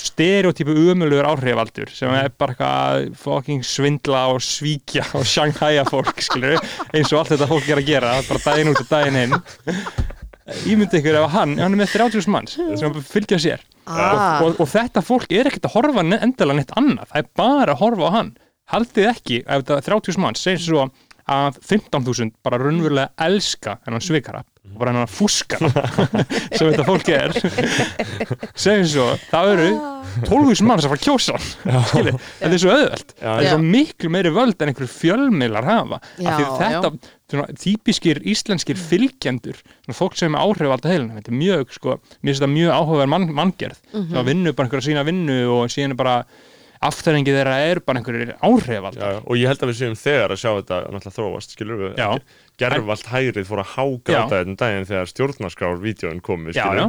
[0.02, 6.58] stereotypu umöluður áhrifavaldur sem er bara eitthvað fucking svindla og svíkja og sjanghæja fólk, skilur
[6.96, 9.36] eins og allt þetta fólk er að gera, bara daginn út og daginn inn.
[10.68, 13.62] Ímyndi ykkur ef hann, hann er með 30 manns sem fylgja sér.
[13.86, 14.42] Ah.
[14.42, 17.30] og, og, og þetta fólk er ekkert að horfa ne- endilega neitt annað, það er
[17.38, 18.32] bara að horfa á hann.
[18.72, 20.84] Haldið ekki, ef þetta er 30 manns segjum svo
[21.32, 25.70] að 15.000 bara raunverulega elska hennan svikara og bara hennan fúskara
[26.58, 27.34] sem þetta fólk er.
[28.54, 29.70] Segjum svo, það eru
[30.28, 31.40] 12.000 manns að fara að kjósa.
[31.66, 33.16] Hann þetta er svo auðvelt.
[33.16, 36.02] Já, það er svo miklu meiri völd en einhverju fjölmiðlar hafa.
[36.20, 41.18] Já, af því að þetta, svona, típiskir íslenskir fylgjendur, svona, fólk sem er áhrifalda heilunum,
[41.18, 43.84] þetta er mjög, sko mér finnst þetta mjög áhugaverð mann, manngerð.
[43.92, 44.08] Mm.
[44.08, 44.32] -hmm.
[44.32, 46.18] vinnu bara einhverja sína vinnu og síðan er bara
[46.82, 50.40] afturrengi þeirra er bara einhverjir áhrifalda Já, og ég held að við séum þegar að
[50.42, 52.08] sjá þetta náttúrulega þróast, skilur við Já.
[52.62, 56.86] Gerfalt hægrið fór að hágráta þetta daginn þegar stjórnarskrár-vídeóin komu, já, já,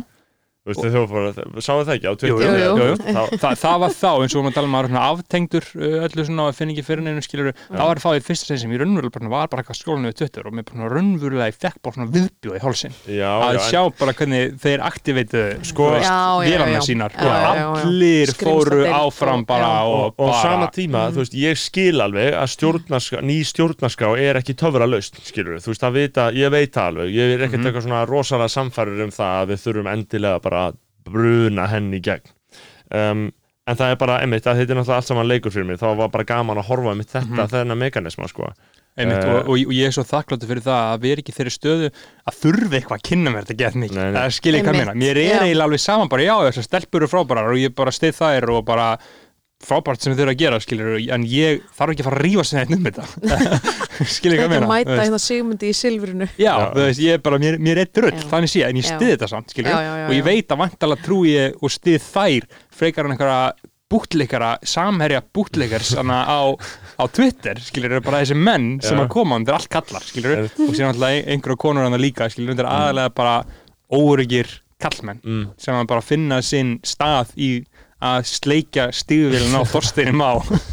[0.62, 2.44] þau fór að, sáu það ekki á Twitter?
[2.46, 2.96] Jú, Jú, jú, jú.
[3.02, 5.64] Þá, Þa, það var þá, eins og við erum að tala um að svona aftengdur
[6.06, 8.74] öllu svona og finn ekki fyrir neinu skilur það var það í fyrsta sinn sem
[8.76, 11.80] ég raunverulega bara var bara eitthvað skólinu við Twitter og mér bara raunverulega ég fekk
[11.82, 15.42] bara svona viðbjóð í hálsin já, að já, sjá bara hvernig þeir aktiveitu
[15.72, 15.88] sko
[16.46, 17.66] vélarna sínar Já, og já, já, já.
[17.82, 19.82] allir fóru áfram og- bara já.
[19.82, 24.12] og, og, og bara sama tíma, þú veist, ég skil alveg að stjórnarskrá, ný stjórnarskrá
[24.22, 27.44] er ekki töfra laust, skilur þú veist, það vita, ég veit það alveg, ég er
[27.48, 27.66] ekkert Mhm.
[27.72, 30.76] eitthvað svona rosalega samfærir um það að við þurfum endilega bara að
[31.08, 32.28] bruna henni í gegn.
[32.92, 33.32] Um,
[33.66, 35.96] en það er bara, einmitt, að þetta er náttúrulega allt saman leikur fyrir mig, þá
[35.96, 37.50] var bara gaman að horfa mitt þetta, Mhm.
[37.54, 38.52] þennan mekanisma, sko.
[38.98, 41.32] Einmitt, Eh, og, og, og ég er svo þakkláttur fyrir það að við erum ekki
[41.32, 41.86] þeirri stöðu
[42.28, 45.00] að þurfi eitthvað að kynna mér þetta gett mikið það skil ég hvað Einmitt, meina,
[45.00, 48.12] mér er eiginlega alveg saman bara já, þessar stelpur eru frábærar og ég bara stið
[48.20, 48.98] þær og bara
[49.66, 52.44] frábært sem þau eru að gera skilur, en ég þarf ekki að fara að rífa
[52.48, 53.58] sér neitt um þetta
[54.16, 56.68] skil ég hvað Þetta meina mæta hérna Sigmundi í silfrinu Já, Já.
[56.72, 58.24] þú veist, ég er bara, mér, mér er drull, Já.
[58.32, 58.94] þannig sé, en ég Já.
[58.96, 60.28] stið þetta samt, skilur, Já, já, já, og ég já.
[60.30, 62.48] veit að vantalega trú ég og stið þær
[62.82, 66.40] frekar en einhverja bútleikara, samherja bútleikars hana á,
[66.96, 70.36] á Twitter, skilur, eru bara þessi menn sem að koma, þetta er allt kallar, skilur,
[70.38, 70.60] Einmitt.
[70.64, 73.34] og síðan alltaf einhverja konur hana líka, skilur, þetta er aðalega bara
[73.92, 74.48] óryggir
[74.82, 75.44] kallmenn mm.
[75.60, 77.50] sem að bara finna sinn stað í
[78.02, 80.32] að sleikja stíðvílun á Þorsteinum á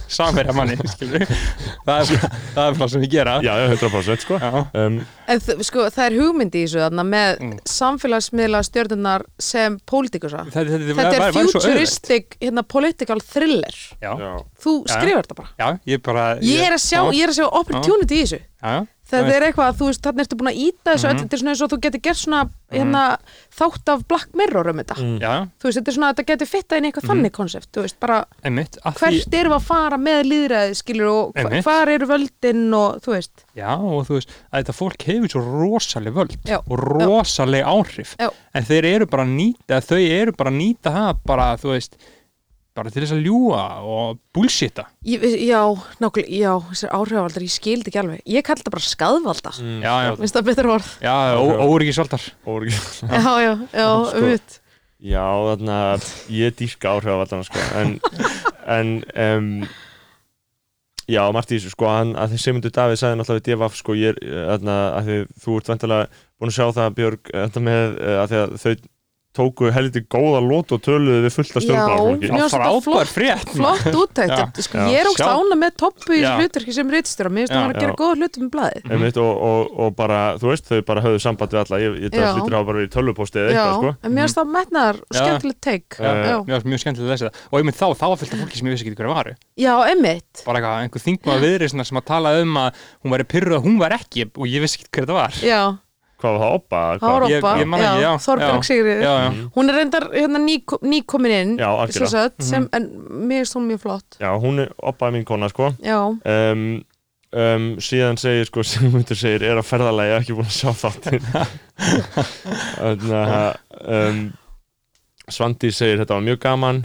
[0.10, 2.24] samherja manni, það er,
[2.56, 3.36] það er bara sem við gera.
[3.46, 4.40] Já, já, 100% sko.
[4.42, 4.64] Já.
[4.82, 5.00] um,
[5.30, 7.52] En sko, það er hugmyndi í þessu þarna með Mm.
[7.70, 13.76] samfélagsmiðla stjórnunar sem pólitíkusa Þetta, þetta, Þetta væri- er futuristic hérna, political thriller.
[14.02, 14.32] Já, já,
[14.64, 14.94] Þú Já.
[14.98, 15.50] skrifar þetta bara.
[15.60, 18.88] Já, ég bara Ég er að sjá, ég er að sjá opportunity í þessu já,
[19.10, 21.10] Þetta er eitthvað að þú veist, þarna ertu búin að íta þessu Mhm.
[21.16, 23.04] öllu, þetta er svona eins og þú getur gert svona hérna,
[23.58, 24.96] þátt af Black Mirror um þetta.
[25.02, 25.50] Mm.
[25.58, 27.98] þú veist, þetta er svona, þetta getur fitta inn í eitthvað þannig konsept, þú veist,
[28.00, 31.64] bara einmitt að því, hvert erum við að fara með líðræði skilur og Einmitt.
[31.66, 35.42] hvar eru völdin og þú veist, já, og þú veist að þetta fólk hefur svo
[35.58, 38.16] rosaleg völd Já, og rosaleg áhrif.
[38.20, 38.30] Já.
[38.54, 41.98] en þeir eru bara að nýta þau eru bara að nýta það bara, þú veist
[42.80, 44.86] bara til þess að ljúa og bullshitta.
[45.08, 45.60] Ég, já,
[46.02, 48.24] nákvæmlega, já þessar áhrifavaldar, ég skildi ekki alveg.
[48.26, 50.10] Ég kalli þetta bara skaðvalda, mm, Já, já.
[50.24, 50.90] finnst það betra orð.
[51.04, 51.54] Já, og,
[53.12, 54.18] já, já, já, Sko.
[54.24, 54.60] um mitt
[55.00, 55.76] Já, þarna,
[56.36, 57.94] ég dýrka áhrifavaldana sko, en,
[58.68, 59.46] en um,
[61.08, 64.20] já, Martís, sko, hann, að því Sigmundur Davíð sagði náttúrulega við DFF, sko, ég er,
[64.52, 68.34] þarna, að því þú ert vantilega búin að sjá það, Björg, þetta með, eh, að
[68.34, 68.74] því að þau
[69.40, 73.50] tóku heldur góða lót og töluðu við fullt af Já, stjórnmálaflokki þetta frábær flott- frétt
[73.56, 74.46] flott úttækt Já.
[74.68, 74.86] sko, Já.
[74.92, 76.32] ég er ógst ána með toppu í Já.
[76.40, 77.60] hlutverki sem rítstjóra mér finnst Já.
[77.60, 78.00] það að gera Já.
[78.02, 81.52] góða hlutum með blaði Einmitt, og, og, og bara, þú veist, þau bara höfðu samband
[81.56, 82.20] við alla ég, ég Já.
[82.20, 83.92] það hlýtur að hafa bara verið í tölvupósti eða já, eitthvað sko.
[84.04, 85.20] en mér finnst það metnaðar og Já.
[85.24, 86.04] skemmtilegt teik já.
[86.70, 88.74] Mjög skemmtilega að lesa það og mynd þá, þá var fullt af fólki sem ég
[88.76, 88.94] vissi ekki
[96.28, 97.14] að að að var var Hvað?
[97.14, 97.54] Var það oppa?
[97.60, 98.68] Ég man ekki, já, Þorbjörg já.
[98.70, 100.56] Sigriður Já, já, hún er reyndar hérna, ný,
[100.94, 102.88] nýkomin inn Já, sem sagt, sem, en
[103.30, 104.20] mér finnst hún mjög flott.
[104.20, 105.72] Já, hún er oppaði mín kona sko.
[105.86, 106.66] Já, um,
[107.32, 111.26] um, síðan segir sko, Sigmundur segir er að ferðalagi ekki búin að sjá þáttin
[112.80, 113.50] þannig að
[113.98, 114.22] um,
[115.30, 116.84] Svandi segir þetta var mjög gaman.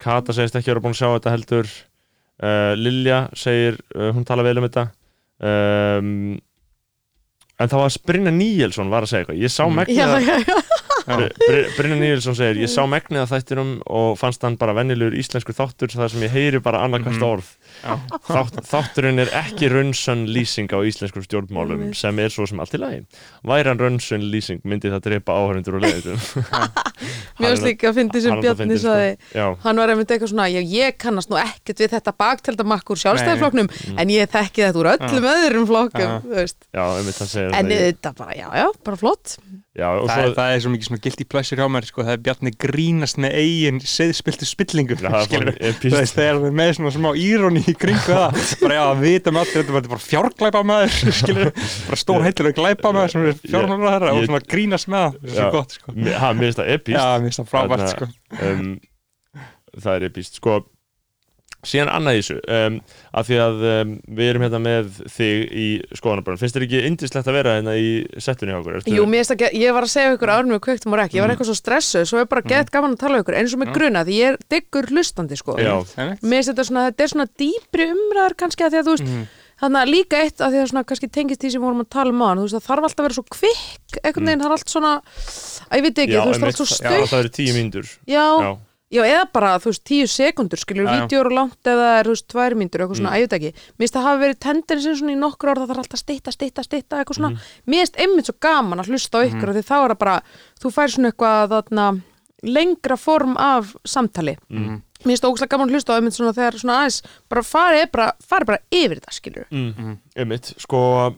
[0.00, 1.72] Kata segist ekki vera búin að sjá þetta heldur.
[2.40, 4.86] Uh, Lilja segir uh, hún tala vel um þetta.
[5.40, 6.38] Um,
[7.60, 9.76] en það var Brynja Níelsson var að segja eitthvað ég sá Mm.
[11.06, 11.38] Megnið já, að já, já.
[11.40, 15.16] Br- Br- Brynja Níelsson segir ég sá megnið að þættinum og fannst hann bara venjulegur
[15.20, 17.28] íslenskur þáttur þar sem ég heyri bara annarkvæmt Mhm.
[17.30, 17.48] orð
[18.30, 21.96] Þátt, þátturinn er ekki raunsönn lýsing á íslenskum stjórnmálum Einmitt.
[21.96, 23.04] sem er svo sem allt í lagi
[23.46, 26.18] væri hann raunsönn lýsing myndi það drepa áhörindur og leiðitum
[27.40, 29.46] mér finnst líka að fyndi sem Bjarni saði sko.
[29.64, 33.70] hann var einmitt eitthvað svona, já, ég kannast nú ekkert við þetta bakteldamakk úr sjálfstæðarflokknum
[33.96, 36.20] en ég þekki þetta úr öllum öðrum flokkum Já.
[36.26, 36.58] þú veist.
[36.74, 39.36] já, einmitt það segir en þetta bara, já, já, bara flott
[39.78, 42.14] já, það, svo, er, það er svo mikið svona guilty pleasure hjá mér sko, það
[42.16, 47.74] er Bjarni grínast með eigin seðspiltu spillingu Já, það er með svona smá íróni í
[47.78, 51.52] kringu það bara já, að vita með allir þetta er bara fjárglæpa maður skilur,
[51.86, 55.40] bara stór heitilega glæpa er fjármálar þeirra og svona grínast með það, það er Já.
[55.40, 55.96] svo gott sko.
[56.00, 58.10] Ha, mér finnst það epíst já, mér finnst það frábært sko.
[58.50, 58.68] um,
[59.78, 60.58] það er epíst sko
[61.66, 62.76] síðan annað í þessu um,
[63.12, 65.66] af því að um, við erum hérna með þig í
[65.98, 68.78] skoðanabröðum, finnst þér ekki indislegt að vera hérna í settunni hjá okkur?
[68.80, 71.18] Ertu- Jú, mér finnst ekki, ég var að segja ykkur árnum við kvöktum og ekki,
[71.18, 71.34] ég var Mm.
[71.36, 73.74] eitthvað svo stressuð svo er bara gett gaman að tala ykkur, eins og með Já.
[73.76, 75.58] gruna því ég er diggur hlustandi, sko.
[75.60, 75.76] Já.
[76.24, 79.04] Mér finnst þetta svona, þetta er svona dýpri umræðar kannski að því að þú veist,
[79.10, 79.26] Mhm.
[79.60, 81.90] þannig að líka eitt að því að svona kannski tengist því sem við vorum að
[81.92, 84.48] tala um á þú veist, það þarf alltaf að vera svo kvikk einhvern veginn, það
[84.48, 84.92] er allt svona
[85.68, 87.32] að ég veit ekki, Já, þú veist, það er allt svo já, stutt það eru
[87.36, 87.86] tíu mínútur.
[88.08, 88.56] Já, Já,
[88.90, 91.06] já, eða bara, þú veist, tíu sekundur já.
[91.06, 93.14] vídeour og langt eða er, þú veist, tvær mínútur, eitthvað svona, Mm.
[93.14, 95.68] að ég veit ekki mér finnst það hafa verið tendensin svona í nokkur ár það
[95.70, 97.38] þarf alltaf að stytta, stytta, stytta, eitthvað svona Mhm.
[97.70, 99.54] mér finnst einmitt svo gaman að hlusta á ykkur mm.
[99.54, 100.22] því þá er það bara,
[100.60, 102.02] þú fær svona eitthvað þarna,
[102.42, 104.82] lengra form af samtali mm.
[105.04, 108.12] mér finnst ógslag gaman að hlusta á einmitt svona þegar svona aðeins bara farið bara,
[108.26, 109.74] farið bara yfir þetta skilur Mm.
[109.76, 109.98] Mhm.
[110.16, 111.14] einmitt, sko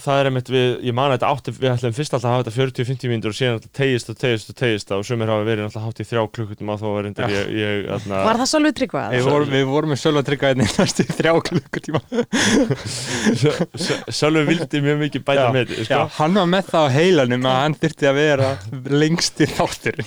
[0.00, 2.44] það er einmitt við, ég man að þetta átti við ætlum fyrst alltaf að hafa
[2.48, 5.66] þetta 40-50 mínútur og síðan alltaf tegist og tegist og tegist og sumir hafa verið
[5.68, 8.78] alltaf hátt í þrjá klukkutum að þó er endur ég, ég atna, var það svolítið
[8.80, 9.14] tryggvað?
[9.14, 12.00] Við vorum, við vorum með tryggað hérna í næstu þrjá klukkutíma.
[14.20, 16.00] Sölvi vildi mjög mikið bæta Já, með sko.
[16.18, 18.50] hann var með það á heilanum að hann þyrfti að vera
[19.04, 20.02] lengst í þáttur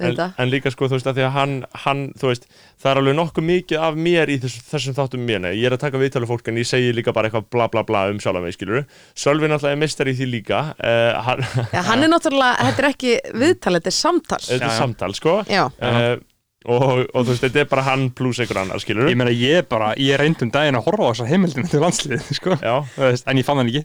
[0.00, 1.54] En- en, en líka sko þú veist að því að hann,
[1.84, 2.46] hann þú veist,
[2.80, 5.76] það er alveg nokkuð mikið af mér í þess, þessum þáttum mér, nei, ég er
[5.76, 8.40] að taka viðtölu fólk en ég segi líka bara eitthvað bla bla bla um sjálf
[8.44, 8.86] mig, skilur
[9.18, 11.44] Sölvi náttúrulega er mistar í því líka uh, hann,
[11.74, 14.40] Já, hann er náttúrulega, þetta er ekki viðtal, þetta er samtal.
[14.46, 15.36] Þetta er samtal, sko.
[15.50, 16.12] Já, uh,
[16.68, 16.82] og,
[17.16, 19.94] og þú veist, þetta er bara hann pluss einhver annar, skilur Ég meina ég bara,
[19.96, 22.56] ég reyndi um daginn að horfa á þessar heimildinu til landslið sko.
[22.60, 23.82] Já, Þú veist, en ég fann hann ekki.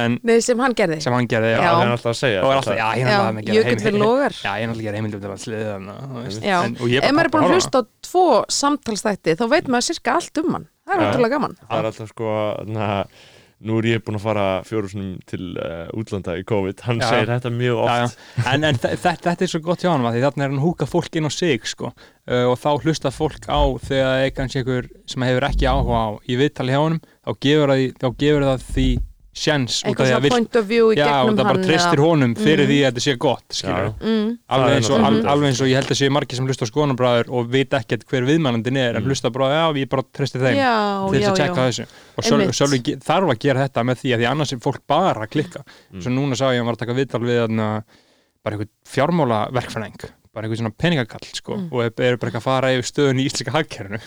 [0.00, 0.98] En nei, sem hann gerði.
[1.06, 3.10] Sem hann gerði já, það er alltaf að segja og er alltaf, já, ég er
[3.10, 4.36] Já, alltaf að gera logar.
[4.36, 7.08] Já, ég er alltaf að gera heimildum til landslið þú veist, Já, en, og ég
[7.08, 8.26] ef maður er búin að hlusta á tvo
[8.60, 10.68] samtalstætti þá veit maður sirka allt um hann.
[10.90, 11.56] Það er ótrúlega gaman.
[11.66, 12.36] Það er alltaf sko
[12.68, 12.86] na,
[13.60, 17.08] nú er ég búin að fara fjórusunum til uh, útlanda í COVID hann Já.
[17.10, 18.46] segir þetta mjög oft Já, já.
[18.54, 20.92] En, en þe- þe- þetta er svo gott hjá hann því þarna er hann húkað
[20.94, 21.90] fólk inn á sig sko.
[21.92, 26.72] uh, og þá hlusta fólk á þegar einhver sem hefur ekki áhuga á í viðtali
[26.72, 28.88] hjá honum þá gefur það, þá gefur það því
[29.32, 31.62] sjens út af Eitthvað því að svona vill point of view í Já, það bara
[31.62, 32.70] treystir honum fyrir Mhm.
[32.70, 33.60] því að þetta sé gott
[34.02, 35.28] mm, alveg eins, og, al, þetta.
[35.30, 38.04] alveg eins og ég held að séu margir sem hlusta á skoðanabræður og veit ekkert
[38.10, 39.08] hver viðmannandin er en Mm.
[39.08, 41.86] hlusta bara, já, ég bara treysti þeim Já, til þess að tjekka þessu
[42.16, 42.54] og.
[42.58, 45.30] Sölvi ge- þarf að gera þetta með því að því annars er fólk bara að
[45.30, 45.62] klikka
[45.94, 46.00] Mm.
[46.02, 47.84] svo núna sá ég að hann var að taka viðtal við þarna,
[48.44, 51.68] bara einhvern fjármálaverkfræðing bara einhvern svona peningakall sko, Mm.
[51.72, 54.00] og er bara eitthvað að fara yfir stöðun í íslenska hagkerfinu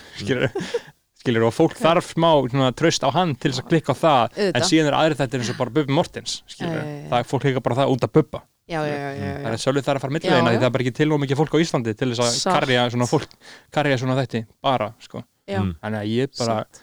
[1.24, 4.24] skilur, og fólk þarf smá svona, tröst á hann til þess að klikka á það
[4.24, 4.58] Auðvitað.
[4.60, 7.06] en síðan er aðri þetta eins og bara Bubbi Mortens skilur, já.
[7.08, 9.60] það er fólk líka bara það út að Bubba Já, já, já, já, það er
[9.60, 11.52] Sölvi þarf að fara Já, millilegina því það er bara ekki til og mikið fólk
[11.52, 12.54] á Íslandi til þess að Satt.
[12.56, 13.34] karja svona fólk
[13.76, 15.20] karja svona þetta bara sko.
[15.44, 15.58] já.
[15.60, 15.74] Mm.
[15.82, 16.80] þannig að ég bara Satt.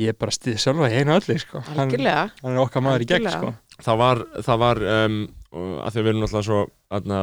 [0.00, 1.60] ég er bara stið í einu öllu sko.
[1.68, 3.52] hann, hann er okkar maður í gegn sko.
[3.84, 5.18] það var, það var um,
[5.52, 7.20] að því að við erum náttúrulega svo aðna,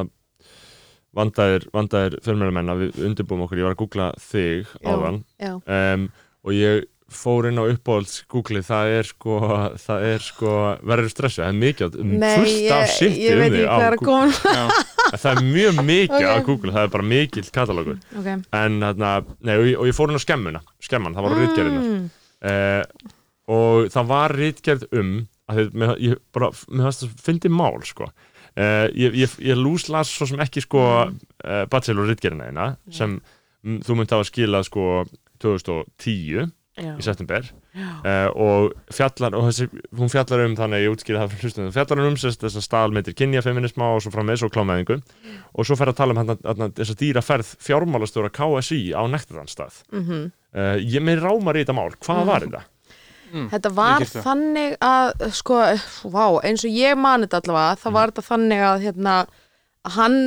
[1.18, 6.06] vandaðir, vandaðir fjölmjörnumenn að við undirbúum okkur, ég var að googla þig áðan Já, um,
[6.46, 9.38] og ég fór inn á uppáhalds Google það er sko,
[9.84, 10.52] það er sko
[10.88, 14.06] verður stressu, það er mikið um fullt af ég um er að
[15.12, 16.32] En það er mjög mikið Ok.
[16.32, 18.38] á Google, það er bara mikill katalógur okay.
[18.62, 19.10] en þarna,
[19.44, 22.06] nei, og, ég- og ég fór inn á skemmuna skemman, það var á ritgerðina mm.
[22.48, 23.12] uh,
[23.52, 25.12] og það var ritgerð um
[25.52, 29.60] að þið, mér, ég bara, mér fannst það fyndi mál sko uh, ég, ég, ég
[29.60, 31.20] lúslas svo sem ekki sko Mm.
[31.44, 34.86] uh, bachelor ritgerðina eina sem mm, þú myndi hafa skilað sko
[35.44, 36.52] 2010
[36.82, 36.94] Já.
[36.96, 37.50] í september.
[37.76, 39.68] Uh, og fjallar og þessi,
[40.00, 43.16] hún fjallar um þannig að ég útskýri það fyrir hlustunum fjallar um þess að staðalmyndir
[43.20, 46.94] kynjafeminisma og svo frammeðs og klámeðingu og svo fer að tala um hann, hann, þess
[46.96, 51.92] að dýra ferð fjármálastjóra KSI á nektardanstað Mm uh, ég með rámar í þetta mál,
[52.00, 52.64] hvað var þetta?
[53.32, 55.60] Þetta var þannig að sko,
[56.12, 57.82] vá, eins og ég mani þetta allavega, Mm.
[57.84, 59.14] það var þetta þannig að hérna,
[59.96, 60.18] hann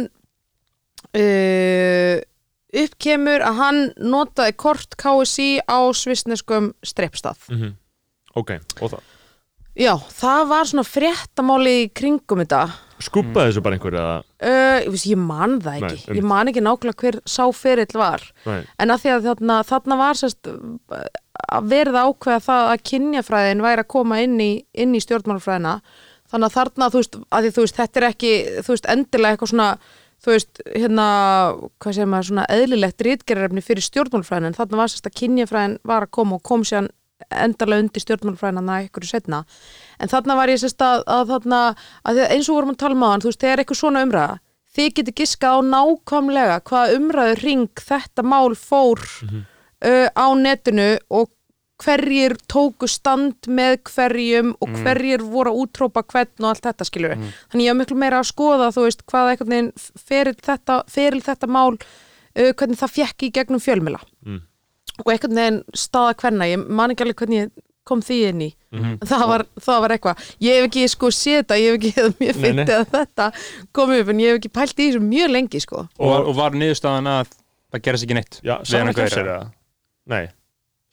[1.12, 2.16] uh,
[2.82, 7.38] uppkemur að hann notaði kort KSI á svissneskum streppstað.
[7.52, 7.74] Mm
[8.34, 9.10] ok, og það
[9.74, 12.60] Já, það var svona fréttamáli í kringum þetta.
[13.02, 14.12] skúpaði þessu bara einhver eða
[14.44, 16.18] Uh, ég, veist, ég man það Nei, ekki, einmitt.
[16.20, 18.22] ég man ekki nákvæmlega hver sá ferill var.
[18.46, 23.62] nei, En að því að þarna, þarna var sérst að verða ákveða það að kynjafræðin
[23.64, 25.74] væri að koma inn í, inn í stjórnmálafræðina
[26.30, 28.32] þannig að þarna, þú veist, að því þú veist, þetta er ekki,
[28.66, 29.68] þú veist, endilega eitthvað svona
[30.24, 31.06] þú veist, hérna,
[31.82, 36.06] hvað segir maður svona eðlilegt rítgerðarefni fyrir stjórnmálafræðin en þarna var sérst að kynjafræðin var
[36.06, 36.88] að koma og kom sér
[37.30, 39.44] endalega undir stjórnmálafræðina að ykkur setna
[40.00, 41.60] en þarna var ég sérst að, að þarna,
[42.08, 44.40] að eins og vorum að tala um á hann, þú veist, þegar eitthvað svona umræða
[44.74, 51.30] þið getur giskað á nákvæmlega hvaða umræður ring þetta mál fór uh, á netinu og
[51.82, 57.14] hverjir tóku stand með hverjum og hverjir voru að útrópa hvern og allt þetta skilur
[57.16, 57.32] við.
[57.50, 61.46] Þannig ég hef miklu meira að skoða þú veist hvað veginn feril þetta, feril þetta
[61.50, 64.40] mál uh, hvernig það fjekk í gegnum fjölmila Mm.
[65.04, 67.50] og einhvern veginn staða hverna, ég man ekki alveg hvernig ég
[67.84, 68.50] kom því inn í.
[68.72, 68.94] Mhm.
[69.04, 71.92] það, var, það var eitthvað, ég hef ekki sko séð þetta, ég hef ekki,
[72.22, 72.64] mjög Nei, nei.
[72.64, 73.26] fyndi að þetta
[73.76, 75.82] komi upp en ég hef ekki pælt í þessu mjög lengi sko.
[75.98, 77.34] Og, var- og var niðurstaðan að
[77.74, 78.54] það gerist ekki neitt já,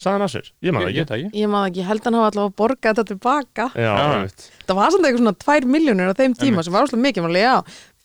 [0.02, 0.28] Af Gauja.
[0.34, 0.50] sér?
[0.66, 1.06] Ég maður ekki.
[1.06, 1.32] ekki.
[1.42, 3.66] Ég maður ekki, held að hann hafa allavega borgað þetta tilbaka.
[3.76, 4.12] Já, Já.
[4.16, 4.50] einmitt.
[4.68, 7.42] það var samt eitthvað svona 2 miljónir á þeim tíma sem var óslega mikið, maður
[7.42, 7.56] já.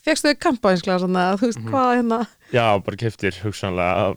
[0.07, 2.19] Fegstu þau kampaðinsklega svona, þú veist hvað hérna?
[2.55, 4.15] Já, bara keftir hugsanlega.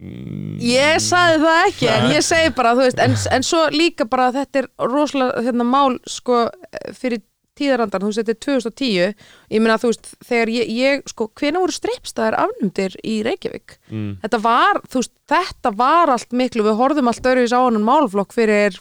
[0.00, 4.04] Mm, ég sagði það ekki, en ég segi bara þú veist, en, en svo líka
[4.04, 6.42] bara að þetta er rosalega hérna mál sko
[6.92, 7.22] fyrir
[7.58, 9.14] tíðarandan, þú veist, þetta er 2010
[9.50, 14.12] ég meina þú veist, þegar ég, ég sko, hvena voru streipstæðar afnumdir í Reykjavík mm,
[14.22, 18.32] þetta var, þú veist, þetta var allt miklu, við horfðum allt öruvis á hann málflokk
[18.36, 18.78] fyrir,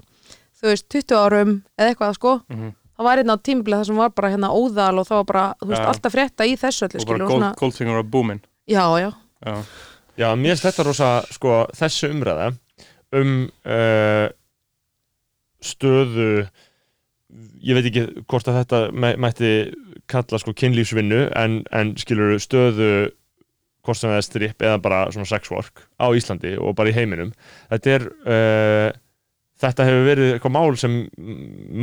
[0.62, 2.72] þú veist, 20 árum eða eitthvað, sko Mhm.
[3.00, 5.44] það var hérna á tímbilið það sem var bara hérna óðal og það var bara,
[5.62, 5.88] þú veist, Já.
[5.94, 9.12] alltaf frétta í þessu öllu, og bara skilur, Gold, svona, Goldfinger og Boomin já, já
[9.46, 9.56] já.
[10.20, 12.50] já, mér finnst þetta rosa sko, þessu umræða
[13.16, 14.28] um uh,
[15.64, 16.48] stöðu
[17.62, 19.50] ég veit ekki hvort að þetta mæ- mætti
[20.10, 22.88] kalla sko kynlífsvinnu en, en skilur stöðu
[23.86, 26.96] hvort sem það er strip eða bara svona sex work á Íslandi og bara í
[26.98, 27.32] heiminum.
[27.72, 28.90] Þetta er uh,
[29.60, 30.94] þetta hefur verið eitthvað mál sem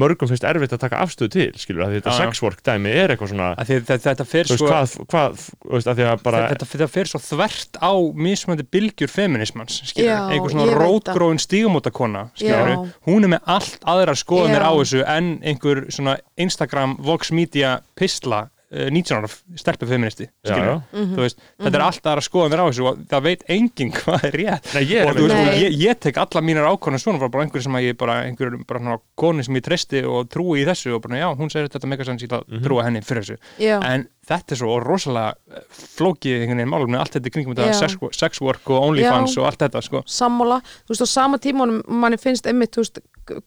[0.01, 2.21] mörgum finnst erfitt að taka afstöðu til skilur að þetta Já, já.
[2.25, 5.91] sex work dæmi er eitthvað svona þetta, þetta fer þú veist hvað, hvað þú veist
[5.93, 7.93] að því að bara þetta, þetta fer svo þvert á
[8.27, 12.99] mismöndi bylgjur feminismans skilur, Já, einhver svona rótgróin stígamótakona skilur, Já.
[13.11, 14.69] hún er með allt aðrar skoðanir Já.
[14.69, 19.29] á þessu en einhver svona Instagram, Vox Media pistla 19 ára
[19.61, 20.77] stelpu feministi já, skilur, já.
[20.93, 21.13] Mhm.
[21.15, 24.37] þú veist, þetta er allt aðrar skoðanir á þessu og það veit enginn hvað er
[24.41, 24.71] rétt.
[24.75, 27.47] Nei, ég er og þú veist, ég, ég tek alla mínar ákvörðan svona bara, bara
[27.47, 30.97] einhver sem að ég bara, einhver bara konu sem ég treysti og trúi í þessu
[30.97, 33.39] og bara já, hún segir þetta megasens ég ætla að trúa henni fyrir þessu.
[33.63, 35.67] Já, en þetta er svo rosalega eh,
[35.97, 39.49] flókið einhvern veginn málum með allt þetta kringum þetta sex, sex work og OnlyFans og
[39.49, 40.03] allt þetta sko.
[40.11, 43.01] sammála, þú veist, á sama tímanum manni finnst einmitt, þú veist,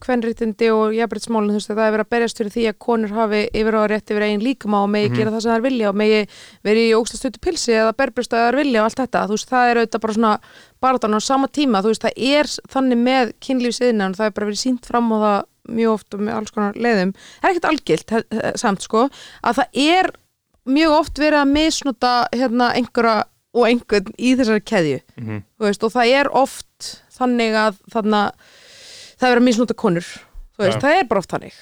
[0.04, 3.44] kvenréttindi og jafnbryttsmálun, þú veist, það er verið að berjast fyrir því að konur hafi
[3.62, 6.00] yfir á rétt yfir eigin líkama og megi gera það sem það er vilja og
[6.00, 6.22] megi
[6.68, 9.54] verið í ógslastötu pilsi eða berbrust að það er vilja og allt þetta, þú veist,
[9.54, 10.34] það er auðvitað bara svona
[10.84, 14.50] barðan á sama tíma, þú veist, það er þannig með kynlífsiðna og það er bara
[14.52, 15.40] verið sínt fram á það
[15.70, 17.14] mjög oft og með alls konar leiðum.
[17.40, 18.14] Það er ekkert algilt
[18.60, 19.06] samt sko
[19.46, 20.12] að það er
[20.76, 23.24] mjög oft verið að misnota hérna einhverja
[23.54, 25.44] og einhvern í þessari keðju Mhm.
[25.60, 26.90] þú veist, og það er oft
[27.20, 28.22] þannig að þarna,
[29.20, 30.06] það er verið að misnota konur
[30.60, 30.82] veist, Já.
[30.84, 31.54] það er bara oft þannig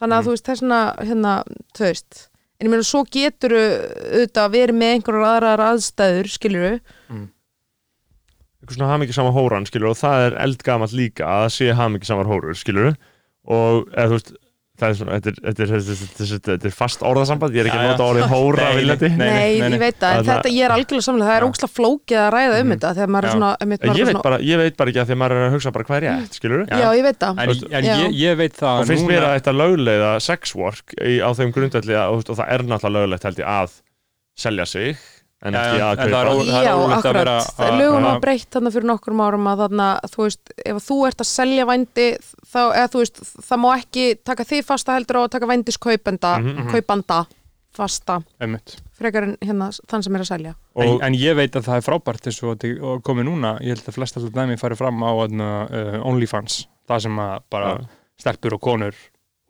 [0.00, 0.26] þannig að Mm.
[0.26, 1.32] þú veist, þessna hérna,
[1.74, 2.28] þú veist
[2.60, 6.80] en ég meina, svo getur auðvitað verið með einhverjar aðrar aðstæður skilur
[8.62, 12.54] eitthvað svona hamingjusama hóran skilur og það er eldgamall líka að það sé hamingjusama hórur
[12.58, 12.92] skilur
[13.46, 14.32] og eða þú veist
[14.80, 17.90] það er svona, þetta er, þetta er, þetta er, fast orðasamband, ég er ekki að
[17.92, 19.74] nota orðið hóra Nei, viljandi nei, Nei, nei, nei.
[19.76, 22.72] ég veit það, þetta ég er algjörlega samlega, það er ógslag flókið að ræða um
[22.72, 25.02] þetta þegar maður er svona, einmitt, maður ég veit, svona bara, ég veit bara ekki
[25.02, 27.20] að því að maður er að hugsa bara hvað er rétt, skilur Já, ég veit
[27.22, 27.42] það.
[27.44, 30.96] En, en ég, ég veit það og finnst núna- mér að þetta lögleiða sex work
[30.98, 33.76] í, á þeim grundvelli og það er náttúrulega löglegt held ég að
[34.40, 34.96] selja sig
[35.42, 38.70] en ekki já, að er kaupa Já, að akkurat, að- lögum að- var breytt þarna
[38.74, 42.06] fyrir nokkrum árum að þarna, þú veist, ef þú ert að selja vændi
[42.46, 46.32] þá, eða þú veist, það má ekki taka þig fasta heldur á að taka vændiskaupenda
[46.42, 47.26] Mhm, kaupanda
[47.72, 48.20] fasta.
[48.40, 48.76] Einmitt.
[49.02, 50.54] frekar en hérna þann sem er að selja.
[50.76, 53.74] En, og, en ég veit að það er frábært og þetta og komið núna, ég
[53.74, 56.66] held að flest alltaf dæmi fari fram á uh, OnlyFans.
[56.86, 57.86] Það sem að bara Já.
[58.20, 58.94] stelpur og konur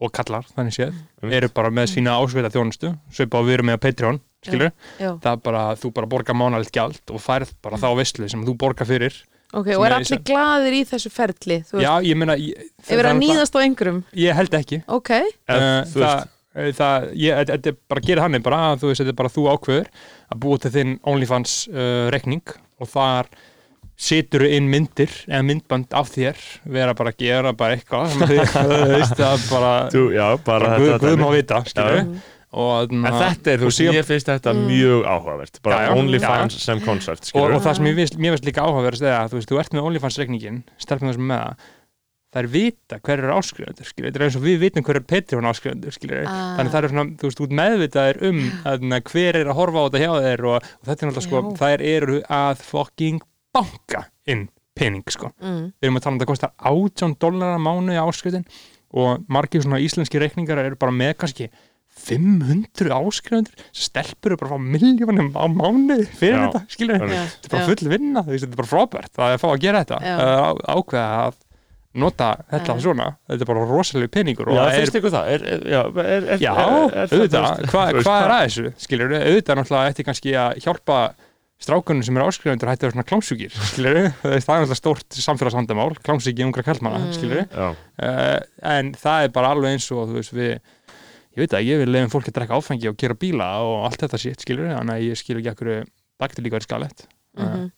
[0.00, 1.34] og kallar, þannig séð Einmitt.
[1.36, 5.12] eru bara með sína ásveita þjónustu svipa á við erum með Patreon, skilur Já.
[5.22, 8.56] það er bara, þú bara borgar mánalegt gjald og færð bara þá veistlu sem þú
[8.58, 9.20] borgar fyrir.
[9.52, 13.04] Ok, og er er- allir glaðir í þessu ferli þú Já, ég meina ef er
[13.10, 14.02] að nýðast á einhverjum?
[14.16, 14.82] Ég held ekki.
[14.88, 18.88] Ok, Eh, þú það, eh, það, ég, þetta- er bara að gera hann bara, þú
[18.88, 19.86] veist, þetta er bara þú ákveður
[20.32, 22.42] að búa til þinn OnlyFans uh, rekning
[22.80, 23.26] og þar
[24.02, 28.28] situr inn myndir eða myndband af þér vera bara að gera bara eitthvað þú
[28.88, 32.06] veist, það bara þú, já, bara bara guð, má vita, skilur Já.
[32.52, 35.60] Og, en þetta er, þú og veist, síðan- ég finnst þetta mjög áhugavert.
[35.64, 35.92] Bara Já, já.
[36.00, 39.38] OnlyFans sem koncept, og, skilur og það sem ég finnst, líka áhugaverðast er að þú
[39.40, 41.70] veist, þú ert með OnlyFans reikningin stelpum þessum með það
[42.32, 45.04] það er vita hver eru áskrifundur skilur, þetta er eins og við vitum hver er
[45.04, 46.56] Patreon áskrifundur skilur, Ah.
[46.56, 49.84] þannig það er svona, þú veist, út meðvitaðir um að, hver er að horfa á
[49.88, 53.20] þetta hjá þér og, og þetta er náttúrulega sko, þær eru að fucking
[53.52, 55.66] banka inn pening sko, mm.
[55.76, 58.46] við erum að tala um að það kostar 18 dólar að mánu í áskriftin
[58.96, 61.50] og margir svona íslenski reikningar eru bara með kannski
[62.02, 66.44] 500 áskrifundur sem stelpur eru bara að fá miljónum á mánu fyrir Já.
[66.48, 67.14] þetta, skilur Einmitt.
[67.16, 69.98] Já, þetta er bara full vinna, þetta er bara frábært að fá að gera þetta,
[70.02, 71.40] uh, á- ákveða að
[72.02, 72.80] nota þetta Já.
[72.86, 73.08] svona.
[73.28, 75.26] Þetta er bara rosalega peningur og já, það finnst ykkur það?
[75.34, 79.92] Er, er, já, er, er, já, auðvitað, hvað hva er að þessu skilur, auðvitað náttúrulega
[79.92, 81.00] ætti kannski að hjálpa
[81.62, 85.92] strákunum sem eru áskrifundur hætti að vera svona klámsjúkir, skilur það er náttúrulega stórt samfélagsvandamál
[86.02, 87.12] klámsjúki ungra kallmanna, Mm.
[87.14, 88.38] skilur já, uh,
[88.72, 90.56] en það er bara alveg eins og þú veist, við
[91.32, 94.00] ég veit að ég vil leiðum fólk að drekka áfengi og gera bíla og allt
[94.04, 95.84] þetta sitt, skilur þannig að ég skilur ekki akkur
[96.20, 97.06] bakti líka verið skalett
[97.36, 97.70] Mhm.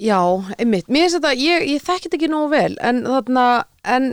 [0.00, 0.18] Já,
[0.58, 3.44] einmitt, mér finnst þetta, ég, ég þekki þetta ekki nógu vel en þarna,
[3.86, 4.08] en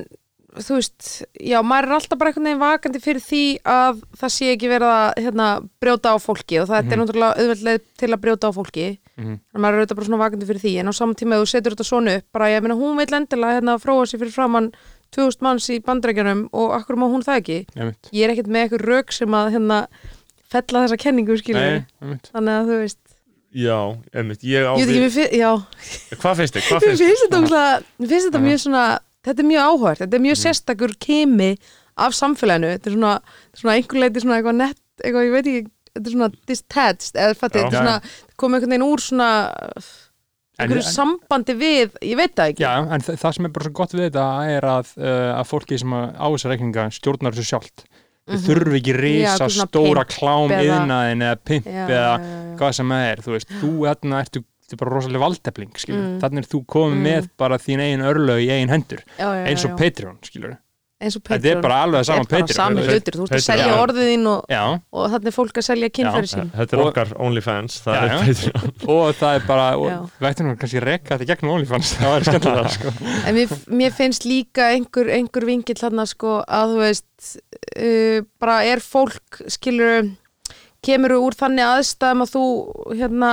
[0.61, 1.07] þú veist,
[1.41, 4.91] já, maður er alltaf bara einhvern veginn vakandi fyrir því að það sé ekki verið
[4.91, 5.47] að hérna,
[5.81, 6.91] brjóta á fólki og það Mhm.
[6.91, 8.85] er náttúrulega auðveldlega til að brjóta á fólki
[9.17, 9.39] Mhm.
[9.39, 11.47] þannig að maður er auðvitað bara svona vakandi fyrir því en á saman tíma þú
[11.49, 13.79] setur þetta svona upp, bara ég meina hún vil endilega hérna
[15.11, 17.59] fróa sér fyrir framann 2000 manns í bandrækjunum og akkur má hún það ekki?
[17.75, 18.09] Einmitt.
[18.11, 19.87] ég er ekkert með eitthvað rauk sem að hérna
[20.51, 21.85] fella þessa kenningu skilur
[22.31, 22.99] þannig að þú veist,
[23.51, 24.43] já, einmitt.
[24.43, 24.73] Ég á
[25.31, 25.51] já.
[26.19, 26.81] Hvað finnst þið, hvað
[27.99, 31.57] Mér finnst þetta, mjög svona þetta er mjög áhört, þetta er mjög sérstakur kemi
[32.01, 33.15] af samfélaginu, þetta er svona,
[33.53, 37.35] svona einhver leiti svona eitthvað nett eitthvað, ég veit ekki, þetta er svona detached eða
[37.37, 37.97] fætti, þetta er svona,
[38.39, 39.29] komið einhvern veginn úr svona
[40.65, 43.73] einhverju sambandi við, ég veit það ekki Já, en þa- það sem er bara svo
[43.81, 44.27] gott við þetta
[44.57, 47.83] er að, uh, að fólki sem á þessa reikninga stjórnar þessu sjálft
[48.29, 48.45] þau Mhm.
[48.45, 52.55] þurfi ekki Já, risa eitthvað svona stóra klám yðnaðin eða pimp já, eða já, já,
[52.61, 56.19] hvað sem það er þú veist, þú hérna ertu er bara rosalega valdefling, skilur Mm.
[56.21, 57.03] þannig er þú komið Mm.
[57.03, 59.75] með bara þín eigin örlög í eigin hendur, eins og.
[59.77, 60.57] Patreon, skilur
[61.01, 63.43] eins og þetta er bara alveg saman er bara Patreon sami hlutur, þú ert að
[63.45, 63.75] selja Já.
[63.81, 64.53] orðið þín og,
[64.91, 66.31] og þannig er fólk að selja kynfæri Já.
[66.33, 68.41] sín þetta er Og- okkar OnlyFans það er
[68.95, 69.97] og það er bara Já.
[70.21, 72.95] við kannski rekka þetta gegnum OnlyFans það var skemmtilega, sko
[73.25, 77.35] En mér, mér finnst líka einhver, einhver vingill þarna sko að þú veist
[77.75, 80.11] uh, bara er fólk skilur
[80.85, 82.45] kemur úr þannig aðstæðum að þú
[82.97, 83.31] hérna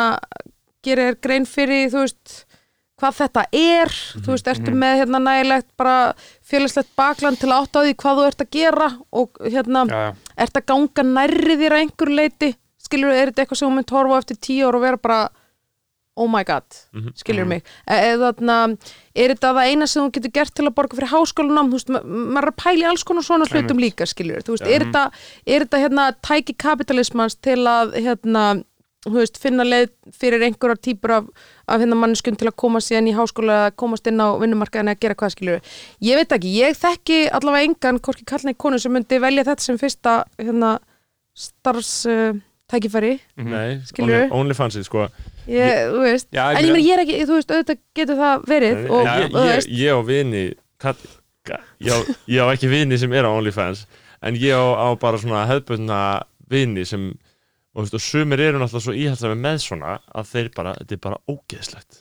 [0.85, 2.35] gerir grein fyrir þú veist
[2.99, 3.89] hvað þetta er,
[4.25, 4.79] þú veist, ertu mhm.
[4.83, 5.97] með hérna nægilegt bara
[6.43, 9.99] félagslegt bakland til að átta á því hvað þú ert að gera og hérna já,
[10.09, 10.15] já.
[10.47, 12.55] ert að ganga nærri þér að einhver leiti
[12.89, 15.21] skilur, er þetta eitthvað sem þú mynd horfa eftir tíu ára og vera bara
[16.19, 17.13] oh my god, Mhm.
[17.15, 17.49] skilur Mhm.
[17.49, 18.77] mig e eða þarna,
[19.15, 21.89] er þetta það eina sem þú getur gert til að borga fyrir háskólanám þú veist,
[21.89, 24.75] ma- maður er að pæla í alls konar svona hlutum líka skilur, þú veist, Já.
[24.75, 25.13] er þetta
[25.47, 28.65] er þetta hérna tæki kapitalismans til að hérna,
[29.07, 31.25] þú veist, finna leið fyrir einhverjar típur af,
[31.69, 35.01] af hérna manneskjum til að koma síðan í háskóla eða komast inn á vinnumarkaðin að
[35.05, 35.61] gera hvað skilur
[36.09, 39.79] ég veit ekki, ég þekki allavega engan hvorki kallna konu sem myndi velja þetta sem
[39.81, 40.79] fyrsta hérna
[41.39, 42.33] starfs uh,
[42.69, 43.51] tækifæri Mhm.
[43.53, 44.25] Nei, Skilurðu?
[44.29, 45.07] Only- OnlyFansið sko
[45.49, 48.43] ég, þú veist, Já, en ég meina ég er ekki, þú veist, auðvitað getur það
[48.51, 50.43] verið og, ég, og, þú ég, veist, ég á vini
[50.79, 50.99] kall,
[51.81, 53.87] ég, á, ég á ekki vini sem er á OnlyFans
[54.21, 56.01] en ég á, á bara svona hefðbundna
[56.51, 57.13] vini sem
[57.79, 61.03] og, veist, og sumir eru náttúrulega svo íhaldsami með svona að þeir bara, þetta er
[61.07, 62.01] bara ógeðslegt.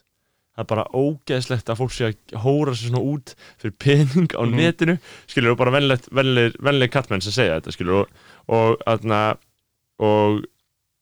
[0.58, 4.42] Það er bara ógeðslegt að fólk sé að hóra sér svona út fyrir pening á
[4.42, 4.56] Mhm.
[4.58, 4.96] netinu.
[5.30, 8.08] Skilur og bara venleg kattmenn sem segja þetta skilur og,
[8.50, 9.38] og, aðna,
[10.02, 10.42] og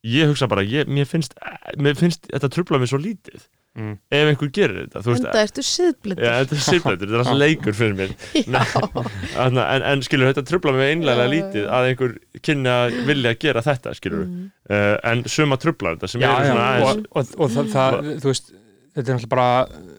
[0.04, 1.34] ég hugsa bara, ég, mér finnst
[1.80, 3.96] mér finnst þetta trubla mig svo lítið Mm.
[4.16, 7.24] ef einhver gerir þetta, þú veist Enda ertu siðblindur Já, þetta er sifleitur, þetta er
[7.26, 8.14] alltaf leikur fyrir mér.
[9.36, 12.14] Þarna, en, en skilur þetta trubla mig einlega lítið að einhver
[12.48, 14.46] kynni að vilja gera þetta skilur Mm.
[14.72, 17.68] uh, en suma trublar þetta sem já, eru já, svona og, aðeins og, og það,
[17.76, 18.48] það, þú veist
[18.96, 19.95] þetta er náttúrulega bara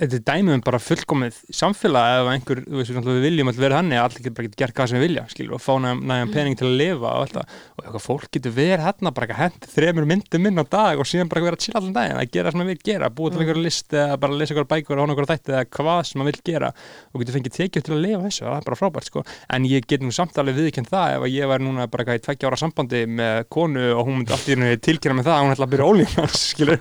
[0.00, 3.80] þetta er dæmið um bara fullkomið samfélag ef einhver, þú veist, við viljum alltaf vera
[3.80, 6.32] þannig að allir getur bara getur gert hvað sem við vilja skilur, og fá nægum,
[6.34, 10.08] pening til að lifa og alltaf og eitthvað fólk getur verið hérna bara henda þremur
[10.10, 12.72] myndum inn á dag og síðan bara vera chilla allan daginn að gera sem maður
[12.72, 15.54] vil gera, búa til einhverja list eða bara lesa einhverja bækur og hóna einhverja þætti
[15.54, 16.72] eða hvað sem maður vil gera.
[17.12, 19.24] Og getur fengið tekið til að lifa þessu, það er bara frábært sko.
[19.56, 22.50] En ég get nú samt alveg viðkjönd það ef ég væri núna bara í tveggja
[22.50, 25.54] ára sambandi með konu og hún myndi allt í henni tilkynna með það að hún
[25.56, 26.80] ætla að byrja ólífans skilur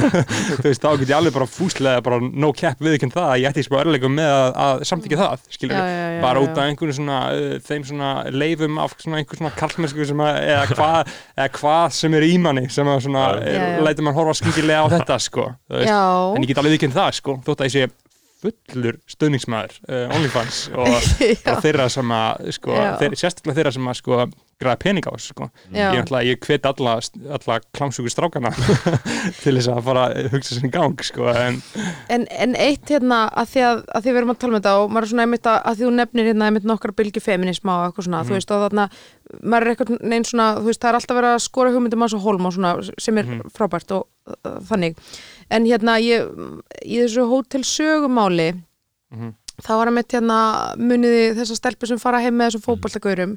[0.60, 3.50] þú veist, þá get ég alveg bara fúslega bara no cap viðkjönd það að ég
[3.50, 6.66] ætti smá örleikum með að, að samþykja það skilur, Já, já, já, bara út af
[6.66, 11.14] einhverju svona uh, þeim svona leifum af svona einhver svona að, eða hvað
[11.60, 15.18] hvað sem er í manni sem að svona er, lætur mann horfa skringilega á þetta
[15.22, 18.09] sko, en ég get alveg viðkjönd það sko, þótt að ég sé
[18.40, 20.92] fullur stöðningsmaður uh, OnlyFans og
[21.44, 24.22] bara þeirra sem að sko, þeir, sérstaklega þeirra sem að sko
[24.60, 25.46] græða pening á þessu sko.
[25.72, 25.86] Já.
[25.96, 26.98] ég, ég hvet alla,
[27.32, 28.50] alla klámsugur strákana
[29.42, 31.60] til þess að fara að hugsa sér í gang sko, en
[32.12, 34.74] En, en eitt hérna að því að, að því við erum að tala um þetta
[34.82, 37.76] og maður er svona einmitt að, að því þú nefnir hérna einmitt nokkra bylgi feminisma
[37.78, 38.86] og eitthvað svona, þú veist, og þarna
[39.40, 42.14] maður er eitthvað neinn svona, þú veist, það er alltaf verið að skora hugmyndum að
[42.14, 42.72] svo hólm og svona
[43.06, 44.98] sem er frábært og uh, þannig
[45.50, 46.26] en hérna ég,
[46.86, 48.52] í þessu hótel sögumáli
[49.10, 49.34] Mhm.
[49.60, 50.36] þá var einmitt hérna
[50.78, 53.32] muniði þessar stelpur sem fara heim með þessum fótballtagaurum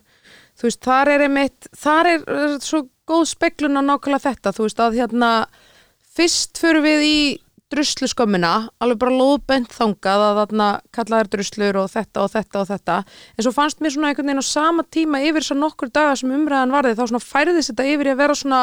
[0.55, 2.19] þú veist, þar er einmitt þar er
[2.61, 5.31] svo góð speklun á nákvæmlega þetta, þú veist, að hérna
[6.15, 7.17] fyrst fyrir við í
[7.73, 12.69] druslu skömmina, alveg bara lóðbent þangað að þarna kallaðar druslur og þetta og þetta og
[12.71, 12.99] þetta.
[13.37, 16.31] En svo fannst mér svona einhvern veginn á sama tíma yfir svo nokkur daga sem
[16.33, 18.61] umræðan varði þá svona færðist þetta yfir í að vera svona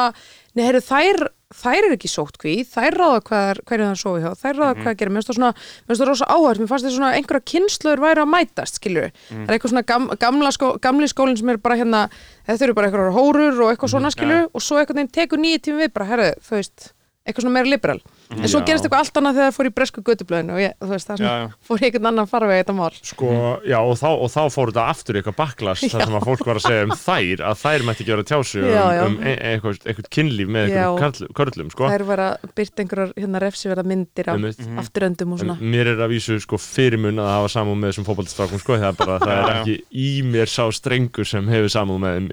[0.55, 1.19] nei, heyrðu, þær,
[1.61, 4.97] þær er ekki sótt hví þær ráða hverju það sofi hjá þær ráða hvað að
[4.99, 7.47] gera, mér finnst það svona, mér finnst það rosa áhört mér fannst þetta svona einhverja
[7.53, 11.53] kynnslöður væri að mætast skilur, það er eitthvað svona gam, gamla skó, gamli skólinn sem
[11.53, 12.05] er bara hérna
[12.49, 15.63] þetta eru bara einhverjar hórur og eitthvað svona skilur og svo einhvern veginn tekur nýju
[15.67, 17.99] tími við bara, herðu, þú veist eitthvað svona meira liberal.
[18.33, 18.65] En svo Já.
[18.65, 21.19] gerist eitthvað allt annað þegar það fór í bresku götublöðinu og ég, þú veist, það
[21.21, 21.43] Já, já.
[21.67, 22.95] fór í einhvern annan farveg þetta mál.
[23.05, 23.29] Sko,
[23.69, 26.57] já, og þá, og þá fór þetta aftur eitthvað backlash þar sem að fólk var
[26.57, 30.09] að segja um þær að þær mætti ekki vera tjásu um, um e eitthvað, eitthvað
[30.17, 31.89] kynlíf með eitthvað körlum, sko.
[31.93, 34.65] Þær var að byrta einhverjar hérna refsiverða myndir af Einmitt.
[34.81, 35.57] afturöndum og En svona.
[35.61, 38.97] mér er að vísu sko fyrirmun að hafa samúð með þessum fótballstrákum sko, það er
[38.97, 42.31] bara, það er ekki í mér sá strengur sem hefur samúð með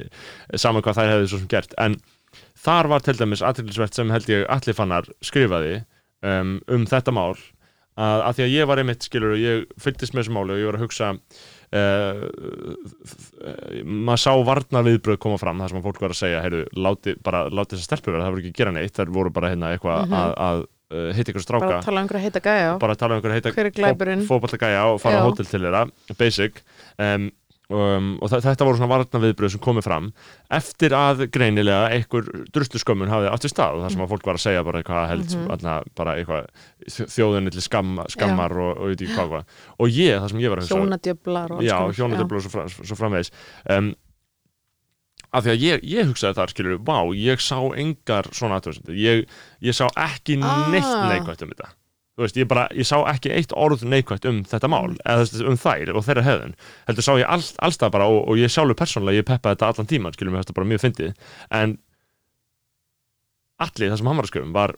[0.57, 1.99] saman hvað þær hefði svo sem gert, en
[2.65, 5.77] þar var til dæmis aðtillisvert sem held ég allir fannar skrifaði
[6.27, 7.37] um, um þetta mál
[7.99, 10.61] að, að því að ég var einmitt skilur og ég fylgdist með þessu máli og
[10.63, 12.25] ég var að hugsa uh,
[13.85, 17.15] maður sá varnar viðbröð koma fram þar sem að fólk var að segja heyrðu, láti,
[17.25, 19.73] bara láti þessar stelpur vera, það voru ekki að gera neitt þær voru bara hérna
[19.75, 20.15] eitthvað Mhm.
[20.19, 20.63] að, að
[20.95, 23.19] uh, hitta ykkur stráka bara að tala um einhverja heita gæja bara að tala um
[23.21, 24.23] einhver heita Hver er glæpurinn?
[24.29, 25.83] fótballagæja og fara á hótel til þeirra
[26.19, 26.63] basic
[27.03, 27.29] um,
[27.69, 30.09] um, og þetta voru svona varna viðbröð sem komið fram
[30.59, 34.39] eftir að greinilega einhver druslu skömmun hafði í stað og það sem að fólk var
[34.41, 35.55] að segja bara eitthvað held mm
[35.99, 36.47] bara eitthvað
[36.89, 40.61] þjóðinni til skam, skammar og, og, og, og, og, og ég, það sem ég var
[40.63, 43.33] að hugsa hjónadjöflar og alls já, hjónadöfla og svo, svo framvegis.
[43.69, 43.91] Um,
[45.29, 49.27] af því að ég, ég hugsaði þar skilur, vá, ég sá engar svona aðtöðsendur, ég,
[49.65, 50.71] ég sá ekki Ah.
[50.73, 51.73] neitt neikvætt um þetta
[52.19, 55.27] þú veist, ég bara, ég sá ekki eitt orð neikvætt um þetta mál, eða þú
[55.29, 56.57] veist, um þær og þeirra hefðun,
[56.89, 59.91] heldur sá ég all, allstað bara og, og ég sjálfur persónulega, ég peppaði þetta allan
[59.93, 61.31] tíman skilur mér þetta bara mjög fyndið.
[61.55, 61.77] En
[63.63, 64.75] allir það sem hann var að skrifa um var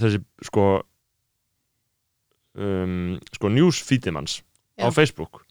[0.00, 0.66] þessi sko
[2.56, 4.40] um, sko newsfeedið manns
[4.80, 4.88] á.
[4.96, 5.44] Facebook.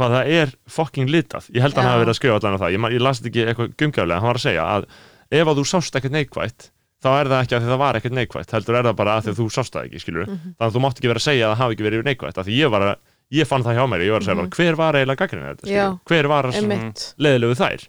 [0.00, 1.52] Hvað það er fucking litað.
[1.52, 1.92] Ég held að hann Já.
[1.92, 2.72] hafi verið að skrifa allan á það.
[2.72, 4.86] Ég, ég las þetta ekki eitthvað gumgjaflega, hann var að segja að
[5.30, 6.70] ef að þú sást ekkert neikvætt
[7.00, 9.30] þá er það ekki að það var ekkert neikvætt heldur er það bara að því
[9.32, 10.38] að þú sást það ekki skilur Mhm.
[10.58, 12.46] þannig að þú mátt ekki vera að segja að það hafi ekki verið neikvætt af
[12.46, 12.96] því ég að,
[13.40, 15.66] ég fann það hjá mér ég var að segja bara hver var eiginlega gaggrinn þetta
[15.70, 16.00] Mhm.
[16.04, 17.88] Hver var að leðilegu þær?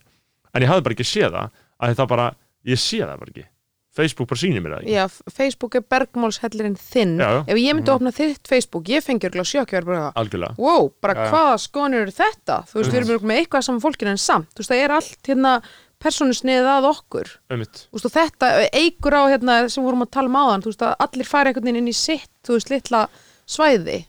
[0.53, 1.49] En ég hafði bara ekki séð það
[1.81, 2.35] að það bara,
[2.65, 3.45] ég sé það bara ekki.
[3.91, 4.93] Facebook bara sýnir mér það ekki.
[4.95, 5.05] Já,
[5.35, 7.17] Facebook er bergmálshellirinn þinn.
[7.19, 11.57] Já, ef ég myndi opna þitt Facebook, ég fengi örgulega sjokk wow, bara Já, hvaða
[11.59, 12.63] skonur þetta?
[12.71, 14.47] Þú veist, við erum örugglega með eitthvað saman fólkinu en samt.
[14.55, 15.53] Þú veist, það er allt hérna
[16.01, 17.29] persónusnið að okkur.
[17.53, 21.29] Veist, þetta eigur á hérna sem vorum að tala um áðan, þú veist, að allir
[21.29, 23.05] fara einhvern veginn inn í sitt, þú veist, litla
[23.49, 23.99] svæði.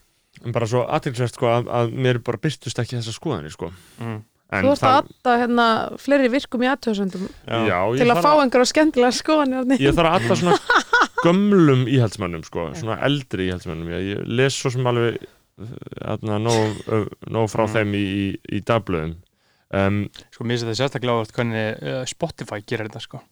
[0.42, 3.68] En bara svo aðtilsvært sko að, að mér bara byrtust ekki þessa skoðanir sko.
[4.02, 4.20] Mm.
[4.52, 5.66] en þú ert að adda hérna
[6.02, 10.56] fleiri virkum í aðtöðsöndum til að fá einhverja skemmtilega skoðanir ég þarf að adda svona
[11.24, 13.88] gömlum íhaldsmönnum sko, svona eldri íhaldsmönnum.
[13.94, 15.22] Ég, ég les svo sem alveg
[16.02, 17.00] hérna, nóg, ö,
[17.32, 17.72] nóg frá Mm.
[17.78, 18.26] þeim í, í,
[18.58, 19.14] í dagblöðum
[19.72, 23.22] um, sko mér finnst þetta sérstaklega ávart hvernig uh, Spotify gerir þetta sko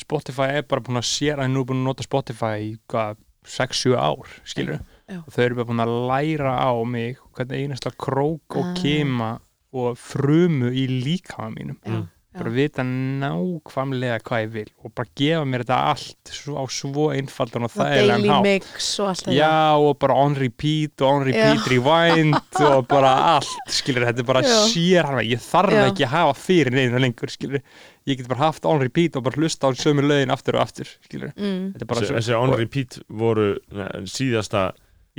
[0.00, 3.18] Spotify er bara búin að sér að nú er búin að nota Spotify í hvað
[3.50, 5.18] 6-7 ár, skilur Já.
[5.24, 8.74] og þau eru bara búin að læra á mig hvernig einasta krók og Ah.
[8.76, 9.30] kema
[9.72, 12.00] og frumu í líkama mínum já,
[12.30, 17.06] bara vita nákvæmlega hvað ég vil og bara gefa mér þetta allt svo, á svo
[17.10, 18.44] einfaldan og og þægilegan daily hátt.
[18.46, 19.34] mix og allt þetta.
[19.34, 24.28] Já, og bara on repeat og on repeat rewind og bara allt, skilur, þetta er
[24.28, 24.58] bara Já.
[24.70, 25.82] sér hann, ég þarf Já.
[25.88, 27.64] ekki að hafa fyrir neina lengur, skilur,
[28.06, 30.92] ég get bara haft on repeat og bara hlusta á sömu lögin aftur og aftur,
[31.08, 31.74] skilur, mm.
[31.74, 34.70] þetta er bara þessi, on repeat voru ne, síðasta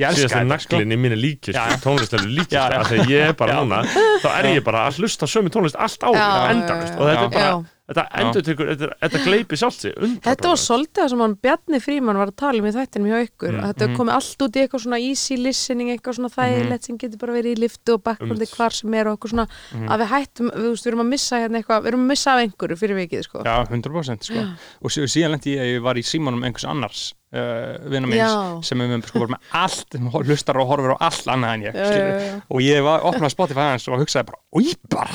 [0.10, 0.78] síðasta sko.
[0.80, 1.66] naglin í líkist já.
[1.84, 3.84] tónlistlegu líkist, af því að ég er bara núna
[4.24, 7.32] þá er ég bara að hlusta á sömu tónlist allt endanust já, og þetta er
[7.36, 7.52] bara,
[7.92, 9.94] þetta endur tekur þetta, þetta gleipi sjálft sig.
[10.24, 13.18] Þetta var svolítið það sem hann Bjarni Fríman var að tala um í þættinum hjá
[13.28, 13.52] ykkur.
[13.52, 13.60] Mm.
[13.66, 13.96] að þetta Mhm.
[14.00, 17.52] komið allt út í eitthvað svona easy listening eitthvað svona þægilegt sem getur bara verið
[17.58, 19.48] í liftu og backgroundi hvar sem er og eitthvað svona.
[19.76, 19.88] Mhm.
[19.92, 22.40] að við hættum, við, við erum að missa hérna eitthvað, við erum að missa af
[22.46, 23.44] einhverju fyrir vikið sko.
[23.44, 24.40] Já, 100% sko.
[24.82, 28.30] og sí- síðan lendi ég að ég var í símanum einhvers annars uh, vinna Já.
[28.32, 29.98] minns sem með, sko, bara með allt
[30.30, 32.34] hlustar og horfir á allt annað en ég Já, já, já.
[32.48, 35.14] og ég var opnað Spotify hans og hugsaði bara, úi bara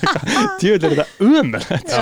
[0.62, 1.06] djöðlega
[1.58, 2.00] er þetta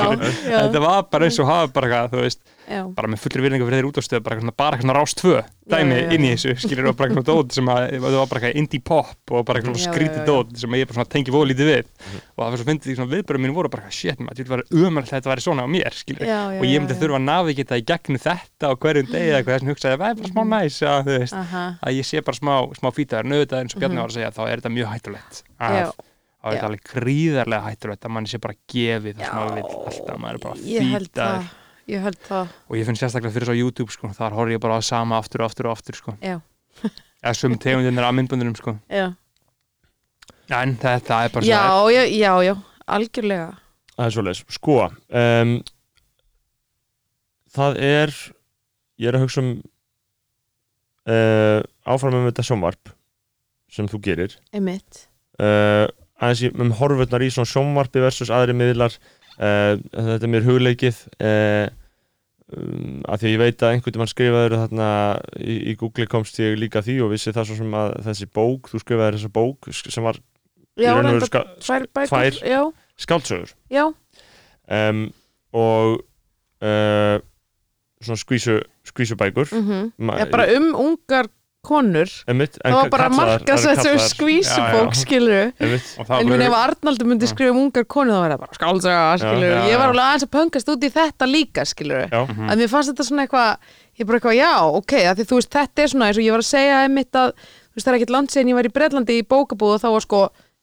[0.48, 0.62] já.
[0.62, 2.82] þetta var bara eins og hafa bara eitthvað, þú veist, Já.
[2.94, 5.38] bara með fullri virðingu fyrir þeir útastöð, bara eitthvað, bara eitthvað rást tvö
[5.68, 6.12] dæmi Já, já, já.
[6.16, 8.82] inn í þessu, skilur og bara eitthvað dót sem að, það var bara eitthvað indie
[8.88, 11.88] pop og bara eitthvað skrítið dót sem að ég bara svona tengi voru lítið við
[11.88, 14.54] og það var svo fyndið því svona viðbörðum mínu voru bara eitthvað, shit maður, þetta
[14.54, 14.62] var
[15.02, 17.00] að þetta væri svona á mér, skilur Já, já, og ég myndi já, já.
[17.02, 20.12] þurfa að navigita í gegnum þetta á hverjum degi eða eitthvað þess að hugsaði, það
[20.12, 21.64] er bara smá næs að, veist, Aha.
[21.88, 24.42] að ég sé bara smá, smá fítaður nöðuð eins og Bjarni var að segja þá
[24.48, 25.68] er þetta mjög hættulegt Mhm.
[25.68, 25.92] Að,
[26.38, 29.64] þá er þetta alveg gríðarlega hættulegt að mann sé bara gefið það sem maður vil
[29.88, 30.54] alltaf, maður er bara
[31.18, 31.48] það
[31.88, 34.60] Ég held það, og ég finn sérstaklega fyrir svo á YouTube sko, þar horf ég
[34.60, 36.12] bara á sama aftur og aftur og aftur sko.
[36.20, 36.36] já,
[37.24, 38.76] eða sömu tegundirnir af myndböndunum sko.
[38.92, 39.14] já.
[40.52, 42.54] En þetta er bara Já, svo já, já, já,
[42.88, 43.48] algjörlega.
[43.96, 45.50] Það er svoleiðis, sko um,
[47.56, 48.12] það er
[48.98, 49.50] ég er að hugsa um
[51.08, 52.92] uh, áfram um þetta sjónvarp
[53.72, 54.36] sem þú gerir.
[54.56, 55.06] Einmitt.
[55.40, 55.86] Uh,
[56.20, 58.96] aðeins í- um horfurnar í svona sjónvarpi versus aðri miðlar.
[59.38, 61.02] Uh, þetta er mér hugleikið.
[61.20, 61.68] Uh,
[62.56, 64.88] um, að því að ég veit að einhvern veginn skrifaður þarna
[65.40, 68.70] í, í Google komst ég líka því og vissi það svo sem að þessi bók,
[68.72, 70.20] þú skrifaður þessa bók sem var
[70.78, 70.92] Já,
[71.26, 72.36] ska, tvær tvær.
[73.74, 73.84] Já,
[74.70, 75.00] um,
[75.58, 75.96] og
[76.62, 77.16] uh,
[77.98, 79.50] svona skvísu skvísubækur.
[79.98, 81.26] Ma- Já, bara um ungar
[81.66, 85.00] konur einmitt, en Það var bara kallaðar- markasett sem kallaðar- skvísubók, Já, já.
[85.02, 88.30] skilur og það En var minn ef Arnaldur myndi skrifa um ungar konu þá var
[88.34, 89.90] það bara skálsaga, skilur já, Ég var já.
[89.90, 93.26] alveg aðeins að pöngast út í þetta líka, skilur já, Að mér fannst þetta svona
[93.26, 93.56] eitthvað
[93.98, 96.30] Ég bara eitthvað, já, ok, að því þú veist, þetta er svona eins og ég
[96.30, 98.74] var að segja einmitt að Þú veist, það er ekkert land síðan ég var í
[98.78, 100.20] Breitlandi í bókabúð og þá var sko,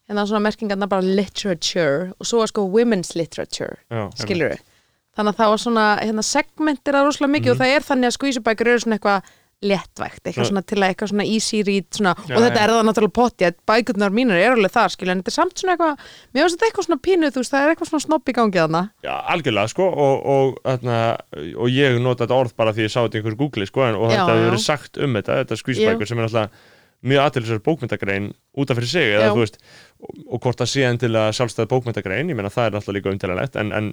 [0.09, 4.55] hérna svona merkingarna bara literature og svo var sko women's literature, já, skilur
[5.15, 8.15] Þannig að það var svona, hérna, segmentir að rosalega mikið og það er þannig að
[8.17, 9.21] skvísubækur eru svona eitthvað
[9.65, 10.49] léttvægt, eitthvað Já.
[10.49, 12.63] svona til að eitthvað svona easy read svona, Já, og þetta já.
[12.63, 15.61] er það náttúrulega potti að bækurnar mínir er alveg þar, skilja, en þetta er samt
[15.61, 16.05] svona eitthvað
[16.35, 18.61] mér finnst þetta eitthvað svona pínu, þú veist, það er eitthvað svona snopp í gangi
[18.61, 21.01] þarna Já, algjörlega, sko, og, og, þarna,
[21.55, 23.99] og ég nota þetta orð bara því ég sá þetta í einhverju Google, sko, en,
[23.99, 26.63] og Já, þetta hefur verið sagt um þetta, þetta skvísbækur sem er alltaf
[27.05, 29.59] mjög aðtilsverð bókmyndagrein út af fyrir sig, eða veist,
[30.01, 33.59] og, og hvort það sé endilega sjálfstæð bókmyndagrein, ég meina það er alltaf líka umtælanlegt,
[33.61, 33.91] en, en,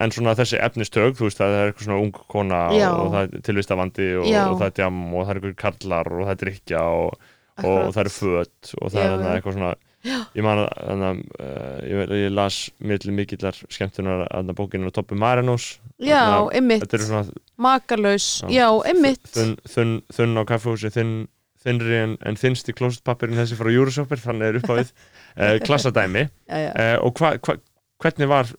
[0.00, 2.88] en svona þessi efnistög, þú veist, það er eitthvað svona ung kona Já.
[2.94, 4.40] og það er tilvistavandi og, Já.
[4.46, 7.60] og það er djam og það er eitthvað karlar og það er drikja og, og,
[7.60, 7.94] Akkurat.
[7.94, 9.38] það eru föt og það Já, er þarna já.
[9.40, 9.72] eitthvað svona
[10.08, 11.10] ég man að þarna,
[11.44, 16.86] uh, ég, ég las milli mikillar skemmtunar að bókinu á Toppi Marinos Já, Þarna, einmitt,
[16.86, 18.54] þetta eru svona makalös Já.
[18.62, 21.12] Já, einmitt þunn, þunn, þunn á kaffehúsi þinn,
[21.60, 26.70] þinnri en, en þinnsti klóstpappirinn þessi frá Euroshopper, þannig er uppáðið uh, klassadæmi já, já.
[26.72, 27.58] uh, og hva, hva,
[28.00, 28.54] hvernig var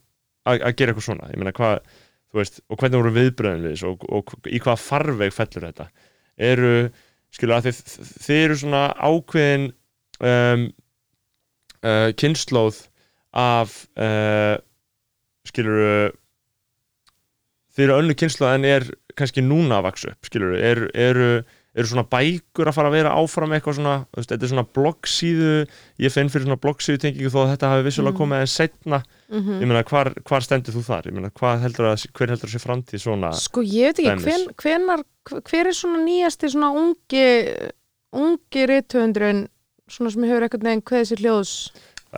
[0.49, 1.81] að gera eitthvað svona, meina hvað
[2.31, 5.87] þú veist, og hvernig voru viðbröðin við þessu og, og, í hvaða farveg fellur þetta?
[6.51, 6.71] Eru,
[7.35, 7.81] skilu að þið,
[8.25, 9.67] þið eru svona ákveðin
[10.31, 10.65] um,
[11.83, 12.81] uh, kynnslóð
[13.41, 14.55] af uh,
[15.47, 16.15] skilur
[17.71, 18.87] þið eru önnu kynnslóð en er
[19.17, 21.29] kannski núna að vaksa upp, skilur eru, eru,
[21.75, 25.51] eru svona bækur að fara að vera áfram eitthvað svona, þetta er svona bloggsíðu,
[26.03, 28.19] ég finn fyrir svona bloggsíðu tengingu þó að þetta hafi vissulega Mm.
[28.19, 28.99] komið en setna,
[29.31, 29.61] Mhm.
[29.61, 32.55] ég meina hvar, hvar stendur þú þar, ég meina hvað heldur að hver heldur að
[32.55, 35.03] sé framtíð svona Sko, ég veit ekki, hven, hvenar,
[35.47, 37.71] hver er svona nýjasti svona ungi
[38.11, 39.47] ungi rithöndurinn
[39.87, 41.53] svona sem hefur eitthvað neginn kveðið sér hljóðs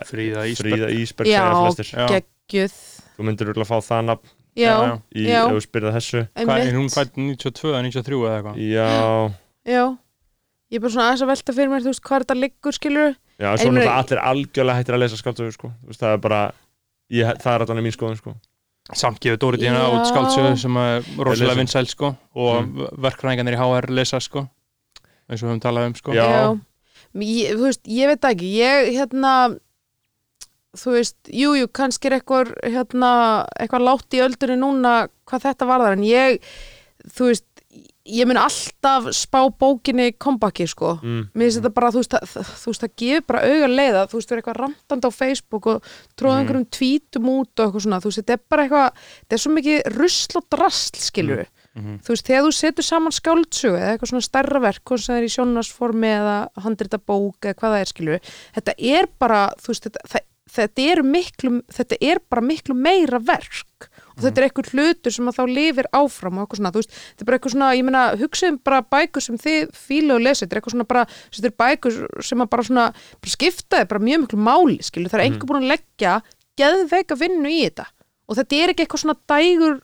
[0.08, 0.72] Fríða Ísberg.
[0.74, 2.06] Fríða Ísberg Já, segja flestir Já.
[2.10, 2.74] geggjuð
[3.14, 4.98] þú myndir örugglega fá það nafn já, Já, já.
[5.14, 5.42] í, Já.
[6.34, 9.34] Hvað, hún fætt 92 eða 93 eða eitthvað já,
[9.66, 9.84] já,
[10.70, 13.12] ég er bara svona aðeins að velta fyrir mér þú veist hvað þetta liggur skilur
[13.38, 15.68] já, En svo ég meina- náttúrulega allir algjörlega hættir að lesa skáldsögur sko.
[15.82, 16.40] Þú veist, það er bara
[17.10, 18.34] ég, það er allan mín skoðun sko.
[18.94, 19.92] Samt gefur Dóri Díana Já.
[19.96, 22.88] út skáldsögu sem er rosalega vinsæl sko og Mm.
[23.00, 24.48] verkfræðingarnir í HR lesa sko
[25.28, 26.60] eins og við höfum talað um sko Já.
[27.14, 29.56] Ég, þú veist, ég veit það ekki ég hérna
[30.76, 35.68] þú veist, jú, jú, kannski er eitthvað hérna, eitthvað látt í öldunni núna hvað þetta
[35.70, 36.40] varðar, en ég
[37.14, 37.44] þú veist,
[38.04, 41.22] ég mun alltaf spá bókinni kompaki, sko mm.
[41.32, 44.18] mér finnst þetta bara, þú veist, það, þú veist, það gefur bara auga leiða, þú
[44.18, 46.40] veist, þú er eitthvað randand á Facebook og tróða Mhm.
[46.44, 48.90] einhverjum tvítum út og eitthvað svona, þú veist, þetta er bara eitthvað
[49.24, 51.96] þetta er svo mikið rusl og drasl, skilur við Mhm.
[52.04, 55.18] þú veist, þegar þú setur saman skáldsögu eða eitthvað svona stærra verk, hvort sem það
[55.18, 58.20] er í sjónasformi eða handrita bók eða hvað það er, við
[58.54, 60.20] þetta er bara, þú veist, þetta,
[60.54, 65.28] þetta er miklu, þetta er bara miklu meira verk og þetta er eitthvað hlutur sem
[65.30, 67.84] að þá lifir áfram og eitthvað svona, þú veist, þetta er bara eitthvað svona ég
[67.88, 71.04] meina, hugsaðum bara bækur sem þið fílu og lesið, þetta er eitthvað svona bara,
[71.34, 71.98] þetta er bækur
[72.30, 72.86] sem að bara svona,
[73.20, 76.14] bara skiptaði bara mjög miklu máli, skilur, það er einhver búin að leggja
[76.60, 77.86] geðveika vinnu í þetta.
[78.28, 79.80] Og þetta er ekki eitthvað svona dægur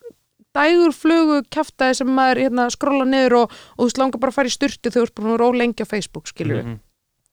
[0.56, 4.38] dægur flugu kjaftaði sem maður hérna, skrolla niður og, og þú veist langar bara að
[4.40, 6.80] fara í styrtu þegar þú ert búin að vera ólengi á Facebook skilur við, Mhm.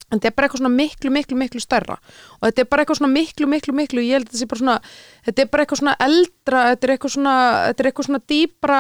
[0.08, 1.98] En þetta er bara eitthvað svona miklu, miklu, miklu stærra.
[2.40, 4.64] Og þetta er bara eitthvað svona miklu, miklu, miklu ég held að þetta sé bara
[4.64, 4.78] svona,
[5.28, 7.36] þetta er bara eitthvað svona eldra, þetta er eitthvað svona
[7.68, 8.80] þetta er eitthvað svona dýpra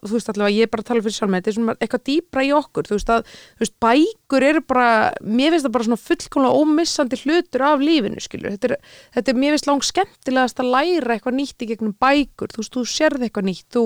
[0.00, 2.02] þú veist allavega, ég er bara að tala fyrir sjálf með þetta er svona eitthvað
[2.08, 4.86] dýpra í okkur, þú veist að þú veist, bækur eru bara,
[5.20, 9.40] mér finnst það bara svona fullkomlega ómissandi hlutur af lífinu skilur, þetta er, þetta er
[9.42, 13.26] mér finnst langt skemmtilegast að læra eitthvað nýtt í gegnum bækur, þú veist, þú sérð
[13.26, 13.84] eitthvað nýtt þú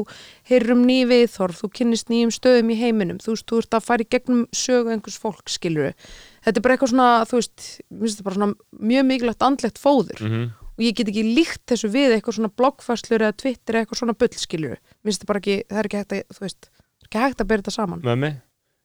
[0.51, 3.89] heyrir um ný viðþorf, þú kynnist nýjum stöðum í heiminum, þú veist, þú ert að
[3.89, 5.95] fara í gegnum sögu einhvers fólk, skilur
[6.45, 8.51] þetta er bara eitthvað svona, þú veist svona
[8.93, 10.21] mjög mikilvægt andlegt fóður.
[10.25, 10.45] Mm
[10.75, 14.17] og ég get ekki líkt þessu við eitthvað svona bloggfæslur eða Twitter eða eitthvað svona
[14.19, 16.67] bull skilur mér finnst þetta bara ekki, það er ekki hægt að veist,
[17.07, 18.03] ekki hægt að bera þetta saman.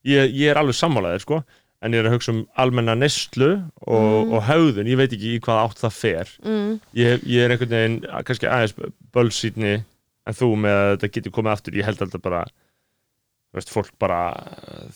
[0.06, 1.40] Ég, ég er alveg sammálaðir sko.
[1.81, 3.49] En ég er að hugsa um almenna neyslu
[3.88, 4.34] og, Mm.
[4.36, 6.31] og höfðun, ég veit ekki í hvað átt það fer.
[6.44, 8.76] Mm, ég, ég er einhvern veginn kannski aðeins
[9.15, 9.73] bölsýtni
[10.27, 11.73] en þú með að þetta getur komið aftur.
[11.80, 12.44] Ég held þetta bara
[13.56, 14.20] veist, fólk bara,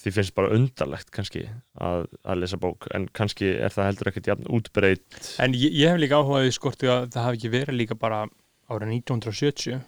[0.02, 1.46] því finnst bara undarlegt kannski
[1.82, 5.94] að, að lesa bók en kannski er það heldur ekkert jafn útbreytt En ég, ég
[5.94, 8.26] hef líka áhugaði skorti að það hafi ekki verið líka bara
[8.70, 9.82] árið 1970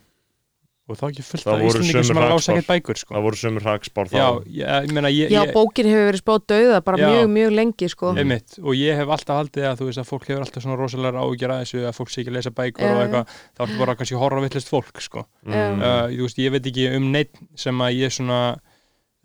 [0.85, 2.57] og þá ekki fullt Það af voru Íslandingum sem sömu að lása hrakspár.
[2.59, 3.13] ekkert bækur sko.
[3.15, 6.43] það voru sömur hrakspár þá Já, ég, ég meina ég, já, bókin hefur verið spáð
[6.51, 7.07] dauða bara Já.
[7.09, 10.27] mjög, mjög lengi sko einmitt, og ég hef alltaf haldið að þú veist að fólk
[10.29, 12.91] hefur alltaf svona rosalega ágjör að þessu að fólk sé ekki að lesa bækur Já,
[12.91, 15.25] og eitthvað, þá ertu bara kannski vittlist fólk sko.
[15.41, 15.81] mm.
[15.81, 18.39] uh, þú veist, ég veit ekki um neitt sem að ég svona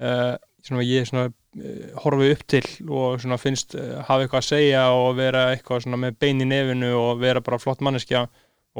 [0.00, 0.34] uh,
[0.64, 4.84] svona ég svona uh, horfi upp til og svona finnst uh, hafa eitthvað að segja
[4.96, 8.26] og vera eitthvað svona með bein í nefinu og vera bara flott manneskja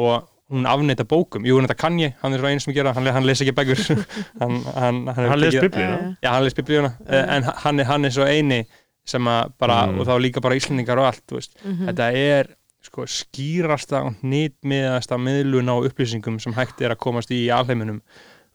[0.01, 3.06] og hún afneita bókum, jú, þetta kann ég hann er svo einu sem gera, hann,
[3.14, 3.82] hann les ekki bækur.
[4.40, 5.98] Hann, hann, hann, hann les biblíuna?
[5.98, 8.64] Eh, Já, hann les biblíuna, uh, en hann er, hann er svo eini
[9.06, 10.01] sem að bara, Mm.
[10.01, 11.86] og þá líka bara Íslendingar og allt, þú veist, mhm.
[11.89, 12.51] þetta er
[12.82, 18.01] sko skýrasta og hnitmiðasta miðlun á upplýsingum sem hægt er að komast í í alheiminum.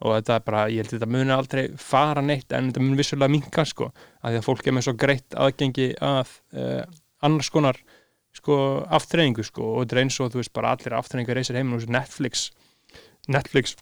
[0.04, 2.98] Og þetta er bara, ég held að þetta muni aldrei fara neitt en þetta muni
[3.00, 3.92] vissulega minka sko,
[4.22, 6.82] að því að fólk er með svo greitt aðgengi að uh,
[7.24, 7.80] annars konar
[8.46, 8.60] sko
[8.94, 11.90] aftreyingu sko og þetta er eins og þú veist bara allir aftreyingar reysir heiminn og
[11.90, 12.52] Netflix
[13.32, 13.76] Netflix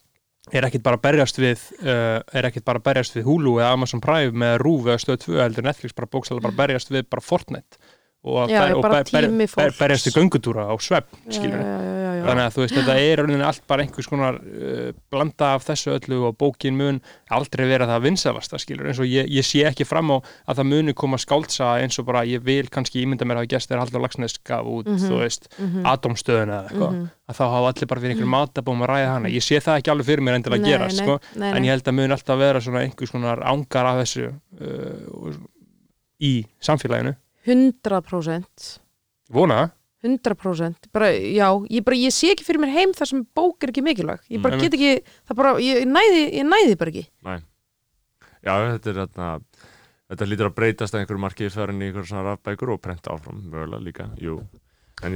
[0.52, 4.36] er ekkit bara berjast við uh, er ekkit bara berjast við Hulu eða Amazon Prime
[4.36, 7.80] með Rúf eða Stöð 2 heldur Netflix bara bókstæðlega bara berjast við bara Fortnite
[8.24, 12.03] og, Já, ber, og ber, ber, berjast við göngutúra á svepp skilur já, já, já.
[12.28, 16.20] Þannig að þú veist þetta er allt bara einhvers konar uh, blanda af þessu öllu
[16.30, 20.12] og bókin mun aldrei vera það vinsalasta skilur eins og ég, ég sé ekki fram
[20.14, 20.18] á
[20.48, 23.52] að það muni koma skáldsa eins og bara ég vil kannski ímynda mér að hafa
[23.56, 24.98] gæst þegar Haldur Lagsnes gaf út Mhm.
[25.10, 25.84] þú veist Mhm.
[25.86, 26.94] atomstöðuna eða eitthvað.
[26.94, 27.10] Mhm.
[27.30, 29.30] að þá hafa allir bara fyrir einhverjum matabóm að ræða hana.
[29.30, 31.94] Ég sé það ekki alveg fyrir mér endilega að gera sko, en ég held að
[31.96, 35.34] mun alltaf vera svona einhvers konar ángar af þessu uh,
[36.22, 37.16] í samfélaginu.
[37.48, 38.80] 100%
[39.34, 39.72] vona
[40.04, 43.72] 100% bara, já, ég bara, ég sé ekki fyrir mér heim þar sem bók er
[43.74, 44.66] ekki mikilvæg ég bara Mm.
[44.66, 44.94] get ekki,
[45.30, 47.06] það bara, ég, ég næði ég næði bara ekki
[48.44, 49.30] já, þetta er þarna
[50.14, 53.40] þetta lítur að breytast að einhverju marki farin í einhverju svona rafbækur og prenta áfram
[53.48, 54.42] mögulega líka, jú
[55.04, 55.12] er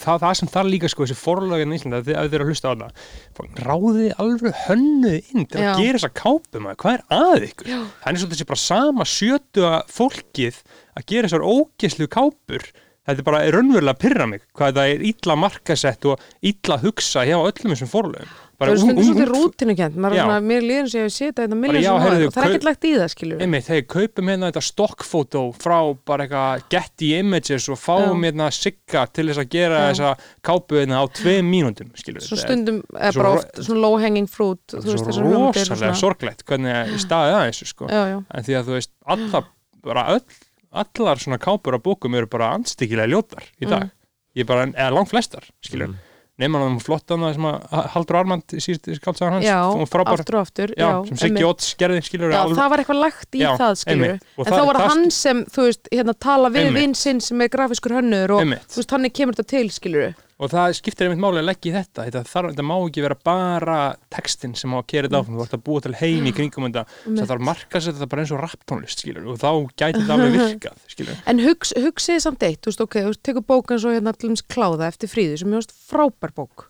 [0.00, 2.50] Það, það, sem það líka sko, þessi forlögin í Íslanda, að þið að eru að
[2.50, 5.72] hlusta á það ráðið alveg hönnuð inn til að Já.
[5.78, 7.68] gera þessa kápum að hvað er að ykkur?
[7.70, 7.78] Já.
[8.00, 10.58] Það er svo þessi bara sama sjötu að fólkið
[10.98, 12.66] að gera þessar ógeslu kápur
[13.10, 17.36] þetta er bara raunverulega pyrra mig hvað það er illa markasett og illa hugsa hjá
[17.40, 18.38] öllum þessum forlögum.
[18.60, 20.24] Bara Það er ung- stundum ung- svolítið rútinukent, maður er Já.
[20.26, 22.64] svona, mér líður sem ég hef setja þetta já, sem áður og það er ekkert
[22.68, 27.68] lagt í það, skilur einmitt, hei, kaupum hérna þetta stokkfótó frá bara eitthvað Getty Images
[27.72, 28.28] og fáum Já.
[28.28, 30.10] hérna sigga til þess að gera þessa
[30.44, 34.84] kápu hérna á tveim mínúndum skilur Svo stundum bara oft svona low hanging fruit, þú
[34.92, 35.96] veist, svo og rosalega svona.
[35.96, 37.88] sorglegt hvernig staðið að þessu sko.
[37.88, 39.44] En því að þú veist, alla,
[39.82, 40.24] bara öll,
[40.72, 43.90] allar svona kápur á bókum eru bara anstíkilega ljótar í dag Mm.
[44.36, 45.96] ég bara, eða langt flestar, skilur Mm.
[46.38, 50.36] nema hann flottan það sem að Haldur Armand síðust skaldsagan hans, já, hún frábær aftur
[50.38, 51.44] og aftur já, já, sem Siggi.
[51.44, 54.22] Odds gerði, skilur Já, það var eitthvað lagt í Já, það, skilur einmitt.
[54.38, 56.80] Og En það- þá var það það- hann sem, þú veist, hérna tala við Einmitt.
[56.80, 58.66] vinn sinn sem er grafiskur hönnur og Einmitt.
[58.70, 61.74] þú veist, hann kemur þetta til, skilur og það skiptir einmitt máli að leggja í
[61.74, 63.78] þetta þetta, þarf, þetta má ekki vera bara
[64.12, 66.66] textin sem á að kera þetta áfram, þú ert að búa til heim í kringum
[66.68, 70.00] þetta, það þarf að marka sér þetta bara eins og rapptónlist, skilur, og þá gæti
[70.00, 73.74] þetta alveg virkað, skilur, En hugs, hugsið samt eitt, þú veist, ok, þú tekur bók
[73.74, 76.66] eins og hérna dæmis kláða eftir fríðu sem er frábær bók.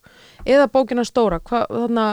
[0.48, 2.05] Eða bókina stóra, hvað, þarna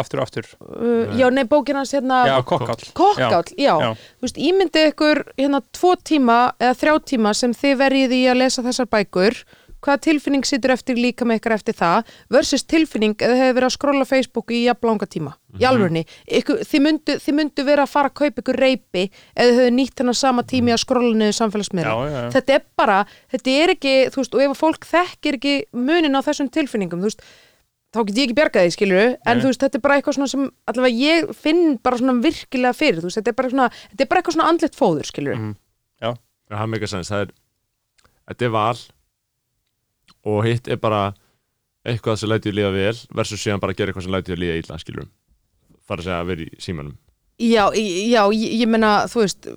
[0.00, 0.46] aftur og aftur.
[0.60, 3.90] Uh, já, nei, bókina hérna já, kokkáll kokkáll, já, Já.
[3.92, 8.40] þú veist, ímyndið ykkur hérna tvo tíma eða þrjá tíma sem þið verjið í að
[8.40, 9.36] lesa þessar bækur
[9.84, 13.74] hvaða tilfinning situr eftir líka með ykkur eftir það versus tilfinning eða hefur verið að
[13.76, 15.34] skrolla Facebook í jafn langa tíma?
[15.54, 15.60] Mhm.
[15.60, 16.02] í alvörni,
[16.40, 19.04] ykkur, þið, myndu, þið myndu vera að fara að kaupa ykkur reypi
[19.36, 22.30] eða hefur nýtt hennar sama tími að skrolla niður samfélagsmiðla.
[22.34, 22.96] Þetta er bara,
[23.30, 27.10] þetta er ekki veist, og ef að fólk þekkir ekki munin á þessum tilfinningum, þú
[27.12, 27.22] veist
[27.94, 29.42] þá get ég ekki bjargað því, skilur en Nei.
[29.44, 32.98] þú veist, þetta er bara eitthvað svona sem allavega ég finn bara svona virkilega fyrir
[32.98, 35.54] þú veist, þetta er bara svona, þetta er bara eitthvað svona andlet fóður, skilur Mhm.
[36.02, 36.10] Já,
[36.50, 37.30] það er mega sens, það er
[38.34, 38.74] þetta er val
[40.24, 41.14] og hitt er bara
[41.86, 45.08] eitthvað sem lætur líða vel versus síðan bara gera eitthvað sem lætur líða illa skilur
[45.86, 46.96] fara að segja að vera í símanum.
[47.36, 49.48] Já, í- já, ég, ég meina, þú veist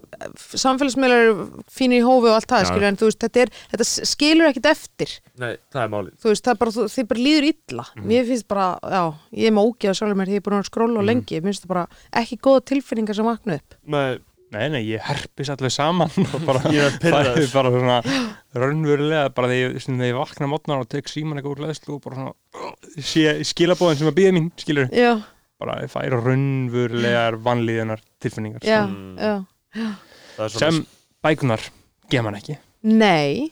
[0.57, 3.87] samfélagsmiðlar eru fínir í hófi og allt það, skilur, en þú veist, þetta er þetta
[4.09, 6.15] skilur ekkit eftir, Nei, það er málið.
[6.23, 8.07] Þú veist, það er bara þú- þið bara líður illa, Mhm.
[8.09, 9.03] mér finnst bara já,
[9.37, 10.97] ég er með ógeða sjálfur mér því ég er búin að skróla Mhm.
[10.97, 13.75] og lengi, mér finnst það bara ekki góða tilfinningar sem vakna upp.
[13.85, 14.17] Nei,
[14.55, 17.33] Nei, nei, ég herpis allir saman og bara, Ég er pirraður.
[17.35, 17.97] það er bara svona
[18.61, 22.03] raunverulega, bara þegar ég, þegar ég vakna mótnar og tek síman eitthvað úr leðslu og
[22.05, 25.11] bara svona sé skilabóðin sem að býða mín, skilur Já,
[25.59, 29.17] bara ég færa raunverulegar vanlíðunar tilfinningar já, Mm.
[29.19, 29.35] já.
[30.37, 30.81] Það er svona sem
[31.27, 31.67] bækunar
[32.09, 32.57] gef man ekki,
[32.87, 33.49] Nei,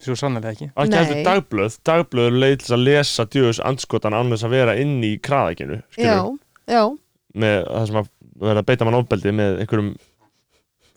[0.00, 0.70] svo sannlega ekki.
[0.72, 1.00] Ekki Nei.
[1.04, 1.74] heldur dagblöð.
[1.84, 5.82] Dagblöð er leið til að lesa djöðus andskotan án þess að vera inn í kraðakinu
[6.00, 6.16] já,
[6.70, 6.84] já.
[7.36, 8.08] Með það sem að
[8.40, 9.90] vera að beita mann ofbeldi með einhverjum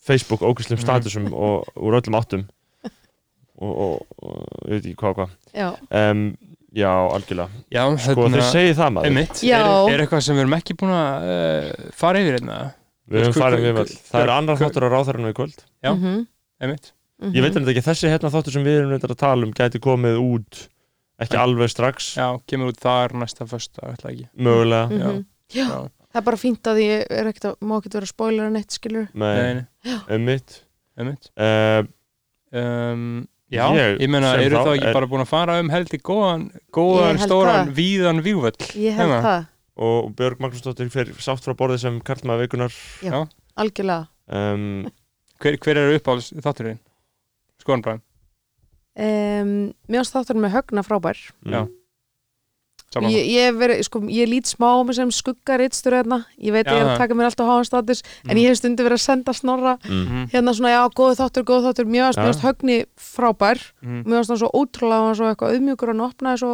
[0.03, 0.83] Facebook ógæstum Mhm.
[0.83, 2.45] statusum og úr öllum áttum.
[3.63, 5.33] Og, og, og ég veit ekki hvað og hvað.
[5.53, 5.67] Já,
[6.11, 6.23] um,
[6.75, 7.61] já, algjörlega.
[7.71, 9.05] Já, sko þeir segi það maður.
[9.11, 12.57] einmitt, er, er eitthvað sem við erum ekki búin að uh, fara yfir hérna,
[13.13, 15.63] við Sko, farið vel hver- það er annar þáttur á ráþærinu í kvöld.
[15.85, 15.91] Já.
[15.93, 16.27] mhm,
[16.65, 16.91] einmitt.
[17.23, 20.17] Ég veit ekki, þessi hérna þáttur sem við erum reyndar að tala um gæti komið
[20.19, 20.63] út
[21.23, 22.15] ekki alveg strax.
[22.17, 23.45] Já, kemur út þar næsta
[24.11, 24.27] ekki.
[24.35, 24.89] Mögulega.
[24.89, 25.21] Mhm.
[25.53, 25.69] Já, Já.
[26.09, 28.73] það er bara fínt að ég er ekkert að, má ekkert vera spoiler en eitt,
[28.75, 29.65] skilur Nei, nei,
[30.09, 30.63] ummitt
[30.97, 31.29] einmitt.
[31.37, 31.83] Uh,
[32.53, 35.99] um, Já, Ég ég, meina, eru þá ekki er- bara búin að fara um heldur
[36.01, 37.73] góðan, góðan, stóran, það.
[37.77, 39.19] víðan vígvöll Ég held Hérna.
[39.21, 39.43] það,
[39.77, 42.73] og Björg Magnúsdóttir fer sátt frá borðið sem karlmaður vikunar
[43.61, 44.07] algjörlega.
[44.27, 44.87] Um,
[45.43, 46.79] hver, hver eru uppáhalds þátturinn?
[47.61, 48.01] Skoðanbræðin,
[48.97, 49.53] um,
[50.01, 51.21] ást þátturinn með högna frábær.
[51.45, 51.61] Já.
[51.61, 51.69] saman
[53.01, 56.25] ég, ég, hef verið, sko, ég lít smá á mig sem skuggarittstur hérna.
[56.37, 58.83] Ég veit Já, ég er að taka mér alltaf háan status en ég hef stundu
[58.83, 60.03] verið að senda snorra mm.
[60.03, 61.85] Mhm, hérna svona, já, góðu þáttur, góðu þáttur.
[61.89, 63.59] Mér varst högni frábær.
[63.81, 66.53] Mhm, mér varst hann svo ótrúlega, var svo eitthvað auðmjúkur hann opnaði svo,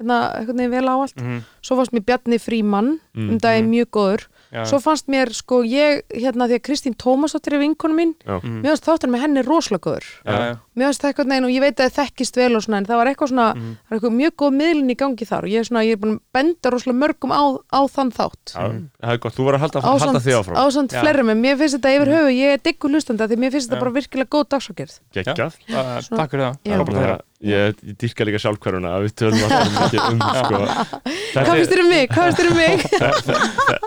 [0.00, 1.16] hérna, eitthvað neginn vel á allt.
[1.20, 3.30] Mhm, svo fannst mér Bjarni Frímann Mm.
[3.30, 4.26] um daginn mjög góður.
[4.54, 8.62] Já, svo fannst mér, sko, ég, hérna, því að Kristín Tómasdóttir er vinkonu mín mhm,
[8.62, 10.06] mér varst þáttur með henni rosalega góður.
[10.24, 12.78] Já, mér varst það eitthvað neginn og ég veit að það þekkist vel og svona
[12.82, 15.44] en það var eitthvað svona, mhm, það er eitthvað mjög góð miðlun í gangi þar
[15.46, 18.46] og ég er svona, ég er búin að benda rosalega mörgum á, á þann þátt.
[18.54, 18.64] Já,
[19.04, 20.56] það er gott, þú verður að halda, halda ásamt, því áfram.
[20.64, 21.00] ásamt Já.
[21.04, 23.80] fleiri með, mér finnst þetta yfir höfu ég er diggur hlustanda því mér finnst þetta
[23.84, 24.48] bara virkilega góð
[25.14, 26.56] Uh, Svona- Takk fyrir það.
[26.64, 26.74] Já.
[26.74, 27.18] Frábært að heyra.
[27.44, 30.56] ég, ég dýrka líka sjálfkværuna að við tölum alltaf mikið um sko.
[31.34, 32.78] hvað finnst þér um mig, hvað finnst þér um mig?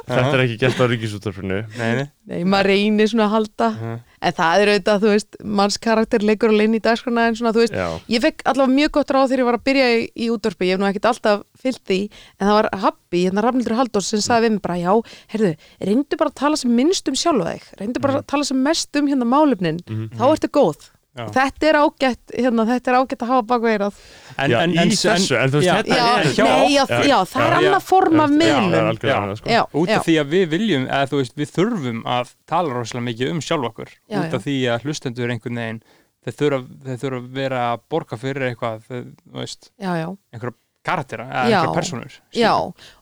[0.08, 2.06] Þetta er ekki gert á ríkisúttarfinu Nei, nei.
[2.28, 3.70] Nei, maður reynir svona að halda.
[3.72, 3.98] Mhm.
[4.22, 7.54] En það er auðvitað, þú veist, manns karakter leikur og leinn í dagskrona en svona,
[7.54, 10.02] þú veist já, ég fekk allavega mjög gott ráð þegar ég var að byrja í,
[10.18, 12.00] í útvarpi, ég hef nú ekkert alltaf fyllt því,
[12.40, 14.94] en það var Habbi, hérna Rafnildur Halldórs sem sagði við mig bara, já,
[15.34, 15.54] heyrðu
[15.92, 17.66] reyndu bara að tala sem minnst um sjálfa þig.
[17.82, 19.82] Reyndu bara að tala sem mest um hérna málefnin.
[19.88, 20.10] Mhm.
[20.18, 20.90] þá ertu góð.
[21.36, 24.00] Þetta er ágætt, hérna, þetta er ágætt að hafa bak veirað
[24.38, 26.74] En, já en, í en, þessu, en þú veist, já, þetta já, er hjá nei,
[26.76, 29.50] já, Já, já, það er annað form af er annað, sko.
[29.50, 32.76] já, út já, af því að við viljum eða þú veist, við þurfum að tala
[32.78, 33.96] rosalega mikið um sjálf okkur.
[34.06, 35.82] Já, út af því að hlustendur einhvern veginn
[36.28, 40.08] þeir þurfa, þeir þurfa að vera að borga fyrir eitthvað þeir, þú veist, já, já,
[40.36, 40.58] einhverja
[40.88, 41.58] karaktera, eða Já.
[41.60, 42.54] einhver personur Já,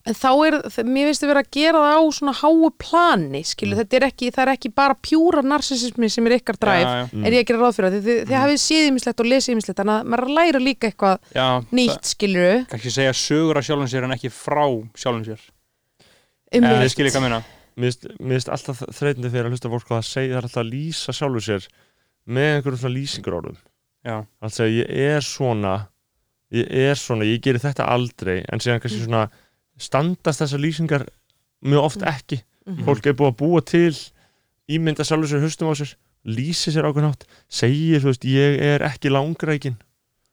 [0.09, 0.57] en þá er,
[0.89, 4.31] mér finnst þið vera að gera það á svona háu plani, skilu, þetta er ekki,
[4.35, 7.25] það er ekki bara pjúra narsisismi sem er ykkar dræf, Já, já.
[7.25, 7.95] er ég að gera ráð fyrir.
[7.95, 10.63] Það, þið, þið hafið séð ýmislegt og lesið ýmislegt, þannig að maður er að læra
[10.65, 11.47] líka eitthvað Já,
[11.79, 15.41] nýtt, skilur það- kannski segja sögur af sjálfum sér en ekki frá sjálfum sér.
[16.55, 17.43] Um þið skiljið hvað minna
[17.75, 21.65] Mér finnst- alltaf þreytandi fyrir að hlusta fólk það segja, það að lýsa sjálfur sér
[22.25, 23.35] með einhverjum svona lýsingur
[26.53, 29.25] ég er svona ég er gerir þetta aldrei en síðan kannski svona
[29.81, 31.07] standast þessar lýsingar
[31.65, 32.41] mjög oft ekki.
[32.85, 33.93] Fólk er búið að búa til
[34.71, 35.95] ímynda sjálfur sér hustum á sér
[36.25, 39.75] lýsi sér ákveðin átt segir, veist, ég er ekki langrækin.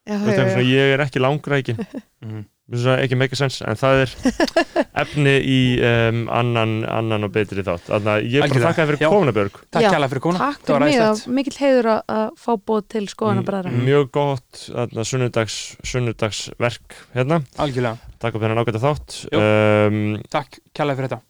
[0.08, 0.72] Já, veist, já, svona, já.
[0.72, 1.82] ég er ekki langrækin.
[2.22, 2.42] Mhm.
[2.42, 4.14] Finnst það ekki make sense en það er
[5.04, 5.58] efni í
[5.88, 7.88] um, annan, annan og betri þátt.
[7.90, 9.58] Þannig að ég er bara Algjörlega, þakka fyrir komuna Björg.
[9.68, 12.24] Takk Já, kærlega fyrir kona Takk Það var fyrir mig, það mikill heiður að, að
[12.44, 13.74] fá bóð til skoðana bræðra.
[13.82, 15.58] Mjög gott þarna, sunnudags,
[15.92, 19.20] sunnudagsverk hérna, Algjörlega, takk upp þennan ágæta þátt.
[19.36, 20.00] Um,
[20.32, 21.22] takk kærlega fyrir þetta.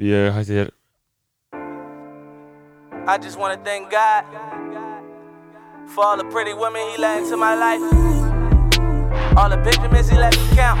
[0.00, 0.70] ég hætti þér
[3.08, 4.24] I just wanna thank God
[5.92, 7.82] for all the pretty women He let into my life,
[9.36, 10.78] all the Benjamins He let me count,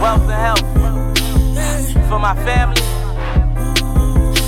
[0.00, 0.64] wealth and health
[2.08, 2.82] for my family,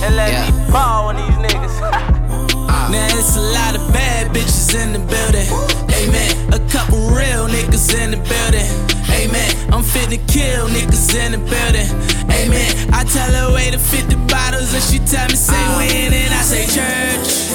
[0.03, 2.13] and let me ball on these niggas.
[2.69, 2.89] Ah.
[2.91, 5.47] Now it's a lot of bad bitches in the building.
[5.95, 6.53] Amen.
[6.53, 8.67] A couple real niggas in the building.
[9.07, 9.73] Amen.
[9.73, 11.87] I'm fit to kill niggas in the building.
[12.27, 12.93] Amen.
[12.93, 15.77] I tell her way to 50 bottles and she tell me say ah.
[15.77, 17.47] when and I say church.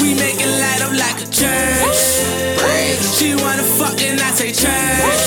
[0.00, 2.00] We make it light up like a church.
[3.16, 5.20] She wanna fuck and I say church.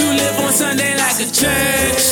[0.00, 2.04] You live on Sunday like a church.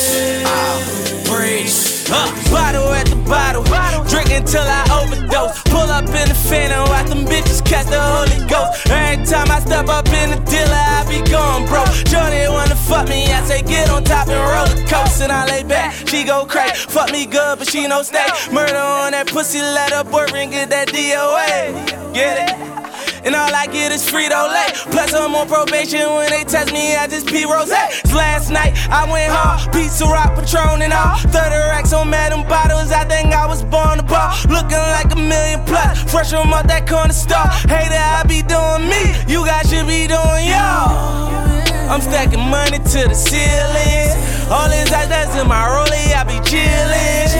[1.24, 2.04] Preach.
[2.12, 3.64] Uh, bottle at the bottle,
[4.04, 5.62] drink until I overdose.
[5.64, 8.86] Pull up in the phantom, watch them bitches catch the Holy Ghost.
[8.90, 11.88] Every time I step up in the dealer, I be going broke.
[12.04, 15.24] Johnny wanna fuck me, I say get on top and roller coaster.
[15.24, 16.74] And I lay back, she go crazy.
[16.88, 18.26] Fuck me good, but she no stay.
[18.52, 22.14] Murder on that pussy, let her boyfriend get that DOA.
[22.14, 22.74] Get it?
[23.24, 24.70] And all I get is Frito Lay.
[24.92, 27.70] Plus, I'm on probation when they test me, I just pee rose.
[28.12, 29.72] Last night, I went hard.
[29.72, 31.16] Pizza rock, Patron, and all.
[31.16, 31.28] Uh-huh.
[31.28, 32.92] 30 racks on Madam bottles.
[32.92, 34.28] I think I was born to ball.
[34.28, 34.52] Uh-huh.
[34.52, 36.04] Looking like a million plus.
[36.12, 37.38] Fresh from out that corner store.
[37.38, 37.68] Uh-huh.
[37.68, 39.02] Hater, I be doing me.
[39.26, 41.53] You guys should be doing y'all.
[41.94, 44.10] I'm stacking money to the ceiling.
[44.50, 47.30] All these ice that's in my rollie, I be chillin'.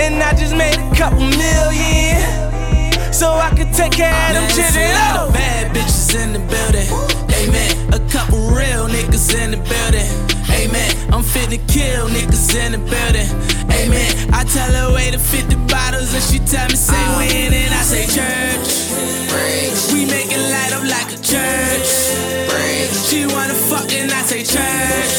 [0.00, 2.24] And I just made a couple million.
[3.12, 5.12] So I could take care of them Now it's a children.
[5.12, 5.28] Oh.
[5.28, 6.88] of bad bitches in the building.
[7.36, 7.92] Amen.
[7.92, 10.08] A couple real niggas in the building.
[10.56, 11.12] Amen.
[11.12, 13.28] I'm fit to kill niggas in the building.
[13.76, 14.32] Amen.
[14.32, 17.28] I tell her way to 50 bottles and she tell me say uh-huh.
[17.28, 18.88] when and I say church.
[19.92, 21.90] We make it light up like a church.
[23.08, 25.12] She wanna fuck and I say church.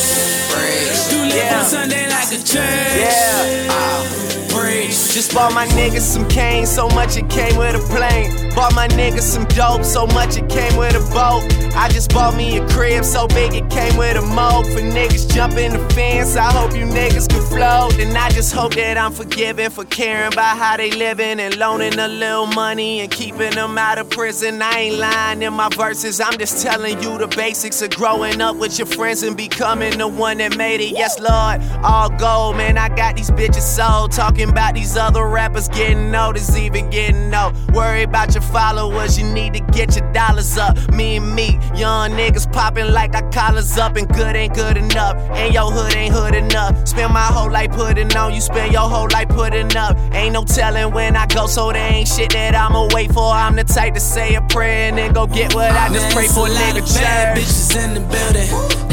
[1.12, 1.60] You live Yeah.
[1.60, 2.96] on Sunday like a church.
[3.06, 4.04] Yeah.
[4.50, 5.14] Preach.
[5.14, 8.51] Just bought my niggas some cane, so much it came with a plane.
[8.56, 11.42] Bought my niggas some dope, so much it came with a boat.
[11.76, 14.66] I just bought me a crib, so big it came with a moat.
[14.68, 17.98] For niggas jumping the fence, I hope you niggas can float.
[18.00, 21.98] And I just hope that I'm forgiven for caring about how they living and loaning
[21.98, 24.62] a little money and keeping them out of prison.
[24.62, 28.58] I ain't lying in my verses, I'm just telling you the basics of growing up
[28.58, 30.92] with your friends and becoming the one that made it.
[30.92, 32.78] Yes, Lord, all gold, man.
[32.78, 34.12] I got these bitches sold.
[34.12, 37.54] Talking about these other rappers getting noticed, even getting no.
[37.74, 40.78] Worry about your followers, you need to get your dollars up.
[40.94, 45.16] Me and me, young niggas popping like our collars up, and good ain't good enough.
[45.32, 46.88] And your hood ain't hood enough.
[46.88, 49.98] Spend my whole life putting on, you spend your whole life putting up.
[50.14, 53.32] Ain't no telling when I go, so there ain't shit that I'ma wait for.
[53.32, 56.28] I'm the type to say a prayer and then go get what I just pray
[56.28, 56.82] for, a nigga.
[56.96, 58.50] bad bitches in the building.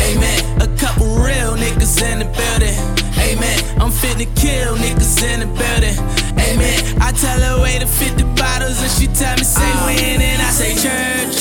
[0.08, 0.62] Amen.
[0.62, 2.76] A couple real niggas in the building.
[3.18, 3.80] Amen.
[3.80, 5.98] I'm fit to kill niggas in the building.
[6.38, 7.00] Amen.
[7.00, 10.50] I tell her way to 50 bottles and she tell me say when and I
[10.50, 11.38] say church.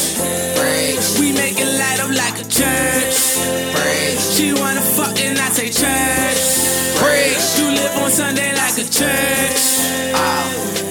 [1.19, 3.17] We make it light up like a church.
[4.33, 6.41] She wanna fuck and I say church.
[7.57, 9.61] You live on Sunday like a church.
[10.13, 10.45] Ah.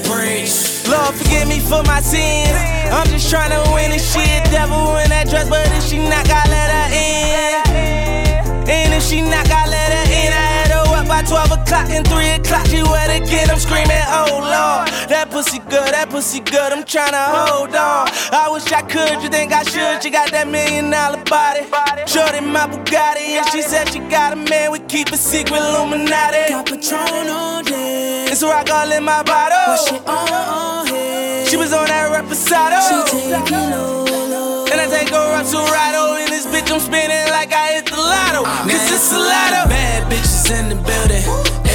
[0.05, 0.87] Preach.
[0.89, 2.51] Lord, forgive me for my sins.
[2.91, 4.43] I'm just trying to win this shit.
[4.51, 8.69] Devil in that dress, but if she not, I let her in.
[8.69, 10.33] And if she not, I let her in.
[10.33, 12.67] I had her up by 12 o'clock and 3 o'clock.
[12.67, 13.51] She wet again.
[13.51, 14.86] I'm screaming, oh Lord.
[15.09, 16.73] That pussy good, that pussy good.
[16.75, 18.11] I'm trying to hold on.
[18.35, 20.03] I wish I could, you think I should?
[20.03, 21.63] She got that million dollar body.
[22.11, 23.39] Shorty my Bugatti.
[23.39, 24.73] And she said she got a man.
[24.73, 26.51] We keep a secret Illuminati.
[26.51, 28.35] Got Patron on deck.
[28.35, 29.79] It's rock all in my bottle.
[29.79, 31.47] What she on, head.
[31.47, 32.83] She was on that reposado.
[32.83, 34.67] She take it low, low.
[34.67, 37.87] And I take her up to Rado in this bitch, I'm spinning like I hit
[37.87, 38.43] the lotto.
[38.43, 41.23] Cause it's a lot of bad bitches in the building.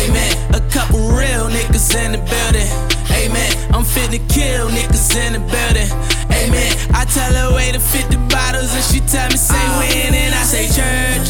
[0.03, 0.35] Amen.
[0.51, 2.90] A couple real niggas in the building.
[3.21, 3.51] Amen.
[3.73, 5.89] I'm fit to kill niggas in the building.
[6.31, 6.71] Amen.
[6.93, 10.43] I tell her way to 50 bottles and she tell me say when and I
[10.43, 11.29] say church.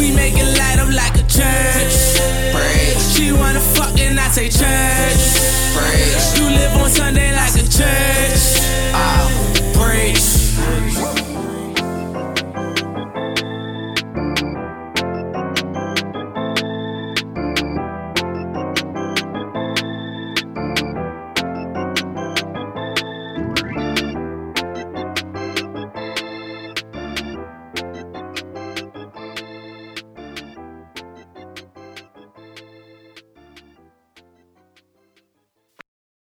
[0.00, 1.94] We make it light up like a church.
[3.14, 5.22] She wanna fuck and I say church.
[6.36, 8.55] You live on Sunday like a church.